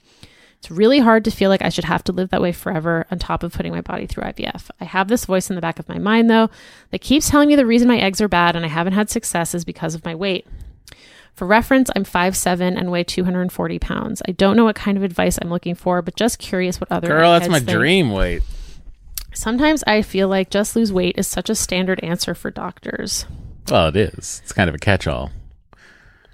It's 0.65 0.71
really 0.71 0.97
hard 0.97 1.23
to 1.25 1.29
feel 1.29 1.51
like 1.51 1.61
I 1.61 1.69
should 1.69 1.83
have 1.83 2.03
to 2.05 2.11
live 2.11 2.31
that 2.31 2.41
way 2.41 2.51
forever 2.51 3.05
on 3.11 3.19
top 3.19 3.43
of 3.43 3.53
putting 3.53 3.71
my 3.71 3.81
body 3.81 4.07
through 4.07 4.23
IVF. 4.23 4.71
I 4.81 4.85
have 4.85 5.09
this 5.09 5.25
voice 5.25 5.47
in 5.51 5.55
the 5.55 5.61
back 5.61 5.77
of 5.77 5.87
my 5.87 5.99
mind, 5.99 6.27
though, 6.27 6.49
that 6.89 7.01
keeps 7.01 7.29
telling 7.29 7.49
me 7.49 7.55
the 7.55 7.67
reason 7.67 7.87
my 7.87 7.99
eggs 7.99 8.19
are 8.19 8.27
bad 8.27 8.55
and 8.55 8.65
I 8.65 8.69
haven't 8.69 8.93
had 8.93 9.11
success 9.11 9.53
is 9.53 9.63
because 9.63 9.93
of 9.93 10.03
my 10.03 10.15
weight. 10.15 10.47
For 11.35 11.45
reference, 11.45 11.91
I'm 11.95 12.03
5'7 12.03 12.79
and 12.79 12.89
weigh 12.89 13.03
240 13.03 13.77
pounds. 13.77 14.23
I 14.27 14.31
don't 14.31 14.57
know 14.57 14.63
what 14.63 14.75
kind 14.75 14.97
of 14.97 15.03
advice 15.03 15.37
I'm 15.39 15.51
looking 15.51 15.75
for, 15.75 16.01
but 16.01 16.15
just 16.15 16.39
curious 16.39 16.81
what 16.81 16.91
other 16.91 17.09
Girl, 17.09 17.33
that's 17.33 17.47
my 17.47 17.59
think. 17.59 17.69
dream 17.69 18.11
weight. 18.11 18.41
Sometimes 19.35 19.83
I 19.85 20.01
feel 20.01 20.27
like 20.27 20.49
just 20.49 20.75
lose 20.75 20.91
weight 20.91 21.19
is 21.19 21.27
such 21.27 21.51
a 21.51 21.53
standard 21.53 22.03
answer 22.03 22.33
for 22.33 22.49
doctors. 22.49 23.27
Well, 23.69 23.89
it 23.89 23.97
is. 23.97 24.41
It's 24.43 24.51
kind 24.51 24.67
of 24.67 24.73
a 24.73 24.79
catch-all. 24.79 25.29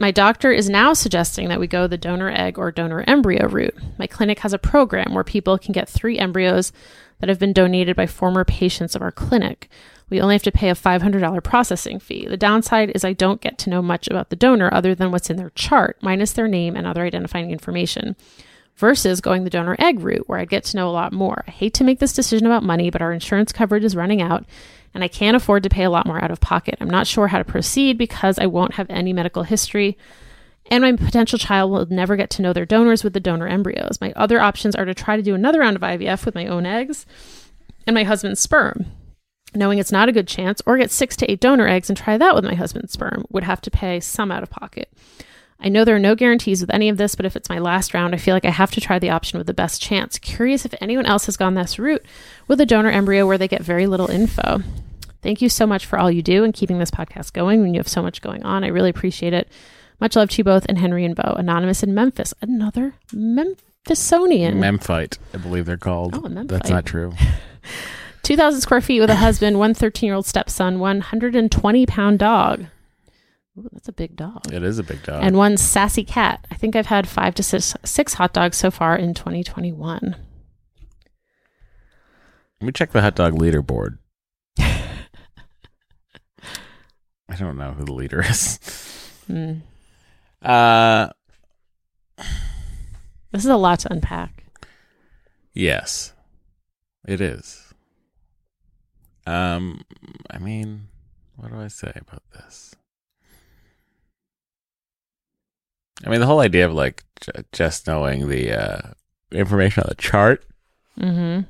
My 0.01 0.09
doctor 0.09 0.51
is 0.51 0.67
now 0.67 0.93
suggesting 0.93 1.47
that 1.49 1.59
we 1.59 1.67
go 1.67 1.85
the 1.85 1.95
donor 1.95 2.31
egg 2.31 2.57
or 2.57 2.71
donor 2.71 3.03
embryo 3.05 3.47
route. 3.47 3.77
My 3.99 4.07
clinic 4.07 4.39
has 4.39 4.51
a 4.51 4.57
program 4.57 5.13
where 5.13 5.23
people 5.23 5.59
can 5.59 5.73
get 5.73 5.87
three 5.87 6.17
embryos 6.17 6.73
that 7.19 7.29
have 7.29 7.37
been 7.37 7.53
donated 7.53 7.95
by 7.95 8.07
former 8.07 8.43
patients 8.43 8.95
of 8.95 9.03
our 9.03 9.11
clinic. 9.11 9.69
We 10.09 10.19
only 10.19 10.33
have 10.33 10.41
to 10.41 10.51
pay 10.51 10.71
a 10.71 10.73
$500 10.73 11.43
processing 11.43 11.99
fee. 11.99 12.25
The 12.27 12.35
downside 12.35 12.89
is 12.95 13.05
I 13.05 13.13
don't 13.13 13.41
get 13.41 13.59
to 13.59 13.69
know 13.69 13.83
much 13.83 14.07
about 14.07 14.31
the 14.31 14.35
donor 14.35 14.73
other 14.73 14.95
than 14.95 15.11
what's 15.11 15.29
in 15.29 15.37
their 15.37 15.51
chart, 15.51 15.97
minus 16.01 16.33
their 16.33 16.47
name 16.47 16.75
and 16.75 16.87
other 16.87 17.05
identifying 17.05 17.51
information, 17.51 18.15
versus 18.75 19.21
going 19.21 19.43
the 19.43 19.49
donor 19.49 19.75
egg 19.79 19.99
route, 19.99 20.27
where 20.27 20.39
I'd 20.39 20.49
get 20.49 20.63
to 20.65 20.77
know 20.77 20.89
a 20.89 20.91
lot 20.91 21.13
more. 21.13 21.43
I 21.47 21.51
hate 21.51 21.73
to 21.75 21.83
make 21.83 21.99
this 21.99 22.13
decision 22.13 22.47
about 22.47 22.63
money, 22.63 22.89
but 22.89 23.01
our 23.01 23.13
insurance 23.13 23.51
coverage 23.51 23.83
is 23.83 23.95
running 23.95 24.21
out, 24.21 24.45
and 24.93 25.03
I 25.03 25.07
can't 25.07 25.37
afford 25.37 25.63
to 25.63 25.69
pay 25.69 25.83
a 25.83 25.89
lot 25.89 26.07
more 26.07 26.23
out 26.23 26.31
of 26.31 26.41
pocket. 26.41 26.77
I'm 26.79 26.89
not 26.89 27.07
sure 27.07 27.27
how 27.27 27.37
to 27.37 27.43
proceed 27.43 27.97
because 27.97 28.39
I 28.39 28.47
won't 28.47 28.75
have 28.75 28.89
any 28.89 29.13
medical 29.13 29.43
history, 29.43 29.97
and 30.69 30.81
my 30.81 30.93
potential 30.93 31.37
child 31.37 31.71
will 31.71 31.85
never 31.87 32.15
get 32.15 32.29
to 32.31 32.41
know 32.41 32.53
their 32.53 32.65
donors 32.65 33.03
with 33.03 33.13
the 33.13 33.19
donor 33.19 33.47
embryos. 33.47 33.99
My 33.99 34.13
other 34.15 34.39
options 34.39 34.75
are 34.75 34.85
to 34.85 34.93
try 34.93 35.15
to 35.15 35.23
do 35.23 35.35
another 35.35 35.59
round 35.59 35.75
of 35.75 35.81
IVF 35.81 36.25
with 36.25 36.35
my 36.35 36.47
own 36.47 36.65
eggs 36.65 37.05
and 37.85 37.93
my 37.93 38.03
husband's 38.03 38.39
sperm. 38.39 38.85
Knowing 39.53 39.79
it's 39.79 39.91
not 39.91 40.07
a 40.07 40.13
good 40.13 40.29
chance, 40.29 40.61
or 40.65 40.77
get 40.77 40.91
six 40.91 41.17
to 41.17 41.29
eight 41.29 41.41
donor 41.41 41.67
eggs 41.67 41.89
and 41.89 41.97
try 41.97 42.17
that 42.17 42.33
with 42.33 42.45
my 42.45 42.53
husband's 42.53 42.93
sperm, 42.93 43.25
would 43.29 43.43
have 43.43 43.59
to 43.59 43.69
pay 43.69 43.99
some 43.99 44.31
out 44.31 44.43
of 44.43 44.49
pocket. 44.49 44.89
I 45.63 45.69
know 45.69 45.85
there 45.85 45.95
are 45.95 45.99
no 45.99 46.15
guarantees 46.15 46.59
with 46.61 46.73
any 46.73 46.89
of 46.89 46.97
this, 46.97 47.13
but 47.13 47.25
if 47.25 47.35
it's 47.35 47.49
my 47.49 47.59
last 47.59 47.93
round, 47.93 48.15
I 48.15 48.17
feel 48.17 48.33
like 48.35 48.45
I 48.45 48.49
have 48.49 48.71
to 48.71 48.81
try 48.81 48.97
the 48.97 49.11
option 49.11 49.37
with 49.37 49.45
the 49.47 49.53
best 49.53 49.81
chance. 49.81 50.17
Curious 50.17 50.65
if 50.65 50.73
anyone 50.81 51.05
else 51.05 51.27
has 51.27 51.37
gone 51.37 51.53
this 51.53 51.77
route 51.77 52.03
with 52.47 52.59
a 52.59 52.65
donor 52.65 52.89
embryo 52.89 53.27
where 53.27 53.37
they 53.37 53.47
get 53.47 53.61
very 53.61 53.85
little 53.85 54.09
info. 54.09 54.61
Thank 55.21 55.41
you 55.41 55.49
so 55.49 55.67
much 55.67 55.85
for 55.85 55.99
all 55.99 56.09
you 56.09 56.23
do 56.23 56.43
and 56.43 56.51
keeping 56.53 56.79
this 56.79 56.89
podcast 56.89 57.33
going 57.33 57.61
when 57.61 57.75
you 57.75 57.79
have 57.79 57.87
so 57.87 58.01
much 58.01 58.21
going 58.21 58.43
on. 58.43 58.63
I 58.63 58.67
really 58.67 58.89
appreciate 58.89 59.33
it. 59.33 59.47
Much 59.99 60.15
love 60.15 60.29
to 60.29 60.37
you 60.39 60.43
both 60.43 60.65
and 60.67 60.79
Henry 60.79 61.05
and 61.05 61.15
Bo. 61.15 61.35
Anonymous 61.37 61.83
in 61.83 61.93
Memphis. 61.93 62.33
Another 62.41 62.95
Memphisonian. 63.13 64.55
Memphite, 64.55 65.19
I 65.31 65.37
believe 65.37 65.67
they're 65.67 65.77
called. 65.77 66.15
Oh, 66.15 66.21
Memphite. 66.27 66.47
That's 66.47 66.69
not 66.71 66.87
true. 66.87 67.13
2,000 68.23 68.61
square 68.61 68.81
feet 68.81 68.99
with 68.99 69.11
a 69.11 69.15
husband, 69.15 69.59
one 69.59 69.75
13 69.75 70.07
year 70.07 70.15
old 70.15 70.25
stepson, 70.25 70.79
one 70.79 70.97
120 70.97 71.85
pound 71.85 72.17
dog. 72.17 72.65
Ooh, 73.57 73.69
that's 73.71 73.87
a 73.89 73.93
big 73.93 74.15
dog. 74.15 74.51
It 74.51 74.63
is 74.63 74.79
a 74.79 74.83
big 74.83 75.03
dog. 75.03 75.23
And 75.23 75.37
one 75.37 75.57
sassy 75.57 76.03
cat. 76.03 76.45
I 76.51 76.55
think 76.55 76.75
I've 76.75 76.85
had 76.87 77.07
five 77.07 77.35
to 77.35 77.43
six, 77.43 77.75
six 77.83 78.15
hot 78.15 78.33
dogs 78.33 78.57
so 78.57 78.71
far 78.71 78.95
in 78.95 79.13
2021. 79.13 80.15
Let 82.61 82.65
me 82.65 82.71
check 82.71 82.91
the 82.91 83.01
hot 83.01 83.15
dog 83.15 83.33
leaderboard. 83.33 83.97
I 84.59 84.97
don't 87.37 87.57
know 87.57 87.71
who 87.71 87.85
the 87.85 87.93
leader 87.93 88.21
is. 88.21 88.57
Hmm. 89.27 89.53
Uh, 90.41 91.09
This 93.31 93.45
is 93.45 93.45
a 93.45 93.57
lot 93.57 93.79
to 93.79 93.91
unpack. 93.93 94.43
yes, 95.53 96.13
it 97.07 97.21
is. 97.21 97.73
Um, 99.25 99.83
I 100.29 100.37
mean, 100.39 100.87
what 101.37 101.51
do 101.51 101.59
I 101.59 101.67
say 101.67 101.91
about 101.95 102.23
this? 102.33 102.75
I 106.05 106.09
mean, 106.09 106.19
the 106.19 106.25
whole 106.25 106.39
idea 106.39 106.65
of 106.65 106.73
like 106.73 107.03
j- 107.21 107.43
just 107.51 107.87
knowing 107.87 108.27
the 108.27 108.51
uh, 108.51 108.81
information 109.31 109.83
on 109.83 109.89
the 109.89 109.95
chart 109.95 110.43
hmm 110.99 111.41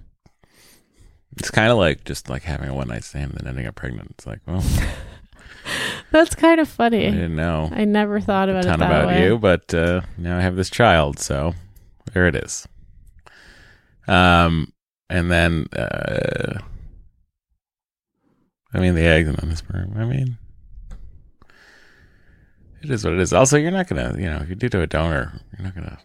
It's 1.37 1.49
kind 1.51 1.71
of 1.71 1.77
like 1.77 2.03
just 2.03 2.29
like 2.29 2.43
having 2.43 2.69
a 2.69 2.73
one 2.75 2.87
night 2.89 3.03
stand 3.03 3.31
and 3.31 3.39
then 3.39 3.47
ending 3.47 3.65
up 3.67 3.75
pregnant. 3.75 4.11
It's 4.11 4.27
like, 4.27 4.39
well, 4.45 4.63
That's 6.11 6.35
kind 6.35 6.59
of 6.59 6.67
funny. 6.67 7.07
I 7.07 7.11
didn't 7.11 7.35
know 7.35 7.69
I 7.71 7.85
never 7.85 8.19
thought 8.19 8.49
a 8.49 8.51
about 8.51 8.63
ton 8.65 8.73
it 8.75 8.77
that 8.79 8.87
about 8.91 9.07
way. 9.07 9.23
you, 9.25 9.37
but 9.37 9.73
uh, 9.73 10.01
now 10.17 10.37
I 10.37 10.41
have 10.41 10.55
this 10.55 10.69
child, 10.69 11.19
so 11.19 11.53
there 12.13 12.27
it 12.27 12.35
is. 12.35 12.67
Um, 14.07 14.73
and 15.09 15.31
then, 15.31 15.67
uh, 15.73 16.59
I 18.73 18.79
mean, 18.79 18.95
the 18.95 19.03
eggs 19.05 19.27
and 19.29 19.37
then 19.37 19.49
the 19.49 19.55
sperm. 19.55 19.93
I 19.95 20.05
mean, 20.05 20.37
it 22.81 22.89
is 22.89 23.03
what 23.03 23.13
it 23.13 23.19
is. 23.19 23.33
Also, 23.33 23.57
you're 23.57 23.71
not 23.71 23.87
gonna, 23.87 24.15
you 24.17 24.25
know, 24.29 24.37
if 24.37 24.49
you 24.49 24.55
do 24.55 24.69
to 24.69 24.81
a 24.81 24.87
donor, 24.87 25.39
you're 25.57 25.65
not 25.65 25.75
gonna 25.75 25.99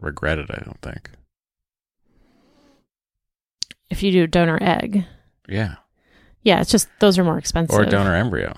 regret 0.00 0.38
it. 0.38 0.50
I 0.50 0.62
don't 0.64 0.80
think. 0.82 1.10
If 3.90 4.02
you 4.02 4.12
do 4.12 4.26
donor 4.26 4.58
egg, 4.60 5.04
Yeah. 5.48 5.76
yeah, 6.42 6.60
it's 6.60 6.70
just 6.70 6.88
those 7.00 7.18
are 7.18 7.24
more 7.24 7.38
expensive. 7.38 7.78
or 7.78 7.82
a 7.82 7.86
donor 7.90 8.14
embryo. 8.14 8.54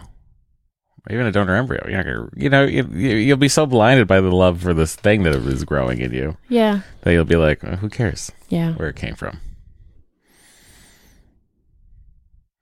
Even 1.08 1.26
a 1.26 1.32
donor 1.32 1.56
embryo, 1.56 1.80
you're 1.88 1.96
not 1.96 2.04
gonna, 2.04 2.28
you 2.36 2.50
know, 2.50 2.64
you, 2.64 2.86
you- 2.92 3.16
you'll 3.16 3.36
be 3.38 3.48
so 3.48 3.64
blinded 3.64 4.06
by 4.06 4.20
the 4.20 4.30
love 4.30 4.60
for 4.60 4.74
this 4.74 4.94
thing 4.94 5.22
that 5.22 5.34
is 5.34 5.64
growing 5.64 5.98
in 6.00 6.12
you 6.12 6.36
Yeah, 6.48 6.80
that 7.02 7.12
you'll 7.12 7.24
be 7.24 7.36
like, 7.36 7.64
"Oh, 7.64 7.76
who 7.76 7.88
cares 7.88 8.30
yeah. 8.48 8.74
where 8.74 8.88
it 8.90 8.96
came 8.96 9.14
from? 9.14 9.40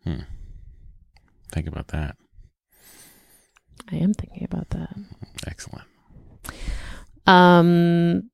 Hmm. 0.04 0.20
Think 1.52 1.66
about 1.66 1.88
that. 1.88 2.16
I 3.91 3.97
am 3.97 4.14
thinking 4.14 4.45
about 4.45 4.70
that. 4.70 4.95
Excellent. 5.47 5.86
Um. 7.26 8.30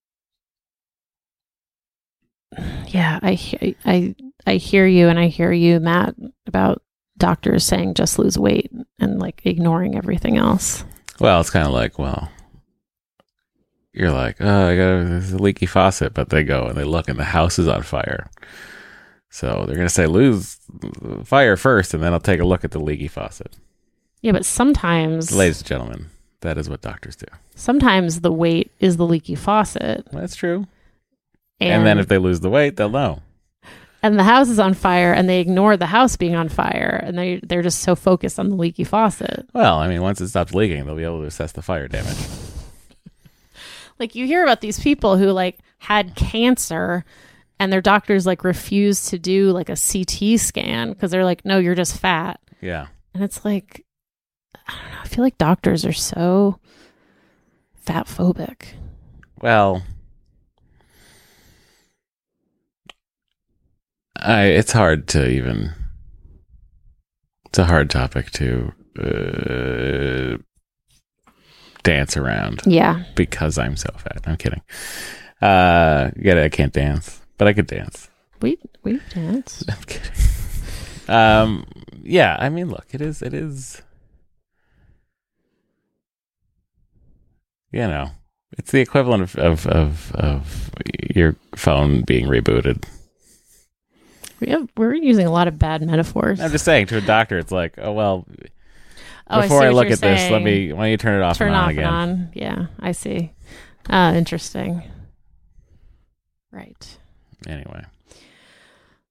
Yeah, 2.89 3.19
I 3.23 3.77
I 3.85 4.15
I 4.47 4.55
hear 4.57 4.87
you, 4.87 5.09
and 5.09 5.19
I 5.19 5.27
hear 5.27 5.53
you, 5.53 5.81
Matt, 5.81 6.15
about 6.47 6.83
doctors 7.17 7.65
saying 7.65 7.95
just 7.95 8.19
lose 8.19 8.39
weight 8.39 8.71
and 8.99 9.19
like 9.19 9.43
ignoring 9.45 9.97
everything 9.97 10.37
else. 10.37 10.85
Well, 11.21 11.41
it's 11.41 11.51
kind 11.51 11.67
of 11.67 11.73
like, 11.73 11.99
well, 11.99 12.29
you're 13.93 14.11
like, 14.11 14.37
oh, 14.41 14.67
I 14.69 14.77
got 14.77 14.83
a, 14.83 15.37
a 15.37 15.39
leaky 15.39 15.67
faucet, 15.67 16.15
but 16.15 16.31
they 16.31 16.43
go 16.43 16.67
and 16.67 16.77
they 16.77 16.85
look 16.85 17.09
and 17.09 17.19
the 17.19 17.25
house 17.25 17.59
is 17.59 17.69
on 17.69 17.83
fire. 17.83 18.31
So 19.31 19.65
they're 19.67 19.77
gonna 19.77 19.89
say 19.89 20.07
lose 20.07 20.59
fire 21.25 21.57
first, 21.57 21.95
and 21.95 22.03
then 22.03 22.13
I'll 22.13 22.21
take 22.21 22.41
a 22.41 22.45
look 22.45 22.65
at 22.65 22.71
the 22.71 22.81
leaky 22.81 23.09
faucet. 23.09 23.57
Yeah, 24.25 24.33
but 24.33 24.47
sometimes, 24.47 25.33
Ladies 25.33 25.59
and 25.61 25.67
gentlemen, 25.69 26.07
that 26.41 26.57
is 26.57 26.69
what 26.71 26.81
doctors 26.81 27.15
do. 27.15 27.27
sometimes 27.57 28.21
the 28.23 28.33
weight 28.33 28.71
is 28.81 28.97
the 28.97 29.05
leaky 29.07 29.35
faucet, 29.35 30.07
That's 30.13 30.35
true. 30.35 30.67
and, 31.61 31.71
And, 31.73 31.87
then 31.87 31.99
if 31.99 32.09
they 32.09 32.17
lose 32.17 32.41
the 32.41 32.49
weight, 32.49 32.77
they'll 32.77 32.89
know. 32.89 33.21
and 34.03 34.19
the 34.19 34.23
house 34.25 34.49
is 34.49 34.59
on 34.59 34.73
fire, 34.73 35.13
and 35.13 35.29
they 35.29 35.41
ignore 35.41 35.77
the 35.77 35.87
house 35.87 36.17
being 36.17 36.35
on 36.35 36.49
fire, 36.49 37.03
and 37.05 37.19
they 37.19 37.39
they're 37.43 37.61
just 37.63 37.81
so 37.81 37.95
focused 37.95 38.39
on 38.41 38.49
the 38.49 38.57
leaky 38.57 38.83
faucet. 38.85 39.47
Well, 39.53 39.77
I 39.77 39.89
mean, 39.89 40.01
once 40.01 40.21
it 40.23 40.29
stops 40.29 40.55
leaking, 40.55 40.87
they'll 40.87 40.97
be 40.97 41.05
able 41.05 41.21
to 41.21 41.27
assess 41.27 41.53
the 41.53 41.61
fire 41.63 41.87
damage. 41.87 42.17
like 43.99 44.15
you 44.15 44.27
hear 44.27 44.43
about 44.43 44.61
these 44.63 44.81
people 44.81 45.17
who 45.19 45.31
like 45.33 45.59
had 45.79 46.15
cancer 46.17 47.05
and 47.61 47.71
their 47.73 47.81
doctors 47.83 48.27
like 48.27 48.43
refuse 48.43 49.07
to 49.11 49.19
do 49.19 49.51
like 49.53 49.69
a 49.69 49.77
CT 49.77 50.41
scan 50.41 50.91
because 50.93 51.11
they're 51.11 51.25
like 51.25 51.45
no 51.45 51.59
you're 51.59 51.75
just 51.75 51.97
fat 51.99 52.41
Yeah. 52.61 52.87
and 53.15 53.23
it's 53.23 53.45
like 53.45 53.85
I 54.67 54.73
don't 54.73 54.91
know 54.91 54.99
I 55.03 55.09
feel 55.09 55.25
like 55.25 55.39
doctors 55.39 55.85
are 55.85 55.93
so 55.93 56.59
fat 57.75 58.07
phobic 58.07 58.75
Well, 59.41 59.83
I 64.17 64.45
it's 64.45 64.73
hard 64.73 65.07
to 65.09 65.29
even. 65.29 65.73
It's 67.47 67.59
a 67.59 67.65
hard 67.67 67.91
topic 67.91 68.31
to 68.33 68.73
uh, 68.99 70.39
dance 71.83 72.17
around 72.17 72.63
yeah 72.67 73.05
because 73.15 73.59
I'm 73.59 73.77
so 73.77 73.91
fat. 73.99 74.23
I'm 74.27 74.37
kidding. 74.37 74.63
Uh, 75.43 76.11
yeah, 76.17 76.43
I 76.43 76.49
can't 76.49 76.73
dance, 76.73 77.21
but 77.39 77.47
I 77.49 77.53
could 77.53 77.67
dance. 77.67 78.09
we 78.41 78.59
we 78.83 78.99
dance 79.11 79.63
I'm 79.69 79.83
kidding. 79.83 80.11
Um, 81.07 81.67
yeah, 82.03 82.37
I 82.41 82.49
mean, 82.49 82.71
look, 82.71 82.87
it 82.93 83.03
is, 83.03 83.21
it 83.21 83.35
is, 83.35 83.83
you 87.75 87.89
know, 87.89 88.11
it's 88.57 88.71
the 88.71 88.81
equivalent 88.81 89.23
of, 89.23 89.37
of, 89.37 89.67
of, 89.67 90.15
of 90.15 90.71
your 91.15 91.35
phone 91.57 92.03
being 92.03 92.27
rebooted. 92.27 92.85
we 94.41 94.49
have, 94.49 94.69
we're 94.77 94.95
using 94.95 95.27
a 95.27 95.31
lot 95.33 95.49
of 95.49 95.59
bad 95.59 95.83
metaphors 95.83 96.41
I'm 96.41 96.53
just 96.53 96.65
saying 96.65 96.87
to 96.89 96.97
a 96.99 97.01
doctor, 97.01 97.37
it's 97.39 97.51
like, 97.53 97.75
oh, 97.79 97.93
well, 97.93 98.27
Oh, 99.27 99.41
before 99.43 99.61
see 99.63 99.67
I, 99.67 99.71
look 99.71 99.91
at 99.91 100.01
this, 100.01 100.31
let 100.31 100.43
me, 100.43 100.73
why 100.73 100.83
don't 100.85 100.91
you 100.91 100.97
turn 100.99 101.21
it 101.21 101.25
off 101.25 101.39
turn 101.39 101.49
and 101.49 101.57
on 101.57 101.65
off 101.65 101.71
again? 101.71 101.85
and 101.85 101.95
on 101.95 102.29
yeah 102.35 102.67
I 102.79 102.93
see 102.93 103.33
uh 103.91 104.13
interesting 104.17 104.83
right 106.53 106.99
Anyway, 107.49 107.85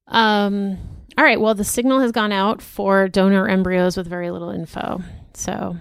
Um, 0.08 0.78
all 1.18 1.24
right. 1.24 1.40
Well, 1.40 1.54
the 1.54 1.64
signal 1.64 2.00
has 2.00 2.12
gone 2.12 2.32
out 2.32 2.62
for 2.64 3.08
donor 3.08 3.48
embryos 3.48 3.96
with 3.98 4.08
very 4.08 4.32
little 4.32 4.50
info. 4.50 5.02
So, 5.36 5.78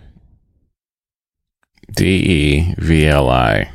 D 1.94 2.04
E 2.06 2.74
V 2.78 3.06
L 3.06 3.28
I. 3.28 3.70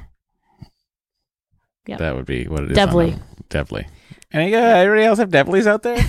Yep. 1.88 1.99
That 1.99 2.15
would 2.15 2.26
be 2.26 2.45
what 2.47 2.63
it 2.63 2.72
is. 2.72 2.78
Devly. 2.78 3.18
Devly. 3.49 3.88
Any, 4.32 4.53
uh, 4.53 4.59
anybody 4.59 5.03
else 5.03 5.20
have 5.20 5.30
Devlys 5.30 5.68
out 5.68 5.84
there? 5.84 6.03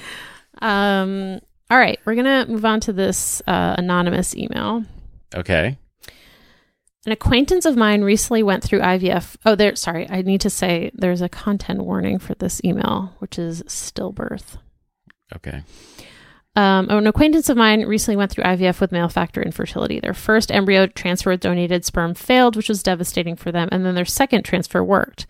um, 0.60 1.40
all 1.70 1.78
right. 1.78 1.98
We're 2.04 2.14
going 2.14 2.46
to 2.46 2.52
move 2.52 2.64
on 2.64 2.80
to 2.80 2.92
this 2.92 3.40
uh, 3.46 3.74
anonymous 3.78 4.36
email. 4.36 4.84
Okay. 5.34 5.78
An 7.06 7.12
acquaintance 7.12 7.64
of 7.64 7.76
mine 7.76 8.02
recently 8.02 8.42
went 8.42 8.62
through 8.62 8.80
IVF. 8.80 9.36
Oh, 9.46 9.54
there. 9.54 9.74
Sorry. 9.76 10.08
I 10.10 10.22
need 10.22 10.42
to 10.42 10.50
say 10.50 10.90
there's 10.94 11.22
a 11.22 11.28
content 11.28 11.82
warning 11.82 12.18
for 12.18 12.34
this 12.34 12.60
email, 12.64 13.14
which 13.18 13.38
is 13.38 13.62
stillbirth. 13.62 14.58
Okay. 15.34 15.62
Um, 16.56 16.88
an 16.88 17.06
acquaintance 17.06 17.48
of 17.48 17.56
mine 17.56 17.84
recently 17.84 18.16
went 18.16 18.30
through 18.30 18.44
IVF 18.44 18.80
with 18.80 18.92
male 18.92 19.08
factor 19.08 19.42
infertility. 19.42 19.98
Their 19.98 20.14
first 20.14 20.52
embryo 20.52 20.86
transfer 20.86 21.30
with 21.30 21.40
donated 21.40 21.84
sperm 21.84 22.14
failed, 22.14 22.54
which 22.54 22.68
was 22.68 22.82
devastating 22.82 23.34
for 23.34 23.50
them, 23.50 23.68
and 23.72 23.84
then 23.84 23.96
their 23.96 24.04
second 24.04 24.44
transfer 24.44 24.82
worked. 24.84 25.26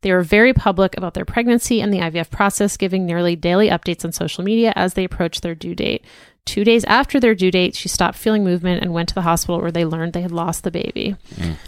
They 0.00 0.12
were 0.12 0.22
very 0.22 0.52
public 0.52 0.96
about 0.96 1.14
their 1.14 1.24
pregnancy 1.24 1.80
and 1.80 1.92
the 1.92 2.00
IVF 2.00 2.28
process, 2.28 2.76
giving 2.76 3.06
nearly 3.06 3.36
daily 3.36 3.68
updates 3.70 4.04
on 4.04 4.12
social 4.12 4.44
media 4.44 4.72
as 4.76 4.94
they 4.94 5.04
approached 5.04 5.42
their 5.42 5.54
due 5.54 5.74
date. 5.74 6.04
Two 6.44 6.62
days 6.62 6.84
after 6.84 7.18
their 7.18 7.34
due 7.34 7.50
date, 7.50 7.74
she 7.74 7.88
stopped 7.88 8.18
feeling 8.18 8.44
movement 8.44 8.82
and 8.82 8.92
went 8.92 9.08
to 9.08 9.14
the 9.14 9.22
hospital 9.22 9.62
where 9.62 9.72
they 9.72 9.86
learned 9.86 10.12
they 10.12 10.20
had 10.20 10.30
lost 10.30 10.62
the 10.62 10.70
baby. 10.70 11.16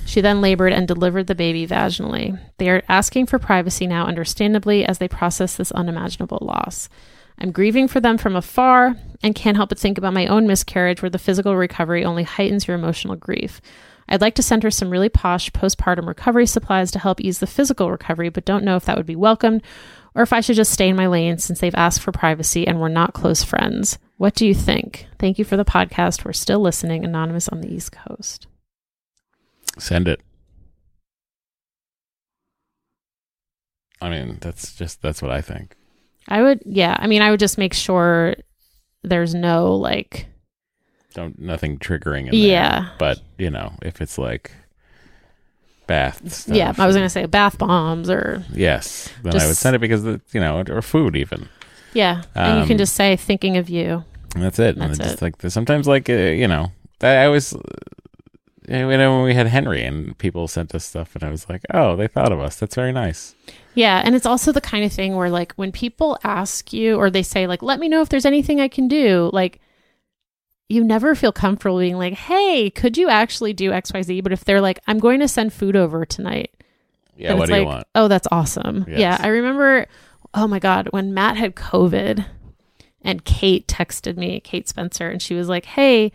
She 0.05 0.21
then 0.21 0.43
labored 0.43 0.75
and 0.75 0.87
delivered 0.87 1.29
the 1.29 1.35
baby 1.35 1.67
vaginally. 1.67 2.39
They 2.59 2.69
are 2.69 2.83
asking 2.91 3.27
for 3.27 3.39
privacy 3.39 3.87
now, 3.87 4.05
understandably, 4.07 4.85
as 4.85 4.99
they 4.99 5.09
process 5.09 5.57
this 5.57 5.73
unimaginable 5.73 6.41
loss. 6.43 6.91
I'm 7.39 7.53
grieving 7.53 7.89
for 7.89 8.01
them 8.01 8.19
from 8.19 8.37
afar 8.37 8.97
and 9.23 9.35
can't 9.35 9.57
help 9.57 9.69
but 9.69 9.79
think 9.79 9.99
about 9.99 10.15
my 10.15 10.27
own 10.27 10.47
miscarriage, 10.47 11.03
where 11.03 11.11
the 11.11 11.19
physical 11.19 11.57
recovery 11.57 12.05
only 12.05 12.23
heightens 12.23 12.67
your 12.67 12.77
emotional 12.77 13.17
grief. 13.17 13.61
I'd 14.09 14.21
like 14.21 14.35
to 14.37 14.43
send 14.43 14.63
her 14.63 14.71
some 14.71 14.91
really 14.91 15.09
posh 15.09 15.51
postpartum 15.51 16.07
recovery 16.07 16.47
supplies 16.47 16.91
to 16.93 16.99
help 16.99 17.21
ease 17.21 17.41
the 17.41 17.47
physical 17.47 17.91
recovery, 17.91 18.29
but 18.29 18.45
don't 18.45 18.65
know 18.65 18.77
if 18.77 18.85
that 18.85 18.97
would 18.97 19.07
be 19.07 19.17
welcomed 19.17 19.63
or 20.15 20.23
if 20.23 20.33
I 20.33 20.41
should 20.41 20.57
just 20.57 20.73
stay 20.73 20.89
in 20.89 20.97
my 20.97 21.09
lane 21.09 21.39
since 21.39 21.61
they've 21.61 21.75
asked 21.75 22.01
for 22.01 22.13
privacy 22.13 22.67
and 22.67 22.81
we're 22.81 22.89
not 22.89 23.15
close 23.15 23.43
friends. 23.43 23.99
What 24.17 24.35
do 24.35 24.47
you 24.47 24.55
think? 24.55 25.07
Thank 25.19 25.39
you 25.39 25.45
for 25.45 25.57
the 25.57 25.65
podcast. 25.65 26.25
We're 26.25 26.33
still 26.33 26.61
listening, 26.61 27.05
Anonymous 27.05 27.49
on 27.49 27.61
the 27.61 27.73
East 27.73 27.93
Coast. 27.93 28.47
Send 29.79 30.09
it. 30.09 30.23
I 34.01 34.09
mean, 34.09 34.39
that's 34.41 34.75
just 34.75 35.03
that's 35.03 35.21
what 35.21 35.31
I 35.31 35.41
think. 35.41 35.75
I 36.29 36.43
would, 36.43 36.63
yeah. 36.67 36.97
I 36.99 37.07
mean, 37.07 37.23
I 37.23 37.31
would 37.31 37.41
just 37.41 37.59
make 37.59 37.75
sure 37.75 38.35
there's 39.03 39.35
no 39.35 39.75
like, 39.77 40.27
Don't 41.15 41.39
nothing 41.39 41.79
triggering 41.79 42.27
in 42.27 42.31
there. 42.33 42.41
Yeah. 42.41 42.89
But 42.99 43.21
you 43.39 43.51
know, 43.51 43.73
if 43.83 44.01
it's 44.01 44.19
like 44.19 44.51
bath 45.87 46.33
stuff. 46.33 46.57
yeah, 46.57 46.73
I 46.77 46.87
was 46.87 46.97
going 46.97 47.07
to 47.07 47.11
say 47.11 47.27
bath 47.27 47.59
bombs 47.59 48.11
or, 48.11 48.43
Yes, 48.53 49.09
then 49.23 49.41
I 49.41 49.47
would 49.47 49.57
send 49.57 49.77
it 49.77 49.79
because 49.81 50.03
the, 50.03 50.21
you 50.33 50.41
know, 50.41 50.63
or 50.69 50.83
food 50.83 51.15
even. 51.17 51.49
yeah. 51.93 52.23
and 52.35 52.57
you 52.57 52.63
Um, 52.63 52.69
can 52.69 52.79
just 52.79 52.95
say, 52.95 53.15
thinking 53.17 53.57
of 53.57 53.69
you. 53.71 54.05
And 54.35 54.43
that's 54.43 54.59
it. 54.59 54.77
and 54.77 54.81
That's 54.83 54.99
it's 54.99 55.09
just 55.11 55.23
it. 55.23 55.23
like 55.23 55.51
sometimes, 55.51 55.87
like 55.87 56.11
uh, 56.11 56.13
you 56.15 56.49
know, 56.49 56.73
I 57.01 57.25
always. 57.27 57.55
You 58.69 58.97
know, 58.97 59.17
when 59.17 59.25
we 59.25 59.35
had 59.35 59.47
Henry 59.47 59.85
and 59.85 60.17
people 60.19 60.49
sent 60.49 60.75
us 60.75 60.85
stuff, 60.85 61.15
and 61.15 61.23
I 61.23 61.31
was 61.31 61.49
like, 61.49 61.63
"Oh, 61.73 61.95
they 61.95 62.09
thought 62.09 62.33
of 62.33 62.41
us. 62.41 62.57
That's 62.57 62.75
very 62.75 62.93
nice." 62.93 63.35
Yeah, 63.75 64.03
and 64.05 64.15
it's 64.15 64.27
also 64.27 64.51
the 64.51 64.61
kind 64.61 64.85
of 64.85 64.93
thing 64.93 65.15
where 65.15 65.31
like 65.31 65.53
when 65.55 65.71
people 65.71 66.19
ask 66.25 66.73
you 66.73 66.97
or 66.97 67.09
they 67.09 67.23
say 67.23 67.47
like 67.47 67.63
let 67.63 67.79
me 67.79 67.89
know 67.89 68.01
if 68.01 68.09
there's 68.09 68.27
anything 68.27 68.61
I 68.61 68.69
can 68.69 68.89
do, 68.89 69.31
like 69.33 69.61
you 70.69 70.83
never 70.83 71.15
feel 71.15 71.31
comfortable 71.31 71.79
being 71.79 71.97
like, 71.97 72.15
"Hey, 72.15 72.71
could 72.71 72.97
you 72.97 73.09
actually 73.09 73.53
do 73.53 73.71
XYZ?" 73.71 74.23
But 74.23 74.33
if 74.33 74.45
they're 74.45 74.61
like, 74.61 74.81
"I'm 74.89 74.99
going 74.99 75.21
to 75.21 75.29
send 75.29 75.53
food 75.53 75.77
over 75.77 76.05
tonight." 76.05 76.51
Yeah, 77.17 77.35
what 77.35 77.47
do 77.47 77.53
like, 77.53 77.61
you 77.61 77.67
want? 77.67 77.87
"Oh, 77.95 78.09
that's 78.09 78.27
awesome." 78.33 78.85
Yes. 78.89 78.99
Yeah, 78.99 79.19
I 79.21 79.29
remember 79.29 79.87
oh 80.35 80.49
my 80.49 80.59
god, 80.59 80.89
when 80.91 81.15
Matt 81.15 81.37
had 81.37 81.55
COVID 81.55 82.25
and 83.03 83.25
Kate 83.25 83.69
texted 83.69 84.17
me, 84.17 84.41
Kate 84.41 84.69
Spencer, 84.69 85.09
and 85.09 85.23
she 85.23 85.35
was 85.35 85.49
like, 85.49 85.67
"Hey, 85.67 86.11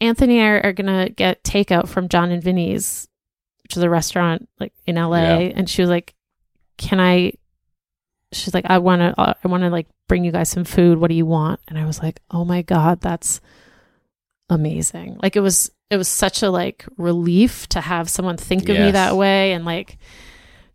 Anthony 0.00 0.38
and 0.38 0.64
I 0.64 0.68
are, 0.68 0.72
to 0.72 1.12
get 1.14 1.42
takeout 1.42 1.88
from 1.88 2.08
Jon 2.08 2.30
and 2.30 2.42
Vinny's, 2.42 3.08
which 3.62 3.76
is 3.76 3.82
a 3.82 3.90
restaurant 3.90 4.48
like 4.60 4.72
in 4.86 4.96
LA." 4.96 5.18
Yeah. 5.18 5.52
And 5.56 5.68
she 5.68 5.82
was 5.82 5.90
like, 5.90 6.14
"Can 6.76 7.00
I 7.00 7.32
she's 8.32 8.54
like 8.54 8.64
i 8.68 8.78
want 8.78 9.00
to 9.00 9.20
uh, 9.20 9.34
i 9.42 9.48
want 9.48 9.62
to 9.62 9.70
like 9.70 9.86
bring 10.08 10.24
you 10.24 10.32
guys 10.32 10.48
some 10.48 10.64
food 10.64 10.98
what 10.98 11.08
do 11.08 11.14
you 11.16 11.26
want 11.26 11.60
and 11.68 11.78
i 11.78 11.84
was 11.84 12.02
like 12.02 12.20
oh 12.30 12.44
my 12.44 12.62
god 12.62 13.00
that's 13.00 13.40
amazing 14.50 15.18
like 15.22 15.36
it 15.36 15.40
was 15.40 15.70
it 15.90 15.96
was 15.96 16.08
such 16.08 16.42
a 16.42 16.50
like 16.50 16.84
relief 16.96 17.68
to 17.68 17.80
have 17.80 18.08
someone 18.08 18.36
think 18.36 18.68
of 18.68 18.78
me 18.78 18.90
that 18.92 19.16
way 19.16 19.52
and 19.52 19.64
like 19.64 19.98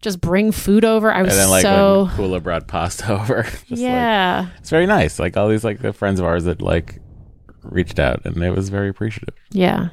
just 0.02 0.20
bring 0.20 0.52
food 0.52 0.84
over 0.84 1.12
i 1.12 1.22
was 1.22 1.32
and 1.34 1.42
then 1.42 1.50
like 1.50 1.62
so 1.62 2.10
when 2.18 2.30
Kula 2.30 2.44
brought 2.44 2.68
pasta 2.68 3.12
over, 3.22 3.44
just 3.44 3.70
like 3.70 3.80
yeah 3.80 4.48
it's 4.58 4.70
very 4.70 4.88
nice. 4.88 5.20
Like 5.20 5.38
all 5.38 5.48
these 5.48 5.64
like 5.64 5.80
the 5.80 5.94
friends 5.94 6.20
of 6.20 6.26
ours 6.26 6.46
that 6.46 6.60
like 6.62 7.01
reached 7.64 8.00
out, 8.00 8.26
and 8.26 8.42
it 8.44 8.52
was 8.56 8.70
very 8.70 8.90
appreciative. 8.90 9.36
yeah 9.52 9.90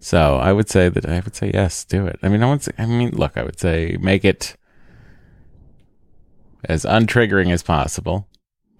So 0.00 0.36
I 0.36 0.52
would 0.52 0.68
say 0.68 0.88
that 0.88 1.04
I 1.06 1.20
would 1.20 1.34
say 1.36 1.50
yes, 1.52 1.84
do 1.84 2.06
it. 2.06 2.18
I 2.22 2.28
mean, 2.28 2.42
I 2.42 2.50
would 2.50 2.62
say, 2.62 2.72
I 2.78 2.86
mean, 2.86 3.10
look, 3.10 3.36
I 3.36 3.42
would 3.42 3.58
say 3.58 3.96
make 4.00 4.24
it 4.24 4.56
as 6.64 6.84
untriggering 6.84 7.52
as 7.52 7.62
possible. 7.62 8.28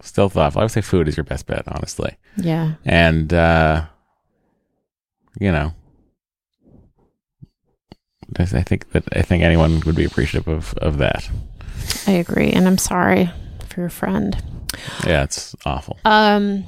Still 0.01 0.29
thoughtful. 0.29 0.61
I 0.61 0.65
would 0.65 0.71
say 0.73 0.81
food 0.81 1.09
is 1.09 1.17
your 1.17 1.25
best 1.25 1.47
bet, 1.47 1.65
honestly. 1.67 2.17
yeah 2.37 2.75
And 2.85 3.33
uh 3.35 3.87
you 5.41 5.53
know, 5.53 5.73
I 8.39 8.43
I 8.43 8.63
think 8.63 8.91
that 8.93 9.05
I 9.13 9.23
think 9.23 9.43
anyone 9.43 9.81
would 9.87 9.95
be 9.97 10.05
appreciative 10.05 10.49
of 10.49 10.75
of 10.79 10.99
that. 10.99 11.29
i 12.07 12.13
agree 12.13 12.51
and 12.51 12.67
i'm 12.67 12.79
sorry 12.79 13.31
for 13.69 13.81
your 13.81 13.91
friend 13.91 14.37
Yeah, 15.07 15.25
it's 15.25 15.55
awful. 15.65 15.99
Um 16.05 16.65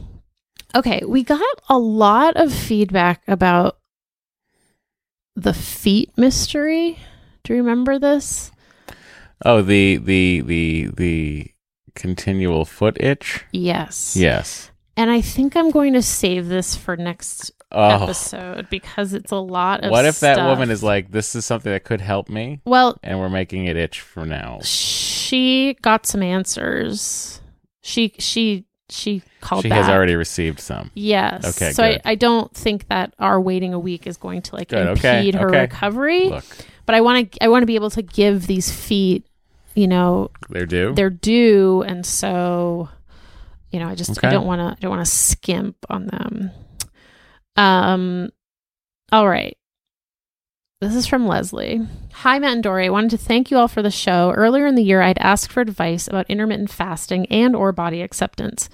okay, 0.74 1.02
we 1.06 1.22
got 1.22 1.40
a 1.68 1.78
lot 1.78 2.36
of 2.36 2.52
feedback 2.52 3.22
about 3.28 3.78
the 5.36 5.54
feet 5.54 6.10
mystery. 6.16 6.98
Do 7.44 7.54
you 7.54 7.60
remember 7.60 7.98
this? 7.98 8.50
Oh, 9.44 9.62
the 9.62 9.96
the 9.96 10.40
the 10.42 10.90
the 10.96 11.46
continual 11.94 12.64
foot 12.64 12.96
itch. 13.00 13.44
Yes. 13.52 14.16
Yes. 14.16 14.70
And 14.96 15.10
I 15.10 15.20
think 15.22 15.56
I'm 15.56 15.70
going 15.70 15.94
to 15.94 16.02
save 16.02 16.48
this 16.48 16.76
for 16.76 16.96
next 16.96 17.52
Oh, 17.72 18.02
episode 18.02 18.68
because 18.68 19.14
it's 19.14 19.30
a 19.30 19.36
lot 19.36 19.84
of 19.84 19.92
what 19.92 20.04
if 20.04 20.18
that 20.20 20.44
woman 20.44 20.70
is 20.72 20.82
like, 20.82 21.12
"This 21.12 21.36
is 21.36 21.44
something 21.44 21.70
that 21.70 21.84
could 21.84 22.00
help 22.00 22.28
me," 22.28 22.60
Well, 22.64 22.98
and 23.00 23.20
we're 23.20 23.28
making 23.28 23.66
it 23.66 23.76
itch 23.76 24.00
for 24.00 24.26
now? 24.26 24.58
she 24.64 25.76
got 25.80 26.04
some 26.04 26.20
answers. 26.20 27.40
She 27.80 28.12
she 28.18 28.66
she 28.90 29.22
called 29.40 29.62
She 29.62 29.68
back. 29.68 29.78
has 29.84 29.88
already 29.88 30.14
received 30.14 30.60
some. 30.60 30.90
Yes. 30.94 31.56
Okay, 31.56 31.72
So 31.72 31.82
I. 31.84 32.00
I 32.04 32.14
don't 32.14 32.52
think 32.54 32.88
that 32.88 33.14
our 33.18 33.40
waiting 33.40 33.72
a 33.74 33.78
week 33.78 34.06
is 34.06 34.16
going 34.16 34.42
to 34.42 34.56
like 34.56 34.68
Good, 34.68 34.86
okay, 34.98 35.18
impede 35.18 35.34
her 35.36 35.48
okay. 35.48 35.60
recovery. 35.62 36.28
Look, 36.28 36.44
but 36.86 36.94
I 36.94 37.00
want 37.00 37.32
to 37.32 37.44
I 37.44 37.48
want 37.48 37.62
to 37.62 37.66
be 37.66 37.74
able 37.76 37.90
to 37.90 38.02
give 38.02 38.46
these 38.46 38.70
feet, 38.70 39.26
you 39.74 39.86
know, 39.88 40.30
they're 40.48 40.66
due. 40.66 40.92
they're 40.94 41.10
due, 41.10 41.82
and 41.82 42.04
so, 42.04 42.88
you 43.70 43.78
know, 43.78 43.88
I 43.88 43.94
just 43.94 44.10
Okay. 44.18 44.28
I 44.28 44.30
don't 44.30 44.46
want 44.46 44.60
to 44.60 44.66
I 44.76 44.76
don't 44.80 44.90
want 44.90 45.04
to 45.04 45.10
skimp 45.10 45.76
on 45.88 46.06
them. 46.06 46.50
Um, 47.56 48.30
all 49.12 49.28
right. 49.28 49.56
This 50.80 50.94
is 50.94 51.06
from 51.06 51.26
Leslie. 51.26 51.86
Hi, 52.14 52.38
Matt 52.38 52.54
and 52.54 52.62
Doree. 52.62 52.86
I 52.86 52.90
wanted 52.90 53.10
to 53.10 53.18
thank 53.18 53.50
you 53.50 53.58
all 53.58 53.68
for 53.68 53.82
the 53.82 53.90
show. 53.90 54.32
Earlier 54.34 54.66
in 54.66 54.76
the 54.76 54.82
year, 54.82 55.02
I'd 55.02 55.18
asked 55.18 55.52
for 55.52 55.60
advice 55.60 56.08
about 56.08 56.30
intermittent 56.30 56.70
fasting 56.70 57.26
and 57.26 57.54
or 57.54 57.70
body 57.70 58.00
acceptance. 58.00 58.70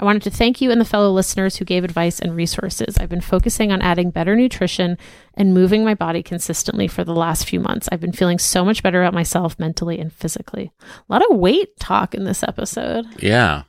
I 0.00 0.04
wanted 0.06 0.22
to 0.22 0.30
thank 0.30 0.62
you 0.62 0.70
and 0.70 0.80
the 0.80 0.86
fellow 0.86 1.10
listeners 1.12 1.56
who 1.56 1.66
gave 1.66 1.84
advice 1.84 2.20
and 2.20 2.34
resources. 2.34 2.96
I've 2.96 3.10
been 3.10 3.20
focusing 3.20 3.70
on 3.70 3.82
adding 3.82 4.10
better 4.10 4.34
nutrition 4.34 4.96
and 5.34 5.52
moving 5.52 5.84
my 5.84 5.92
body 5.92 6.22
consistently 6.22 6.88
for 6.88 7.04
the 7.04 7.14
last 7.14 7.46
few 7.46 7.60
months. 7.60 7.86
I've 7.92 8.00
been 8.00 8.12
feeling 8.12 8.38
so 8.38 8.64
much 8.64 8.82
better 8.82 9.02
about 9.02 9.12
myself 9.12 9.58
mentally 9.58 10.00
and 10.00 10.10
physically. 10.10 10.72
A 10.80 11.12
lot 11.12 11.22
of 11.30 11.36
weight 11.36 11.78
talk 11.78 12.14
in 12.14 12.24
this 12.24 12.42
episode. 12.42 13.04
yeah. 13.22 13.64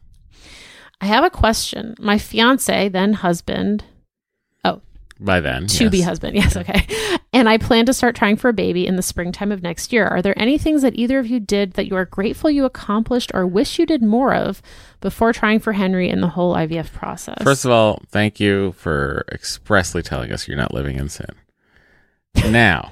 I 1.02 1.08
have 1.08 1.26
a 1.26 1.30
question. 1.30 1.96
My 2.00 2.18
fiance, 2.18 2.88
then 2.88 3.12
husband, 3.12 3.84
Oh. 4.64 4.80
By 5.20 5.42
then, 5.42 5.68
to 5.68 5.90
be 5.90 6.00
husband, 6.02 6.36
yes, 6.38 6.56
okay. 6.56 6.88
And 7.34 7.50
I 7.50 7.58
plan 7.58 7.88
to 7.88 7.94
start 7.94 8.16
trying 8.16 8.36
for 8.38 8.50
a 8.50 8.54
baby 8.54 8.86
in 8.86 8.96
the 8.96 9.02
springtime 9.02 9.52
of 9.52 9.64
next 9.64 9.92
year. 9.92 10.08
Are 10.08 10.22
there 10.22 10.38
any 10.40 10.60
things 10.60 10.84
that 10.84 10.94
either 10.96 11.18
of 11.18 11.26
you 11.26 11.40
did 11.40 11.74
that 11.74 11.88
you 11.88 11.96
are 11.96 12.06
grateful 12.06 12.52
you 12.52 12.64
accomplished 12.64 13.32
or 13.34 13.48
wish 13.48 13.80
you 13.80 13.88
did 13.88 14.04
more 14.04 14.36
of 14.36 14.62
before 15.02 15.34
trying 15.34 15.60
for 15.60 15.74
Henry 15.74 16.10
in 16.10 16.22
the 16.22 16.28
whole 16.28 16.54
IVF 16.54 16.94
process? 16.94 17.42
First 17.44 17.66
of 17.66 17.72
all, 17.72 18.04
thank 18.10 18.40
you 18.40 18.74
for 18.74 19.26
expressly 19.32 20.04
telling 20.04 20.32
us 20.32 20.48
you're 20.48 20.56
not 20.56 20.76
living 20.76 20.98
in 20.98 21.10
sin. 21.10 21.32
Now, 22.50 22.92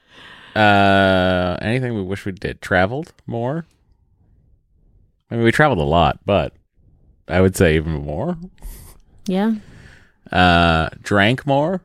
uh, 0.54 1.56
anything 1.62 1.94
we 1.94 2.02
wish 2.02 2.26
we 2.26 2.32
did? 2.32 2.60
Traveled 2.60 3.14
more? 3.26 3.64
I 5.30 5.36
mean, 5.36 5.44
we 5.44 5.52
traveled 5.52 5.78
a 5.78 5.82
lot, 5.82 6.20
but 6.26 6.52
I 7.26 7.40
would 7.40 7.56
say 7.56 7.76
even 7.76 7.92
more. 8.04 8.36
yeah. 9.26 9.54
Uh, 10.30 10.90
drank 11.00 11.46
more. 11.46 11.80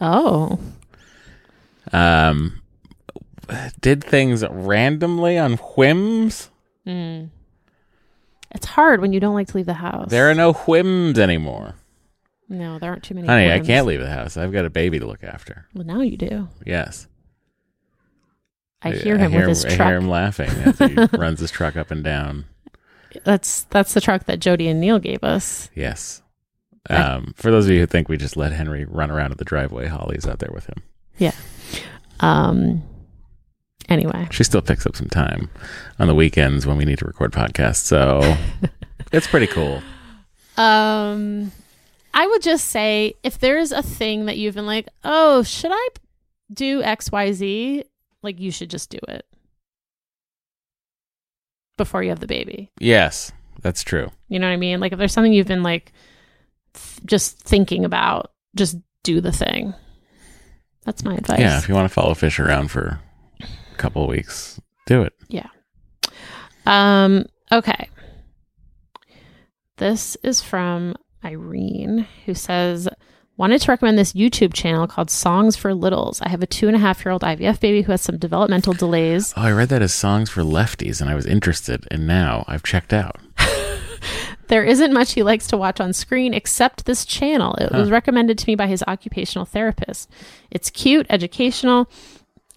Oh, 0.00 0.58
Um, 1.92 2.60
did 3.80 4.02
things 4.04 4.44
randomly 4.48 5.38
on 5.38 5.54
whims. 5.54 6.50
Mm. 6.86 7.30
It's 8.50 8.66
hard 8.66 9.00
when 9.00 9.12
you 9.12 9.20
don't 9.20 9.34
like 9.34 9.48
to 9.48 9.56
leave 9.56 9.66
the 9.66 9.74
house. 9.74 10.10
There 10.10 10.30
are 10.30 10.34
no 10.34 10.52
whims 10.52 11.18
anymore. 11.18 11.74
no, 12.48 12.78
there 12.78 12.90
aren't 12.90 13.04
too 13.04 13.14
many. 13.14 13.26
Honey, 13.26 13.52
I 13.52 13.60
can't 13.60 13.86
leave 13.86 14.00
the 14.00 14.08
house. 14.10 14.36
I've 14.36 14.52
got 14.52 14.64
a 14.64 14.70
baby 14.70 14.98
to 14.98 15.06
look 15.06 15.22
after. 15.22 15.66
Well, 15.74 15.84
now 15.84 16.00
you 16.00 16.16
do. 16.16 16.48
Yes. 16.64 17.06
I 18.80 18.92
hear 18.92 19.18
him 19.18 19.32
with 19.32 19.48
his 19.48 19.64
I 19.64 19.74
truck. 19.74 19.88
hear 19.88 19.96
him 19.98 20.08
laughing 20.08 20.50
as 20.50 20.78
he 20.78 20.94
runs 21.18 21.40
his 21.40 21.50
truck 21.50 21.76
up 21.76 21.90
and 21.90 22.04
down. 22.04 22.44
That's 23.24 23.62
that's 23.64 23.92
the 23.94 24.00
truck 24.00 24.24
that 24.26 24.38
Jody 24.38 24.68
and 24.68 24.80
Neil 24.80 24.98
gave 24.98 25.24
us. 25.24 25.68
Yes. 25.74 26.22
Um, 26.88 27.34
for 27.36 27.50
those 27.50 27.66
of 27.66 27.72
you 27.72 27.80
who 27.80 27.86
think 27.86 28.08
we 28.08 28.16
just 28.16 28.36
let 28.36 28.52
Henry 28.52 28.84
run 28.84 29.10
around 29.10 29.32
at 29.32 29.38
the 29.38 29.44
driveway, 29.44 29.88
Holly's 29.88 30.26
out 30.26 30.38
there 30.38 30.52
with 30.52 30.66
him. 30.66 30.82
Um. 32.20 32.82
Anyway, 33.88 34.28
She 34.30 34.44
still 34.44 34.60
picks 34.60 34.84
up 34.84 34.94
some 34.96 35.08
time 35.08 35.48
on 35.98 36.08
the 36.08 36.14
weekends 36.14 36.66
when 36.66 36.76
we 36.76 36.84
need 36.84 36.98
to 36.98 37.06
record 37.06 37.32
podcasts. 37.32 37.76
So 37.76 38.20
it's 39.12 39.26
pretty 39.26 39.46
cool. 39.46 39.80
um, 40.58 41.50
I 42.12 42.26
would 42.26 42.42
just 42.42 42.66
say 42.66 43.14
if 43.22 43.38
there's 43.38 43.72
a 43.72 43.82
thing 43.82 44.26
that 44.26 44.36
you've 44.36 44.54
been 44.56 44.66
like, 44.66 44.88
oh, 45.04 45.42
should 45.42 45.70
I 45.72 45.88
do 46.52 46.82
X 46.82 47.10
Y 47.10 47.32
Z? 47.32 47.84
Like 48.22 48.38
you 48.38 48.50
should 48.50 48.68
just 48.68 48.90
do 48.90 48.98
it 49.08 49.24
before 51.78 52.02
you 52.02 52.10
have 52.10 52.20
the 52.20 52.26
baby. 52.26 52.70
Yes, 52.80 53.32
that's 53.62 53.82
true. 53.82 54.10
You 54.28 54.38
know 54.38 54.48
what 54.48 54.52
I 54.52 54.56
mean? 54.58 54.80
Like 54.80 54.92
if 54.92 54.98
there's 54.98 55.12
something 55.12 55.32
you've 55.32 55.46
been 55.46 55.62
like 55.62 55.92
th- 56.74 57.06
just 57.06 57.38
thinking 57.40 57.84
about, 57.86 58.32
just 58.54 58.76
do 59.02 59.20
the 59.22 59.32
thing. 59.32 59.72
That's 60.88 61.04
my 61.04 61.16
advice. 61.16 61.38
Yeah, 61.38 61.58
if 61.58 61.68
you 61.68 61.74
want 61.74 61.84
to 61.84 61.92
follow 61.92 62.14
fish 62.14 62.40
around 62.40 62.70
for 62.70 62.98
a 63.42 63.76
couple 63.76 64.04
of 64.04 64.08
weeks, 64.08 64.58
do 64.86 65.02
it. 65.02 65.12
Yeah. 65.28 65.48
Um, 66.64 67.26
okay. 67.52 67.90
This 69.76 70.16
is 70.22 70.40
from 70.40 70.94
Irene, 71.22 72.08
who 72.24 72.32
says, 72.32 72.88
Wanted 73.36 73.60
to 73.60 73.70
recommend 73.70 73.98
this 73.98 74.14
YouTube 74.14 74.54
channel 74.54 74.86
called 74.86 75.10
Songs 75.10 75.56
for 75.56 75.74
Littles. 75.74 76.22
I 76.22 76.30
have 76.30 76.42
a 76.42 76.46
two 76.46 76.68
and 76.68 76.74
a 76.74 76.80
half 76.80 77.04
year 77.04 77.12
old 77.12 77.20
IVF 77.20 77.60
baby 77.60 77.82
who 77.82 77.92
has 77.92 78.00
some 78.00 78.16
developmental 78.16 78.72
delays. 78.72 79.34
Oh, 79.36 79.42
I 79.42 79.52
read 79.52 79.68
that 79.68 79.82
as 79.82 79.92
songs 79.92 80.30
for 80.30 80.40
lefties, 80.40 81.02
and 81.02 81.10
I 81.10 81.14
was 81.14 81.26
interested, 81.26 81.86
and 81.90 82.06
now 82.06 82.46
I've 82.48 82.62
checked 82.62 82.94
out. 82.94 83.20
There 84.48 84.64
isn't 84.64 84.92
much 84.92 85.12
he 85.12 85.22
likes 85.22 85.46
to 85.48 85.56
watch 85.56 85.80
on 85.80 85.92
screen 85.92 86.34
except 86.34 86.84
this 86.86 87.04
channel. 87.04 87.54
It 87.56 87.70
was 87.72 87.90
recommended 87.90 88.38
to 88.38 88.46
me 88.46 88.54
by 88.54 88.66
his 88.66 88.82
occupational 88.88 89.44
therapist. 89.44 90.10
It's 90.50 90.70
cute, 90.70 91.06
educational, 91.10 91.88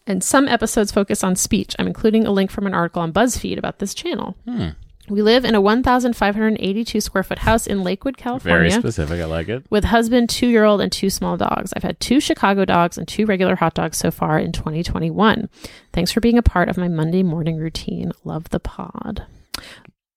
and 0.07 0.23
some 0.23 0.47
episodes 0.47 0.91
focus 0.91 1.23
on 1.23 1.35
speech. 1.35 1.75
I'm 1.77 1.87
including 1.87 2.25
a 2.25 2.31
link 2.31 2.49
from 2.49 2.65
an 2.65 2.73
article 2.73 3.01
on 3.01 3.13
BuzzFeed 3.13 3.57
about 3.57 3.79
this 3.79 3.93
channel. 3.93 4.35
Hmm. 4.45 4.69
We 5.09 5.21
live 5.21 5.43
in 5.43 5.55
a 5.55 5.61
1,582 5.61 7.01
square 7.01 7.23
foot 7.23 7.39
house 7.39 7.67
in 7.67 7.83
Lakewood, 7.83 8.17
California. 8.17 8.69
Very 8.69 8.71
specific. 8.71 9.19
I 9.19 9.25
like 9.25 9.49
it. 9.49 9.65
with 9.69 9.83
husband, 9.85 10.29
two 10.29 10.47
year 10.47 10.63
old, 10.63 10.79
and 10.79 10.91
two 10.91 11.09
small 11.09 11.35
dogs. 11.35 11.73
I've 11.75 11.83
had 11.83 11.99
two 11.99 12.21
Chicago 12.21 12.63
dogs 12.63 12.97
and 12.97 13.07
two 13.07 13.25
regular 13.25 13.55
hot 13.55 13.73
dogs 13.73 13.97
so 13.97 14.11
far 14.11 14.39
in 14.39 14.53
2021. 14.53 15.49
Thanks 15.91 16.11
for 16.11 16.21
being 16.21 16.37
a 16.37 16.43
part 16.43 16.69
of 16.69 16.77
my 16.77 16.87
Monday 16.87 17.23
morning 17.23 17.57
routine. 17.57 18.13
Love 18.23 18.49
the 18.49 18.59
pod. 18.61 19.25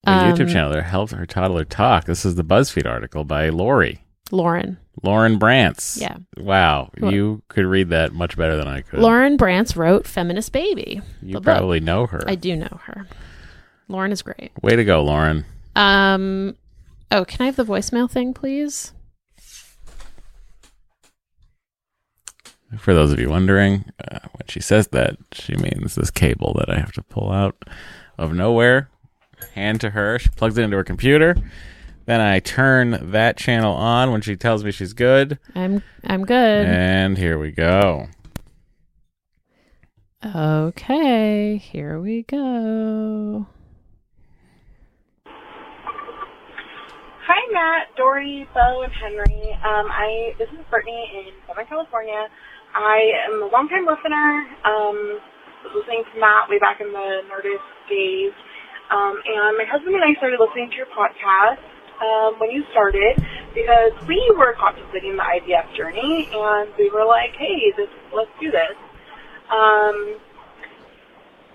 Um, 0.06 0.32
YouTube 0.32 0.52
channel, 0.52 0.70
their 0.70 0.82
Help 0.82 1.10
Her 1.10 1.26
Toddler 1.26 1.64
Talk. 1.64 2.04
This 2.04 2.24
is 2.24 2.34
the 2.34 2.44
BuzzFeed 2.44 2.86
article 2.86 3.24
by 3.24 3.48
Lori. 3.48 4.04
Loryn. 4.30 4.78
Loryn 5.02 5.38
Brantz. 5.38 6.00
Yeah. 6.00 6.16
Wow. 6.36 6.90
You 7.00 7.42
could 7.48 7.66
read 7.66 7.90
that 7.90 8.12
much 8.12 8.36
better 8.36 8.56
than 8.56 8.66
I 8.66 8.80
could. 8.80 9.00
Loryn 9.00 9.36
Brantz 9.36 9.76
wrote 9.76 10.06
Feminist 10.06 10.52
Baby. 10.52 11.00
you 11.22 11.40
probably 11.40 11.80
know 11.80 12.06
her. 12.06 12.22
I 12.26 12.34
do 12.34 12.56
know 12.56 12.80
her. 12.84 13.06
Loryn 13.88 14.12
is 14.12 14.22
great. 14.22 14.50
Way 14.62 14.76
to 14.76 14.84
go, 14.84 15.04
Loryn. 15.04 15.44
Um, 15.76 16.56
oh, 17.10 17.24
can 17.24 17.42
I 17.42 17.46
have 17.46 17.56
the 17.56 17.64
voicemail 17.64 18.10
thing, 18.10 18.32
please? 18.34 18.92
For 22.78 22.94
those 22.94 23.12
of 23.12 23.20
you 23.20 23.30
wondering, 23.30 23.84
uh, 24.10 24.20
when 24.32 24.46
she 24.48 24.60
says 24.60 24.88
that, 24.88 25.16
she 25.32 25.54
means 25.56 25.94
this 25.94 26.10
cable 26.10 26.54
that 26.58 26.68
I 26.70 26.78
have 26.78 26.92
to 26.92 27.02
pull 27.02 27.30
out 27.30 27.56
of 28.18 28.32
nowhere, 28.32 28.88
hand 29.54 29.80
to 29.82 29.90
her. 29.90 30.18
She 30.18 30.28
plugs 30.30 30.58
it 30.58 30.62
into 30.62 30.76
her 30.76 30.84
computer. 30.84 31.36
Then 32.06 32.20
I 32.20 32.40
turn 32.40 33.10
that 33.12 33.36
channel 33.36 33.74
on 33.74 34.10
when 34.12 34.20
she 34.20 34.36
tells 34.36 34.62
me 34.62 34.70
she's 34.70 34.92
good. 34.92 35.38
I'm 35.54 35.82
I'm 36.04 36.24
good. 36.24 36.66
And 36.66 37.16
here 37.16 37.38
we 37.38 37.50
go. 37.50 38.08
Okay, 40.24 41.56
here 41.56 42.00
we 42.00 42.22
go. 42.22 43.46
Hi, 47.26 47.52
Matt, 47.52 47.88
Doree, 47.96 48.46
Bo, 48.52 48.82
and 48.82 48.92
Henry. 48.92 49.52
Um, 49.64 49.86
I 49.90 50.34
this 50.38 50.48
is 50.48 50.58
Brittany 50.70 51.10
in 51.14 51.32
Southern 51.46 51.66
California. 51.66 52.28
I 52.74 53.28
am 53.30 53.42
a 53.42 53.46
longtime 53.46 53.86
listener. 53.86 54.46
Um, 54.64 55.20
was 55.64 55.72
listening 55.80 56.04
to 56.12 56.20
Matt 56.20 56.52
way 56.52 56.58
back 56.60 56.80
in 56.80 56.92
the 56.92 57.24
Nerdist 57.32 57.64
days, 57.88 58.36
um, 58.90 59.16
and 59.24 59.56
my 59.56 59.64
husband 59.64 59.94
and 59.94 60.04
I 60.04 60.12
started 60.18 60.40
listening 60.40 60.70
to 60.70 60.76
your 60.76 60.90
podcast 60.92 61.62
um, 62.02 62.36
when 62.40 62.50
you 62.50 62.64
started 62.72 63.16
because 63.54 63.94
we 64.08 64.18
were 64.36 64.52
contemplating 64.58 65.16
the 65.16 65.24
IVF 65.24 65.76
journey, 65.76 66.28
and 66.32 66.68
we 66.76 66.90
were 66.90 67.06
like, 67.06 67.32
"Hey, 67.38 67.72
this, 67.76 67.88
let's 68.12 68.32
do 68.40 68.50
this." 68.50 68.76
Um, 69.48 70.18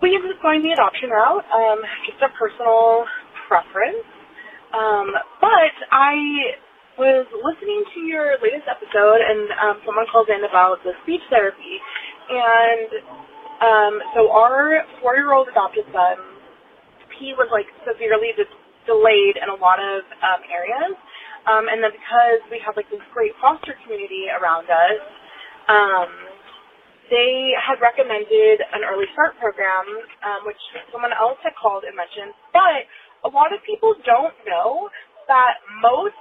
we 0.02 0.16
ended 0.16 0.32
up 0.32 0.42
going 0.42 0.64
the 0.64 0.72
adoption 0.72 1.10
route, 1.12 1.44
um, 1.52 1.80
just 2.08 2.22
a 2.24 2.32
personal 2.40 3.06
preference. 3.48 4.08
Um, 4.72 5.12
but 5.42 5.76
I 5.92 6.56
was 6.98 7.28
listening 7.44 7.84
to 7.96 8.00
your 8.08 8.38
latest 8.40 8.68
episode, 8.70 9.20
and 9.20 9.50
um, 9.60 9.76
someone 9.86 10.06
called 10.12 10.30
in 10.30 10.44
about 10.48 10.84
the 10.84 10.94
speech 11.04 11.24
therapy, 11.30 11.82
and 12.30 12.90
um, 13.60 13.94
so 14.16 14.32
our 14.32 14.86
four-year-old 15.02 15.48
adopted 15.50 15.84
son, 15.92 16.16
he 17.20 17.36
was 17.38 17.52
like 17.52 17.68
severely 17.86 18.34
de- 18.40 18.50
delayed 18.88 19.38
in 19.38 19.52
a 19.52 19.58
lot 19.60 19.78
of 19.84 20.08
um, 20.24 20.42
areas, 20.50 20.96
um, 21.46 21.68
and 21.70 21.84
then 21.84 21.92
because 21.94 22.42
we 22.50 22.58
have 22.66 22.76
like 22.80 22.90
this 22.90 23.04
great 23.14 23.36
foster 23.44 23.76
community 23.86 24.32
around 24.32 24.66
us, 24.72 25.00
um, 25.70 26.10
they 27.12 27.54
had 27.58 27.82
recommended 27.82 28.62
an 28.74 28.86
early 28.86 29.10
start 29.14 29.36
program, 29.42 29.86
um, 30.24 30.46
which 30.46 30.60
someone 30.94 31.12
else 31.16 31.40
had 31.44 31.56
called 31.58 31.84
and 31.84 31.98
mentioned, 31.98 32.34
but 32.54 32.86
a 33.26 33.30
lot 33.34 33.52
of 33.54 33.60
people 33.66 33.96
don't 34.06 34.36
know 34.48 34.90
that 35.28 35.62
most, 35.82 36.18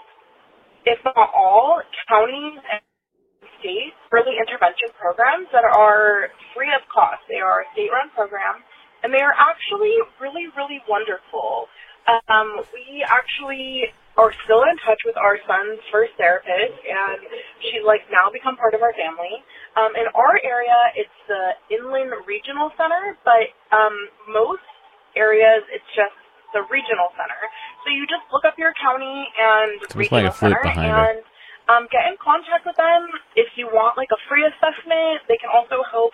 if 0.86 0.98
not 1.04 1.30
all, 1.34 1.80
counties 2.08 2.60
and 2.60 2.82
states 3.60 3.96
early 4.12 4.36
intervention 4.38 4.90
programs 4.96 5.46
that 5.52 5.64
are 5.66 6.30
free 6.54 6.70
of 6.74 6.82
cost. 6.90 7.22
They 7.28 7.42
are 7.42 7.64
state-run 7.74 8.10
program, 8.14 8.62
and 9.08 9.16
they 9.16 9.24
are 9.24 9.32
actually 9.32 9.96
really, 10.20 10.52
really 10.52 10.84
wonderful. 10.84 11.64
Um, 12.28 12.60
we 12.76 13.00
actually 13.08 13.88
are 14.20 14.36
still 14.44 14.68
in 14.68 14.76
touch 14.84 15.00
with 15.08 15.16
our 15.16 15.40
son's 15.48 15.80
first 15.88 16.12
therapist, 16.20 16.76
and 16.84 17.16
she's 17.64 17.80
like 17.88 18.04
now 18.12 18.28
become 18.28 18.60
part 18.60 18.76
of 18.76 18.84
our 18.84 18.92
family. 18.92 19.40
Um, 19.80 19.96
in 19.96 20.04
our 20.12 20.36
area, 20.44 20.76
it's 20.92 21.18
the 21.24 21.56
Inland 21.72 22.12
Regional 22.28 22.68
Center, 22.76 23.16
but 23.24 23.48
um, 23.72 23.96
most 24.28 24.60
areas 25.16 25.64
it's 25.72 25.88
just 25.96 26.12
the 26.52 26.60
regional 26.68 27.08
center. 27.16 27.40
So 27.84 27.88
you 27.88 28.04
just 28.04 28.28
look 28.28 28.44
up 28.44 28.60
your 28.60 28.76
county 28.76 29.24
and 29.40 29.80
It's 29.80 29.96
like 29.96 30.04
regional 30.04 30.32
flute 30.36 30.52
center 30.52 30.84
and 30.84 31.24
um, 31.68 31.88
get 31.92 32.08
in 32.12 32.16
contact 32.20 32.64
with 32.64 32.76
them 32.76 33.08
if 33.36 33.48
you 33.56 33.68
want 33.72 33.96
like 33.96 34.08
a 34.12 34.20
free 34.28 34.44
assessment. 34.44 35.24
They 35.28 35.36
can 35.40 35.48
also 35.52 35.80
help 35.92 36.12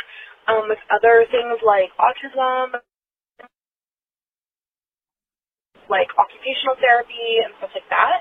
um, 0.48 0.68
with 0.68 0.80
other 0.92 1.26
things 1.30 1.58
like 1.66 1.90
autism, 2.00 2.74
like 5.90 6.10
occupational 6.16 6.76
therapy 6.78 7.42
and 7.42 7.52
stuff 7.58 7.72
like 7.74 7.88
that. 7.90 8.20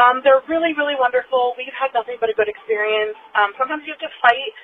Um, 0.00 0.22
they're 0.24 0.42
really, 0.48 0.72
really 0.78 0.96
wonderful. 0.96 1.54
We've 1.58 1.74
had 1.74 1.92
nothing 1.92 2.16
but 2.22 2.30
a 2.30 2.36
good 2.36 2.48
experience. 2.48 3.18
Um, 3.36 3.52
sometimes 3.58 3.84
you 3.84 3.92
have 3.92 4.04
to 4.04 4.12
fight 4.22 4.54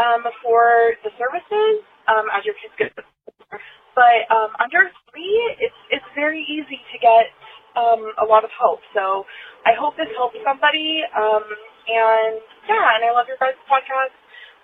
um, 0.00 0.22
for 0.42 0.96
the 1.06 1.12
services 1.20 1.84
um, 2.10 2.26
as 2.34 2.42
your 2.48 2.56
kids 2.58 2.74
get 2.80 2.90
older. 2.98 3.60
But 3.94 4.26
um, 4.32 4.50
under 4.58 4.90
three, 5.12 5.36
it's 5.60 5.80
it's 5.92 6.08
very 6.16 6.42
easy 6.48 6.80
to 6.80 6.96
get 6.98 7.30
um, 7.76 8.02
a 8.18 8.26
lot 8.26 8.42
of 8.42 8.50
help. 8.58 8.80
So 8.96 9.24
I 9.68 9.76
hope 9.78 9.94
this 10.00 10.10
helps 10.16 10.36
somebody. 10.42 11.04
Um, 11.14 11.44
and 11.88 12.40
yeah, 12.66 12.96
and 12.98 13.02
I 13.06 13.12
love 13.14 13.28
your 13.28 13.38
guys' 13.38 13.56
podcast. 13.68 14.16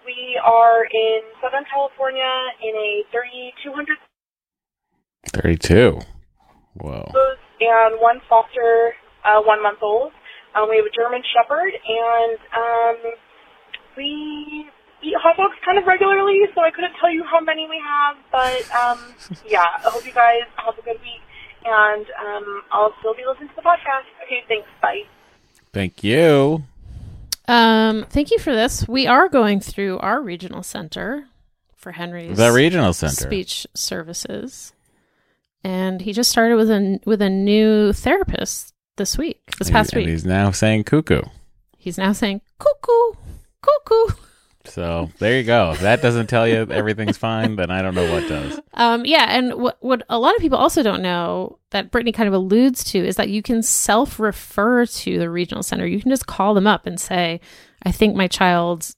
We 0.04 0.40
are 0.42 0.84
in 0.84 1.20
Southern 1.42 1.64
California 1.70 2.30
in 2.62 2.74
a 2.74 3.04
3,200 3.12 3.96
32. 5.32 6.00
Whoa. 6.74 7.12
and 7.60 8.00
one 8.00 8.20
foster, 8.28 8.94
uh, 9.24 9.40
one 9.42 9.62
month 9.62 9.78
old. 9.82 10.12
Um, 10.54 10.68
we 10.68 10.76
have 10.76 10.86
a 10.86 10.90
German 10.90 11.22
Shepherd, 11.34 11.72
and 11.74 12.38
um, 12.56 13.12
we 13.96 14.66
eat 15.02 15.14
hot 15.20 15.36
dogs 15.36 15.54
kind 15.64 15.78
of 15.78 15.86
regularly, 15.86 16.40
so 16.54 16.62
I 16.62 16.70
couldn't 16.70 16.94
tell 17.00 17.12
you 17.12 17.22
how 17.24 17.40
many 17.40 17.68
we 17.68 17.80
have. 17.84 18.16
But 18.32 18.64
um, 18.74 19.14
yeah, 19.46 19.66
I 19.84 19.90
hope 19.90 20.04
you 20.04 20.12
guys 20.12 20.48
have 20.56 20.78
a 20.78 20.82
good 20.82 21.00
week, 21.02 21.22
and 21.64 22.06
um, 22.18 22.62
I'll 22.72 22.94
still 23.00 23.14
be 23.14 23.22
listening 23.28 23.48
to 23.50 23.56
the 23.56 23.62
podcast. 23.62 24.08
Okay, 24.24 24.42
thanks. 24.48 24.68
Bye. 24.80 25.02
Thank 25.72 26.02
you. 26.02 26.64
Um, 27.50 28.06
thank 28.10 28.30
you 28.30 28.38
for 28.38 28.54
this. 28.54 28.86
We 28.86 29.06
are 29.06 29.28
going 29.28 29.60
through 29.60 29.98
our 29.98 30.20
regional 30.22 30.62
center 30.62 31.24
for 31.76 31.92
Henry's 31.92 32.36
The 32.36 32.52
regional 32.52 32.92
center. 32.92 33.14
speech 33.14 33.66
services, 33.74 34.72
and 35.64 36.00
he 36.00 36.12
just 36.12 36.30
started 36.30 36.56
with 36.56 36.70
a 36.70 37.00
with 37.04 37.20
a 37.22 37.28
new 37.30 37.92
therapist 37.92 38.72
this 38.96 39.18
week. 39.18 39.40
This 39.58 39.70
past 39.70 39.92
and 39.92 40.02
week, 40.02 40.08
he's 40.10 40.24
now 40.24 40.50
saying 40.52 40.84
cuckoo. 40.84 41.22
he's 41.76 41.98
now 41.98 42.12
saying 42.12 42.40
cuckoo, 42.58 43.18
cuckoo. 43.62 44.14
So 44.66 45.10
there 45.18 45.38
you 45.38 45.44
go. 45.44 45.72
If 45.72 45.80
that 45.80 46.02
doesn't 46.02 46.26
tell 46.28 46.46
you 46.46 46.66
everything's 46.70 47.16
fine, 47.16 47.56
then 47.56 47.70
I 47.70 47.80
don't 47.80 47.94
know 47.94 48.12
what 48.12 48.28
does. 48.28 48.60
Um, 48.74 49.06
yeah, 49.06 49.26
and 49.30 49.54
what 49.54 49.78
what 49.80 50.02
a 50.08 50.18
lot 50.18 50.34
of 50.36 50.42
people 50.42 50.58
also 50.58 50.82
don't 50.82 51.02
know 51.02 51.58
that 51.70 51.90
Brittany 51.90 52.12
kind 52.12 52.28
of 52.28 52.34
alludes 52.34 52.84
to 52.84 52.98
is 52.98 53.16
that 53.16 53.30
you 53.30 53.42
can 53.42 53.62
self 53.62 54.20
refer 54.20 54.84
to 54.86 55.18
the 55.18 55.30
regional 55.30 55.62
center. 55.62 55.86
You 55.86 56.00
can 56.00 56.10
just 56.10 56.26
call 56.26 56.54
them 56.54 56.66
up 56.66 56.86
and 56.86 57.00
say, 57.00 57.40
"I 57.82 57.90
think 57.90 58.14
my 58.14 58.28
child 58.28 58.90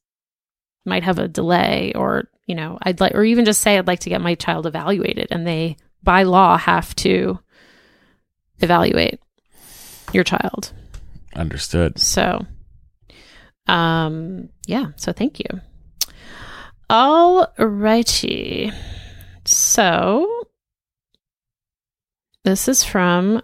might 0.85 1.05
have 1.05 1.19
a 1.19 1.29
delay," 1.29 1.93
or 1.95 2.29
you 2.47 2.57
know, 2.57 2.79
I'd 2.83 3.01
like, 3.01 3.15
or 3.15 3.23
even 3.23 3.45
just 3.45 3.61
say, 3.63 3.79
"I'd 3.79 3.87
like 3.87 4.01
to 4.01 4.11
get 4.11 4.21
my 4.21 4.35
child 4.35 4.67
evaluated," 4.67 5.29
and 5.31 5.47
they 5.47 5.77
by 6.03 6.25
law 6.25 6.57
have 6.57 6.95
to 6.97 7.39
evaluate 8.59 9.21
your 10.13 10.25
child. 10.25 10.73
Understood. 11.35 11.99
So, 11.99 12.47
um, 13.67 14.49
yeah. 14.67 14.89
So 14.97 15.13
thank 15.13 15.39
you. 15.39 15.61
All 16.91 17.53
righty. 17.59 18.71
So 19.45 20.47
this 22.45 22.69
is 22.69 22.85
from 22.85 23.43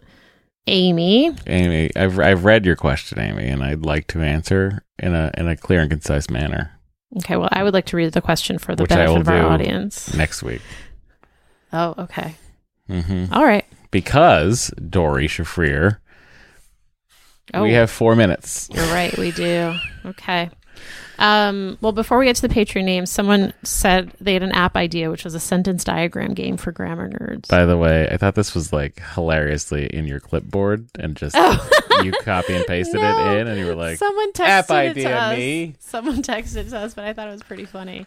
Amy. 0.66 1.34
Amy, 1.46 1.90
I've 1.96 2.18
I've 2.18 2.44
read 2.44 2.66
your 2.66 2.76
question, 2.76 3.18
Amy, 3.18 3.46
and 3.46 3.62
I'd 3.62 3.84
like 3.84 4.06
to 4.08 4.20
answer 4.20 4.84
in 4.98 5.14
a 5.14 5.30
in 5.36 5.48
a 5.48 5.56
clear 5.56 5.80
and 5.80 5.90
concise 5.90 6.28
manner 6.28 6.72
Okay, 7.16 7.36
well, 7.36 7.48
I 7.50 7.62
would 7.62 7.72
like 7.72 7.86
to 7.86 7.96
read 7.96 8.12
the 8.12 8.20
question 8.20 8.58
for 8.58 8.76
the 8.76 8.82
Which 8.82 8.92
I 8.92 8.96
benefit 8.96 9.12
will 9.14 9.20
of 9.22 9.28
our 9.28 9.40
do. 9.40 9.46
audience. 9.46 10.12
next 10.14 10.42
week. 10.42 10.60
Oh, 11.72 11.94
okay. 11.98 12.34
Mm-hmm. 12.90 13.32
All 13.32 13.44
right. 13.46 13.64
Because 13.90 14.70
Doree 14.76 15.26
Shafrir, 15.26 15.98
Oh, 17.55 17.62
we 17.62 17.72
have 17.72 17.90
four 17.90 18.14
minutes. 18.16 18.68
you're 18.72 18.84
right. 18.86 19.16
We 19.16 19.30
do. 19.32 19.74
Okay. 20.05 20.51
Um, 21.18 21.78
well, 21.80 21.90
before 21.90 22.18
we 22.18 22.26
get 22.26 22.36
to 22.36 22.46
the 22.46 22.55
Patreon 22.55 22.84
names, 22.84 23.11
someone 23.11 23.53
said 23.64 24.12
they 24.20 24.34
had 24.34 24.44
an 24.44 24.53
app 24.53 24.76
idea, 24.76 25.11
which 25.11 25.24
was 25.24 25.34
a 25.34 25.40
sentence 25.40 25.82
diagram 25.82 26.32
game 26.34 26.57
for 26.57 26.70
grammar 26.70 27.09
nerds. 27.11 27.49
By 27.49 27.66
the 27.66 27.76
way, 27.76 28.09
I 28.09 28.16
thought 28.16 28.36
this 28.36 28.55
was 28.55 28.72
like 28.72 29.03
hilariously 29.14 29.86
in 29.86 30.07
your 30.07 30.20
clipboard 30.20 30.88
and 30.96 31.16
just 31.16 31.34
you 32.05 32.12
copy 32.22 32.55
and 32.55 32.64
pasted 32.66 33.01
Oh. 33.01 33.03
No. 33.03 33.32
it 33.32 33.40
in, 33.40 33.46
and 33.49 33.59
you 33.59 33.66
were 33.66 33.74
like, 33.74 33.99
someone 33.99 34.32
texted 34.32 34.46
app 34.46 34.70
idea, 34.70 35.18
us. 35.18 35.36
me. 35.36 35.74
Someone 35.80 36.22
texted 36.22 36.57
it 36.57 36.68
to 36.70 36.78
us, 36.78 36.94
but 36.94 37.05
I 37.05 37.12
thought 37.12 37.26
it 37.28 37.32
was 37.32 37.42
pretty 37.42 37.64
funny. 37.64 38.07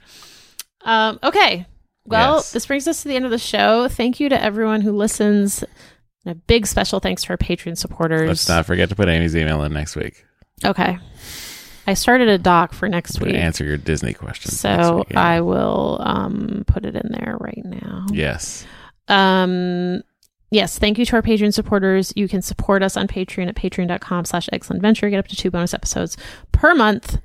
Um, 0.86 1.20
okay. 1.22 1.66
Well, 2.06 2.38
Yes. 2.38 2.52
this 2.54 2.66
brings 2.66 2.88
us 2.88 3.02
to 3.04 3.10
the 3.10 3.16
end 3.18 3.26
of 3.26 3.32
the 3.32 3.38
show. 3.38 3.88
Thank 3.90 4.20
you 4.22 4.30
to 4.30 4.42
everyone 4.42 4.82
who 4.82 4.92
listens. 4.94 5.64
And 6.26 6.34
a 6.34 6.36
big 6.36 6.68
special 6.68 7.00
thanks 7.00 7.24
to 7.24 7.30
our 7.32 7.38
Patreon 7.38 7.78
supporters. 7.78 8.28
let's 8.28 8.48
not 8.50 8.66
forget 8.66 8.90
to 8.90 8.96
put 8.96 9.10
Amy's 9.10 9.36
email 9.36 9.64
in 9.64 9.74
next 9.74 9.96
week. 9.96 10.24
Okay. 10.64 10.98
I 11.88 11.94
started 11.96 12.30
a 12.30 12.38
doc 12.38 12.74
for 12.74 12.88
next 12.88 13.20
week. 13.20 13.34
to 13.34 13.38
answer 13.40 13.66
your 13.66 13.78
Disney 13.78 14.14
questions. 14.14 14.60
So 14.60 14.98
week, 14.98 15.08
yeah. 15.12 15.20
I 15.20 15.42
will 15.42 15.98
um, 16.02 16.64
put 16.68 16.86
it 16.86 16.96
in 16.96 17.12
there 17.12 17.38
right 17.40 17.64
now. 17.66 18.06
yes, 18.12 18.66
Um, 19.08 20.02
yes, 20.52 20.78
thank 20.78 21.00
you 21.00 21.06
to 21.06 21.16
our 21.16 21.22
Patreon 21.24 21.54
supporters. 21.54 22.14
You 22.16 22.28
can 22.28 22.44
support 22.44 22.84
us 22.84 22.96
on 22.96 23.08
Patreon 23.08 23.48
at 23.48 23.56
patreon.com 23.56 24.26
slash 24.26 24.48
excellent 24.54 24.84
venture. 24.84 25.10
Get 25.10 25.18
up 25.20 25.28
to 25.30 25.36
two 25.36 25.50
bonus 25.50 25.74
episodes 25.74 26.18
per 26.52 26.76
month. 26.76 27.20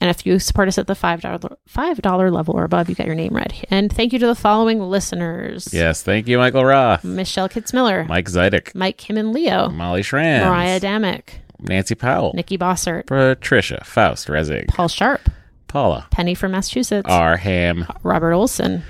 And 0.00 0.08
if 0.10 0.24
you 0.24 0.38
support 0.38 0.68
us 0.68 0.78
at 0.78 0.86
the 0.86 0.94
$5, 0.94 1.56
$5 1.68 2.32
level 2.32 2.54
or 2.56 2.62
above, 2.64 2.88
you 2.88 2.94
get 2.94 3.06
your 3.06 3.16
name 3.16 3.34
read. 3.34 3.52
And 3.68 3.92
thank 3.92 4.12
you 4.12 4.18
to 4.20 4.26
the 4.28 4.34
following 4.36 4.78
listeners. 4.80 5.72
yes. 5.74 6.02
Thank 6.04 6.28
you, 6.28 6.38
Michael 6.38 6.64
Roth, 6.64 7.02
Michelle 7.02 7.48
Kitzmiller, 7.48 8.06
Mike 8.06 8.26
Zidek, 8.26 8.74
Mike 8.76 8.96
Kim 8.96 9.16
and 9.16 9.32
Leo, 9.32 9.68
Molly 9.70 10.02
Schramm, 10.02 10.46
Mariah 10.46 10.78
Damick, 10.80 11.40
Nancy 11.58 11.96
Powell, 11.96 12.32
Nikki 12.34 12.56
Bossert, 12.56 13.06
Patricia 13.06 13.82
Faust 13.84 14.28
Rezig, 14.28 14.68
Paul 14.68 14.86
Sharp, 14.88 15.28
Paula. 15.66 16.06
Penny 16.12 16.34
from 16.36 16.52
Massachusetts, 16.52 17.08
R. 17.10 17.36
Ham, 17.36 17.84
Robert 18.04 18.32
Olson, 18.32 18.84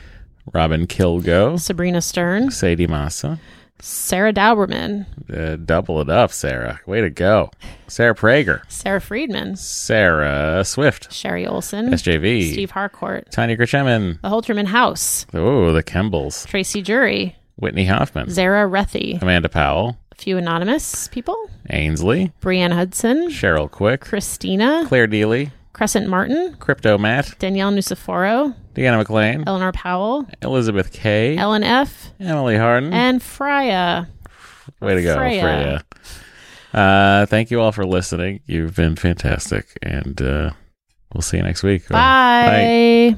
Robin 0.53 0.87
Kilgo, 0.87 1.59
Sabrina 1.59 2.03
Stern, 2.03 2.51
Sadie 2.51 2.87
Massa. 2.87 3.41
Sarah 3.81 4.33
Dauberman, 4.33 5.07
Uh, 5.33 5.57
double 5.57 6.01
it 6.01 6.09
up, 6.11 6.33
Sarah. 6.33 6.81
Way 6.87 7.01
to 7.03 7.11
go. 7.11 7.51
Sarah 7.87 8.15
Prager, 8.15 8.61
Sarah 8.69 9.01
Friedman, 9.01 9.57
Sarah 9.57 10.65
Swift, 10.65 11.13
Sherry 11.13 11.47
Olson, 11.47 11.91
SJV, 11.91 12.53
Steve 12.53 12.71
Harcourt, 12.73 13.31
Tanya 13.31 13.57
Grishemin. 13.57 14.21
The 14.23 14.29
Holterman 14.29 14.67
House, 14.67 15.27
Oh, 15.35 15.73
the 15.73 15.83
Kembles. 15.83 16.47
Tracy 16.47 16.83
Jury, 16.83 17.37
Whitney 17.57 17.85
Hoffman, 17.87 18.31
Zara 18.31 18.67
Rethy, 18.67 19.19
Amanda 19.23 19.49
Powell, 19.49 19.97
a 20.13 20.15
few 20.17 20.37
anonymous 20.39 21.09
people, 21.09 21.37
Ainsley, 21.71 22.33
Brianne 22.43 22.73
Hudson, 22.73 23.29
Cheryl 23.31 23.71
Quick, 23.71 24.01
Christina, 24.01 24.85
Claire 24.87 25.07
Deely, 25.07 25.51
Crescent 25.79 26.09
Martin, 26.09 26.57
Crypto 26.59 26.99
Matt, 26.99 27.37
Danielle 27.39 27.71
Nuciforo, 27.71 28.53
Deanna 28.75 28.99
McLean, 28.99 29.45
Eleanor 29.47 29.71
Powell, 29.71 30.27
Elizabeth 30.43 30.93
K, 30.93 31.37
Ellen 31.37 31.63
F., 31.63 32.11
Emily 32.19 32.57
Harden. 32.57 32.93
and 32.93 33.23
Freya. 33.23 34.09
Way 34.81 34.97
to 34.97 35.03
go, 35.03 35.15
Freya. 35.17 35.41
Freya. 35.41 35.85
Uh, 36.75 37.27
thank 37.27 37.53
you 37.53 37.61
all 37.61 37.71
for 37.71 37.87
listening. 37.87 38.41
You've 38.45 38.75
been 38.75 38.97
fantastic, 38.97 39.79
and 39.81 40.21
uh, 40.21 40.51
we'll 41.15 41.23
see 41.23 41.37
you 41.37 41.45
next 41.45 41.63
week. 41.63 41.89
Bye. 41.89 43.17